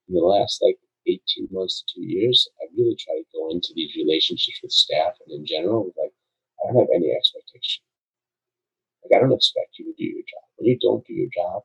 in 0.09 0.15
the 0.15 0.25
last 0.25 0.61
like 0.61 0.77
18 1.09 1.49
months 1.51 1.81
to 1.81 1.97
two 1.97 2.05
years, 2.05 2.49
I 2.61 2.69
really 2.77 2.97
try 3.01 3.17
to 3.17 3.33
go 3.33 3.51
into 3.51 3.73
these 3.75 3.97
relationships 3.97 4.61
with 4.63 4.73
staff 4.73 5.17
and 5.25 5.33
in 5.33 5.47
general 5.47 5.89
like, 5.97 6.13
I 6.61 6.73
don't 6.73 6.85
have 6.85 6.95
any 6.95 7.11
expectation. 7.11 7.83
Like 9.03 9.17
I 9.17 9.21
don't 9.21 9.33
expect 9.33 9.81
you 9.81 9.89
to 9.89 9.97
do 9.97 10.05
your 10.05 10.23
job. 10.29 10.45
When 10.57 10.69
you 10.69 10.79
don't 10.79 11.05
do 11.09 11.15
your 11.17 11.33
job, 11.33 11.63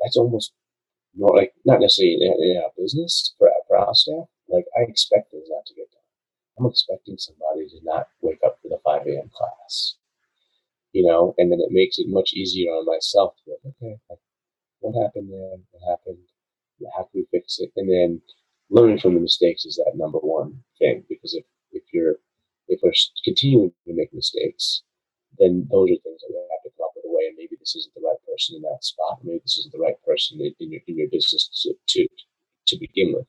that's 0.00 0.16
almost 0.16 0.54
more 1.20 1.36
like 1.36 1.52
not 1.64 1.80
necessarily 1.80 2.16
in, 2.20 2.62
our 2.62 2.70
business 2.76 3.34
for, 3.38 3.50
for 3.68 3.76
our 3.76 3.94
staff. 3.94 4.26
Like 4.48 4.64
I 4.76 4.88
expect 4.88 5.30
things 5.30 5.46
not 5.48 5.66
to 5.66 5.74
get 5.74 5.90
done. 5.92 6.08
I'm 6.58 6.70
expecting 6.70 7.18
somebody 7.18 7.68
to 7.68 7.78
not 7.84 8.08
wake 8.22 8.40
up 8.44 8.58
for 8.62 8.68
the 8.68 8.80
5 8.84 9.06
a.m. 9.06 9.30
class, 9.32 9.96
you 10.92 11.06
know, 11.06 11.34
and 11.38 11.52
then 11.52 11.60
it 11.60 11.70
makes 11.70 11.98
it 11.98 12.08
much 12.08 12.32
easier 12.32 12.70
on 12.70 12.86
myself 12.86 13.34
to 13.36 13.42
be 13.46 13.52
like, 13.52 13.74
okay, 13.76 14.00
like, 14.08 14.18
what 14.80 15.00
happened 15.00 15.30
there? 15.30 15.56
What 15.70 15.90
happened? 15.90 16.24
How 16.96 17.04
can 17.04 17.20
we 17.20 17.26
fix 17.30 17.58
it? 17.60 17.70
And 17.76 17.88
then 17.88 18.22
learning 18.70 18.98
from 18.98 19.14
the 19.14 19.20
mistakes 19.20 19.64
is 19.64 19.76
that 19.76 19.92
number 19.96 20.18
one 20.18 20.62
thing 20.78 21.04
because 21.08 21.34
if, 21.34 21.44
if 21.72 21.82
you're 21.92 22.16
if 22.68 22.80
we're 22.82 22.92
continuing 23.24 23.72
to 23.86 23.92
make 23.92 24.14
mistakes, 24.14 24.82
then 25.38 25.66
those 25.70 25.90
are 25.90 26.02
things 26.06 26.20
that 26.22 26.30
we 26.30 26.38
have 26.38 26.59
way. 27.20 27.28
And 27.28 27.36
maybe 27.36 27.56
this 27.60 27.76
isn't 27.76 27.92
the 27.94 28.00
right 28.00 28.16
person 28.24 28.56
in 28.56 28.62
that 28.64 28.80
spot. 28.84 29.20
Maybe 29.22 29.44
this 29.44 29.58
isn't 29.60 29.72
the 29.76 29.84
right 29.84 30.00
person 30.08 30.40
in, 30.40 30.56
in 30.60 30.72
your 30.72 30.80
in 30.88 30.96
your 30.96 31.12
business 31.12 31.52
to, 31.68 31.74
to 31.76 32.08
to 32.68 32.78
begin 32.80 33.12
with. 33.12 33.28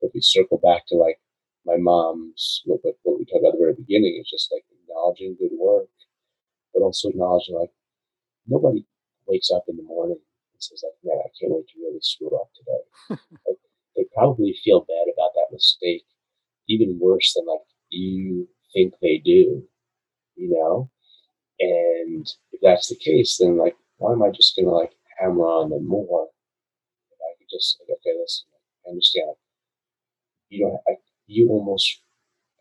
But 0.00 0.10
we 0.14 0.20
circle 0.22 0.58
back 0.64 0.86
to 0.88 0.96
like 0.96 1.20
my 1.66 1.76
mom's 1.76 2.62
what, 2.64 2.80
what, 2.82 2.96
what 3.04 3.18
we 3.18 3.26
talked 3.26 3.44
about 3.44 3.54
at 3.54 3.60
the 3.60 3.66
very 3.68 3.76
beginning, 3.76 4.16
is 4.20 4.30
just 4.30 4.48
like 4.52 4.64
acknowledging 4.72 5.36
good 5.38 5.52
work, 5.58 5.92
but 6.72 6.82
also 6.82 7.10
acknowledging 7.10 7.56
like 7.56 7.72
nobody 8.46 8.86
wakes 9.26 9.50
up 9.52 9.64
in 9.68 9.76
the 9.76 9.82
morning 9.82 10.18
and 10.18 10.62
says 10.62 10.82
like, 10.84 10.96
man, 11.04 11.20
I 11.20 11.30
can't 11.38 11.52
wait 11.52 11.68
to 11.68 11.80
really 11.80 12.00
screw 12.00 12.34
up 12.36 12.50
today. 12.56 12.82
like, 13.46 13.58
they 13.96 14.04
probably 14.14 14.56
feel 14.64 14.80
bad 14.80 15.12
about 15.12 15.32
that 15.34 15.52
mistake, 15.52 16.04
even 16.68 16.98
worse 17.00 17.34
than 17.34 17.46
like 17.46 17.66
you 17.90 18.48
think 18.72 18.94
they 19.02 19.20
do, 19.24 19.64
you 20.36 20.50
know? 20.50 20.90
And 21.60 22.26
if 22.52 22.60
that's 22.62 22.88
the 22.88 22.96
case, 22.96 23.38
then 23.38 23.56
like, 23.58 23.76
why 23.98 24.12
am 24.12 24.22
I 24.22 24.30
just 24.30 24.56
gonna 24.56 24.70
like 24.70 24.94
hammer 25.18 25.44
on 25.44 25.70
them 25.70 25.86
more? 25.86 26.28
If 27.12 27.18
I 27.22 27.38
could 27.38 27.48
just 27.50 27.80
like, 27.80 27.98
okay, 27.98 28.18
listen, 28.18 28.48
I 28.86 28.90
understand. 28.90 29.36
You 30.50 30.66
know, 30.66 30.82
I, 30.86 30.96
you 31.26 31.48
almost 31.48 32.02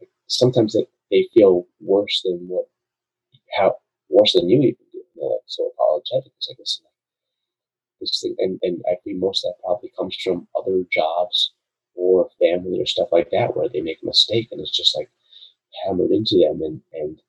like, 0.01 0.09
sometimes 0.27 0.73
that 0.73 0.87
they 1.11 1.29
feel 1.33 1.67
worse 1.81 2.21
than 2.25 2.47
what 2.49 2.67
how 3.57 3.77
worse 4.09 4.33
than 4.33 4.49
you 4.49 4.59
even 4.59 4.85
do. 4.93 5.03
They're 5.15 5.29
like 5.29 5.41
so 5.47 5.67
apologetic. 5.73 6.33
It's 6.37 6.49
like 6.49 6.59
listen, 6.59 6.85
this 7.99 8.19
thing, 8.21 8.35
and 8.39 8.59
and 8.61 8.81
I 8.87 8.95
think 9.03 9.17
most 9.19 9.45
of 9.45 9.51
that 9.53 9.63
probably 9.63 9.91
comes 9.97 10.15
from 10.23 10.47
other 10.57 10.83
jobs 10.91 11.53
or 11.95 12.29
family 12.39 12.79
or 12.81 12.85
stuff 12.85 13.09
like 13.11 13.29
that 13.31 13.55
where 13.55 13.69
they 13.69 13.81
make 13.81 13.99
a 14.03 14.05
mistake 14.05 14.49
and 14.51 14.61
it's 14.61 14.75
just 14.75 14.95
like 14.95 15.09
hammered 15.85 16.11
into 16.11 16.37
them 16.37 16.61
and 16.61 16.81
and 16.93 17.21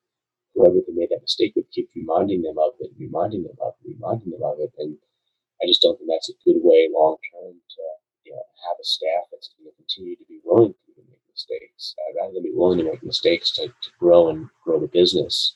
whoever 0.59 0.83
they 0.83 0.91
made 0.91 1.07
that 1.09 1.23
mistake 1.23 1.55
would 1.55 1.71
keep 1.71 1.87
reminding 1.95 2.43
them 2.43 2.59
of 2.59 2.75
it, 2.83 2.91
reminding 2.99 3.43
them 3.43 3.55
of 3.63 3.73
it, 3.79 3.95
reminding 3.95 4.35
them 4.35 4.43
of 4.43 4.59
it. 4.59 4.75
And 4.77 4.97
I 5.63 5.67
just 5.67 5.81
don't 5.81 5.95
think 5.95 6.11
that's 6.11 6.29
a 6.29 6.43
good 6.43 6.59
way 6.59 6.91
long 6.91 7.15
term 7.31 7.55
to 7.55 7.83
you 8.27 8.35
know 8.35 8.43
have 8.67 8.75
a 8.75 8.83
staff 8.83 9.31
that's 9.31 9.55
going 9.55 9.71
to 9.71 9.75
continue 9.79 10.19
to 10.19 10.27
be 10.27 10.43
willing 10.43 10.75
to 10.75 11.01
make 11.07 11.23
mistakes. 11.31 11.95
I'd 11.95 12.19
rather 12.19 12.33
than 12.35 12.43
be 12.43 12.51
willing 12.53 12.79
to 12.79 12.91
make 12.91 13.03
mistakes 13.03 13.51
to, 13.55 13.67
to 13.71 13.89
grow 13.99 14.27
and 14.27 14.51
grow 14.63 14.79
the 14.79 14.91
business 14.91 15.55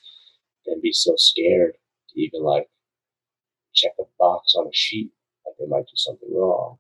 than 0.65 0.79
be 0.81 0.93
so 0.93 1.13
scared 1.17 1.75
to 2.09 2.21
even 2.21 2.43
like 2.43 2.71
check 3.75 3.91
a 3.99 4.07
box 4.17 4.55
on 4.55 4.67
a 4.67 4.73
sheet 4.73 5.11
like 5.45 5.55
they 5.59 5.67
might 5.67 5.83
do 5.83 5.95
something 5.95 6.29
wrong. 6.31 6.77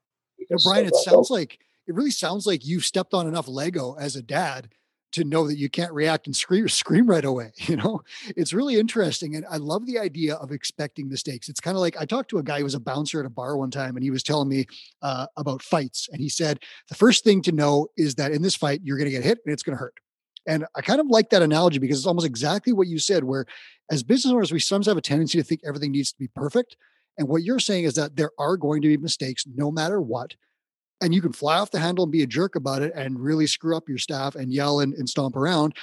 Know, 0.49 0.57
Brian, 0.63 0.85
it 0.85 0.95
sounds 0.95 1.29
like 1.29 1.59
it 1.87 1.95
really 1.95 2.11
sounds 2.11 2.47
like 2.47 2.65
you've 2.65 2.85
stepped 2.85 3.13
on 3.13 3.27
enough 3.27 3.49
Lego 3.49 3.95
as 3.99 4.15
a 4.15 4.21
dad 4.21 4.69
to 5.13 5.23
know 5.23 5.47
that 5.47 5.57
you 5.57 5.69
can't 5.69 5.91
react 5.93 6.27
and 6.27 6.35
scream 6.35 6.67
scream 6.83 7.07
right 7.07 7.25
away 7.25 7.51
you 7.57 7.75
know? 7.75 8.01
It's 8.35 8.53
really 8.53 8.75
interesting 8.75 9.35
and 9.35 9.45
i 9.49 9.57
love 9.57 9.85
the 9.85 9.99
idea 9.99 10.35
of 10.35 10.51
expecting 10.51 11.09
mistakes 11.09 11.49
it's 11.49 11.59
kind 11.59 11.75
of 11.75 11.81
like 11.81 11.95
i 11.99 12.05
talked 12.05 12.29
to 12.31 12.39
a 12.39 12.43
guy 12.43 12.59
who 12.59 12.63
was 12.63 12.75
a 12.75 12.79
bouncer 12.79 13.19
at 13.19 13.25
a 13.25 13.29
bar 13.29 13.57
one 13.57 13.71
time 13.71 13.95
and 13.95 14.03
he 14.03 14.11
was 14.11 14.23
telling 14.23 14.49
me 14.49 14.65
uh, 15.01 15.27
about 15.37 15.61
fights 15.61 16.09
and 16.11 16.21
he 16.21 16.29
said 16.29 16.59
the 16.89 16.95
first 16.95 17.23
thing 17.23 17.41
to 17.41 17.51
know 17.51 17.87
is 17.97 18.15
that 18.15 18.31
in 18.31 18.41
this 18.41 18.55
fight 18.55 18.81
you're 18.83 18.97
going 18.97 19.09
to 19.09 19.11
get 19.11 19.23
hit 19.23 19.39
and 19.45 19.53
it's 19.53 19.63
going 19.63 19.75
to 19.75 19.79
hurt. 19.79 19.95
And 20.47 20.65
i 20.75 20.81
kind 20.81 20.99
of 20.99 21.07
like 21.07 21.29
that 21.29 21.41
analogy 21.41 21.79
because 21.79 21.97
it's 21.97 22.07
almost 22.07 22.27
exactly 22.27 22.73
what 22.73 22.87
you 22.87 22.99
said 22.99 23.23
where 23.23 23.45
as 23.91 24.03
business 24.03 24.33
owners 24.33 24.51
we 24.51 24.59
sometimes 24.59 24.87
have 24.87 24.97
a 24.97 25.01
tendency 25.01 25.37
to 25.37 25.43
think 25.43 25.61
everything 25.65 25.91
needs 25.91 26.11
to 26.11 26.19
be 26.19 26.27
perfect 26.27 26.75
and 27.17 27.27
what 27.27 27.43
you're 27.43 27.59
saying 27.59 27.83
is 27.83 27.93
that 27.95 28.15
there 28.15 28.31
are 28.39 28.57
going 28.57 28.81
to 28.81 28.87
be 28.87 28.97
mistakes 28.97 29.45
no 29.55 29.71
matter 29.71 30.01
what 30.01 30.35
and 31.03 31.13
you 31.13 31.21
can 31.21 31.33
fly 31.33 31.57
off 31.57 31.71
the 31.71 31.79
handle 31.79 32.03
and 32.03 32.11
be 32.11 32.23
a 32.23 32.27
jerk 32.27 32.55
about 32.55 32.81
it 32.81 32.93
and 32.95 33.19
really 33.19 33.45
screw 33.45 33.75
up 33.75 33.89
your 33.89 33.97
staff 33.97 34.35
and 34.35 34.53
yell 34.53 34.79
and, 34.79 34.93
and 34.93 35.09
stomp 35.09 35.35
around 35.35 35.75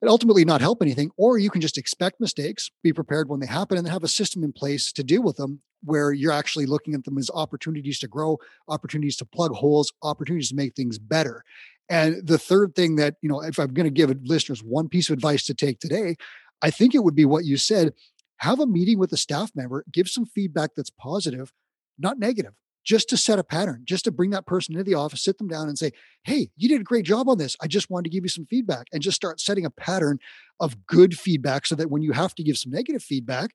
and 0.00 0.08
ultimately 0.08 0.44
not 0.44 0.60
help 0.60 0.82
anything. 0.82 1.10
Or 1.16 1.38
you 1.38 1.50
can 1.50 1.60
just 1.60 1.78
expect 1.78 2.20
mistakes, 2.20 2.70
be 2.82 2.92
prepared 2.92 3.28
when 3.28 3.40
they 3.40 3.46
happen, 3.46 3.76
and 3.76 3.86
have 3.86 4.04
a 4.04 4.08
system 4.08 4.42
in 4.42 4.52
place 4.52 4.90
to 4.92 5.04
deal 5.04 5.22
with 5.22 5.36
them 5.36 5.60
where 5.82 6.12
you're 6.12 6.32
actually 6.32 6.64
looking 6.64 6.94
at 6.94 7.04
them 7.04 7.18
as 7.18 7.30
opportunities 7.34 7.98
to 7.98 8.08
grow, 8.08 8.38
opportunities 8.68 9.16
to 9.18 9.26
plug 9.26 9.52
holes, 9.52 9.92
opportunities 10.02 10.48
to 10.48 10.56
make 10.56 10.74
things 10.74 10.98
better. 10.98 11.44
And 11.90 12.26
the 12.26 12.38
third 12.38 12.74
thing 12.74 12.96
that, 12.96 13.16
you 13.20 13.28
know, 13.28 13.42
if 13.42 13.58
I'm 13.58 13.74
going 13.74 13.84
to 13.84 13.90
give 13.90 14.10
listeners 14.24 14.62
one 14.62 14.88
piece 14.88 15.10
of 15.10 15.12
advice 15.12 15.44
to 15.44 15.54
take 15.54 15.78
today, 15.78 16.16
I 16.62 16.70
think 16.70 16.94
it 16.94 17.04
would 17.04 17.14
be 17.14 17.26
what 17.26 17.44
you 17.44 17.58
said 17.58 17.92
have 18.38 18.60
a 18.60 18.66
meeting 18.66 18.98
with 18.98 19.12
a 19.12 19.16
staff 19.16 19.52
member, 19.54 19.84
give 19.92 20.08
some 20.08 20.24
feedback 20.24 20.70
that's 20.74 20.90
positive, 20.90 21.52
not 21.98 22.18
negative 22.18 22.54
just 22.84 23.08
to 23.08 23.16
set 23.16 23.38
a 23.38 23.44
pattern, 23.44 23.82
just 23.84 24.04
to 24.04 24.12
bring 24.12 24.30
that 24.30 24.46
person 24.46 24.74
into 24.74 24.84
the 24.84 24.94
office, 24.94 25.24
sit 25.24 25.38
them 25.38 25.48
down 25.48 25.68
and 25.68 25.78
say, 25.78 25.90
Hey, 26.22 26.50
you 26.56 26.68
did 26.68 26.80
a 26.80 26.84
great 26.84 27.04
job 27.04 27.28
on 27.28 27.38
this. 27.38 27.56
I 27.60 27.66
just 27.66 27.90
wanted 27.90 28.04
to 28.04 28.10
give 28.10 28.24
you 28.24 28.28
some 28.28 28.46
feedback 28.46 28.86
and 28.92 29.02
just 29.02 29.16
start 29.16 29.40
setting 29.40 29.64
a 29.64 29.70
pattern 29.70 30.18
of 30.60 30.86
good 30.86 31.18
feedback 31.18 31.66
so 31.66 31.74
that 31.74 31.90
when 31.90 32.02
you 32.02 32.12
have 32.12 32.34
to 32.36 32.42
give 32.42 32.58
some 32.58 32.72
negative 32.72 33.02
feedback, 33.02 33.50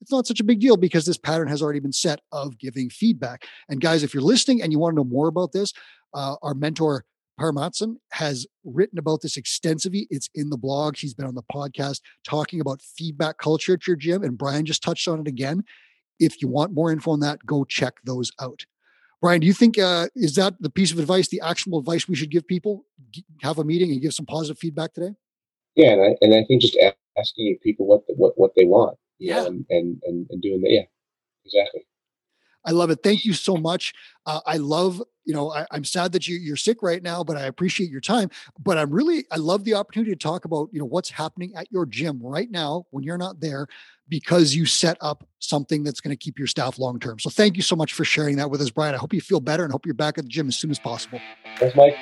it's 0.00 0.12
not 0.12 0.26
such 0.26 0.40
a 0.40 0.44
big 0.44 0.60
deal 0.60 0.76
because 0.76 1.06
this 1.06 1.18
pattern 1.18 1.48
has 1.48 1.62
already 1.62 1.80
been 1.80 1.92
set 1.92 2.20
of 2.32 2.58
giving 2.58 2.90
feedback. 2.90 3.44
And 3.68 3.80
guys, 3.80 4.02
if 4.02 4.12
you're 4.12 4.22
listening 4.22 4.62
and 4.62 4.72
you 4.72 4.78
want 4.78 4.92
to 4.92 4.96
know 4.96 5.04
more 5.04 5.28
about 5.28 5.52
this, 5.52 5.72
uh, 6.14 6.36
our 6.42 6.54
mentor, 6.54 7.04
Paramatsan, 7.40 7.96
has 8.12 8.46
written 8.64 8.98
about 8.98 9.22
this 9.22 9.36
extensively. 9.36 10.06
It's 10.10 10.28
in 10.34 10.50
the 10.50 10.56
blog. 10.56 10.96
He's 10.96 11.14
been 11.14 11.26
on 11.26 11.34
the 11.34 11.42
podcast 11.42 12.00
talking 12.26 12.60
about 12.60 12.80
feedback 12.82 13.38
culture 13.38 13.74
at 13.74 13.86
your 13.86 13.96
gym. 13.96 14.22
And 14.22 14.38
Brian 14.38 14.64
just 14.64 14.82
touched 14.82 15.08
on 15.08 15.20
it 15.20 15.28
again. 15.28 15.64
If 16.18 16.40
you 16.40 16.48
want 16.48 16.72
more 16.72 16.90
info 16.90 17.12
on 17.12 17.20
that, 17.20 17.44
go 17.44 17.64
check 17.64 17.94
those 18.04 18.32
out. 18.40 18.64
Brian, 19.20 19.40
do 19.40 19.46
you 19.46 19.52
think 19.52 19.78
uh, 19.78 20.08
is 20.14 20.34
that 20.34 20.54
the 20.60 20.70
piece 20.70 20.92
of 20.92 20.98
advice, 20.98 21.28
the 21.28 21.40
actionable 21.40 21.78
advice 21.78 22.06
we 22.06 22.16
should 22.16 22.30
give 22.30 22.46
people? 22.46 22.84
Have 23.42 23.58
a 23.58 23.64
meeting 23.64 23.90
and 23.90 24.00
give 24.00 24.14
some 24.14 24.26
positive 24.26 24.58
feedback 24.58 24.92
today. 24.94 25.14
Yeah, 25.74 25.92
and 25.92 26.02
I, 26.02 26.16
and 26.20 26.34
I 26.34 26.44
think 26.44 26.62
just 26.62 26.76
asking 27.18 27.58
people 27.62 27.86
what 27.86 28.06
the, 28.06 28.14
what 28.14 28.38
what 28.38 28.52
they 28.56 28.64
want, 28.64 28.98
yeah, 29.18 29.42
know, 29.42 29.46
and 29.46 29.66
and 29.70 30.26
and 30.30 30.42
doing 30.42 30.60
that, 30.62 30.70
yeah, 30.70 30.84
exactly. 31.44 31.86
I 32.66 32.72
love 32.72 32.90
it. 32.90 32.98
Thank 33.02 33.24
you 33.24 33.32
so 33.32 33.56
much. 33.56 33.94
Uh, 34.26 34.40
I 34.44 34.56
love, 34.56 35.00
you 35.24 35.32
know, 35.32 35.52
I, 35.52 35.66
am 35.72 35.84
sad 35.84 36.12
that 36.12 36.26
you, 36.26 36.36
you're 36.36 36.56
sick 36.56 36.82
right 36.82 37.02
now, 37.02 37.22
but 37.22 37.36
I 37.36 37.44
appreciate 37.44 37.90
your 37.90 38.00
time. 38.00 38.28
But 38.58 38.76
I'm 38.76 38.90
really, 38.90 39.24
I 39.30 39.36
love 39.36 39.64
the 39.64 39.74
opportunity 39.74 40.10
to 40.10 40.18
talk 40.18 40.44
about, 40.44 40.68
you 40.72 40.80
know, 40.80 40.84
what's 40.84 41.10
happening 41.10 41.52
at 41.54 41.70
your 41.70 41.86
gym 41.86 42.20
right 42.20 42.50
now 42.50 42.86
when 42.90 43.04
you're 43.04 43.18
not 43.18 43.40
there 43.40 43.68
because 44.08 44.54
you 44.54 44.66
set 44.66 44.96
up 45.00 45.26
something 45.38 45.84
that's 45.84 46.00
going 46.00 46.16
to 46.16 46.18
keep 46.18 46.38
your 46.38 46.48
staff 46.48 46.78
long 46.78 46.98
term. 46.98 47.18
So 47.18 47.30
thank 47.30 47.56
you 47.56 47.62
so 47.62 47.76
much 47.76 47.92
for 47.92 48.04
sharing 48.04 48.36
that 48.36 48.50
with 48.50 48.60
us, 48.60 48.70
Brian. 48.70 48.94
I 48.94 48.98
hope 48.98 49.12
you 49.12 49.20
feel 49.20 49.40
better 49.40 49.62
and 49.62 49.72
hope 49.72 49.86
you're 49.86 49.94
back 49.94 50.18
at 50.18 50.24
the 50.24 50.30
gym 50.30 50.48
as 50.48 50.56
soon 50.56 50.70
as 50.70 50.78
possible. 50.78 51.20
Thanks, 51.58 51.76
Mike. 51.76 51.96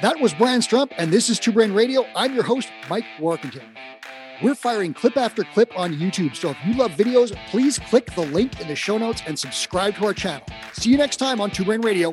That 0.00 0.20
was 0.20 0.32
Brian 0.34 0.60
Strump, 0.60 0.92
and 0.96 1.12
this 1.12 1.28
is 1.28 1.38
Two 1.38 1.52
Brain 1.52 1.72
Radio. 1.72 2.04
I'm 2.14 2.34
your 2.34 2.44
host, 2.44 2.68
Mike 2.88 3.04
Warkentin. 3.18 3.62
We're 4.40 4.54
firing 4.54 4.94
clip 4.94 5.16
after 5.16 5.44
clip 5.44 5.76
on 5.78 5.94
YouTube, 5.94 6.34
so 6.34 6.50
if 6.50 6.56
you 6.64 6.74
love 6.74 6.92
videos, 6.92 7.36
please 7.48 7.78
click 7.78 8.12
the 8.14 8.22
link 8.22 8.60
in 8.60 8.68
the 8.68 8.76
show 8.76 8.98
notes 8.98 9.22
and 9.26 9.38
subscribe 9.38 9.96
to 9.96 10.06
our 10.06 10.14
channel. 10.14 10.46
See 10.72 10.90
you 10.90 10.96
next 10.96 11.16
time 11.16 11.40
on 11.40 11.50
Two 11.50 11.64
Brain 11.64 11.80
Radio. 11.80 12.12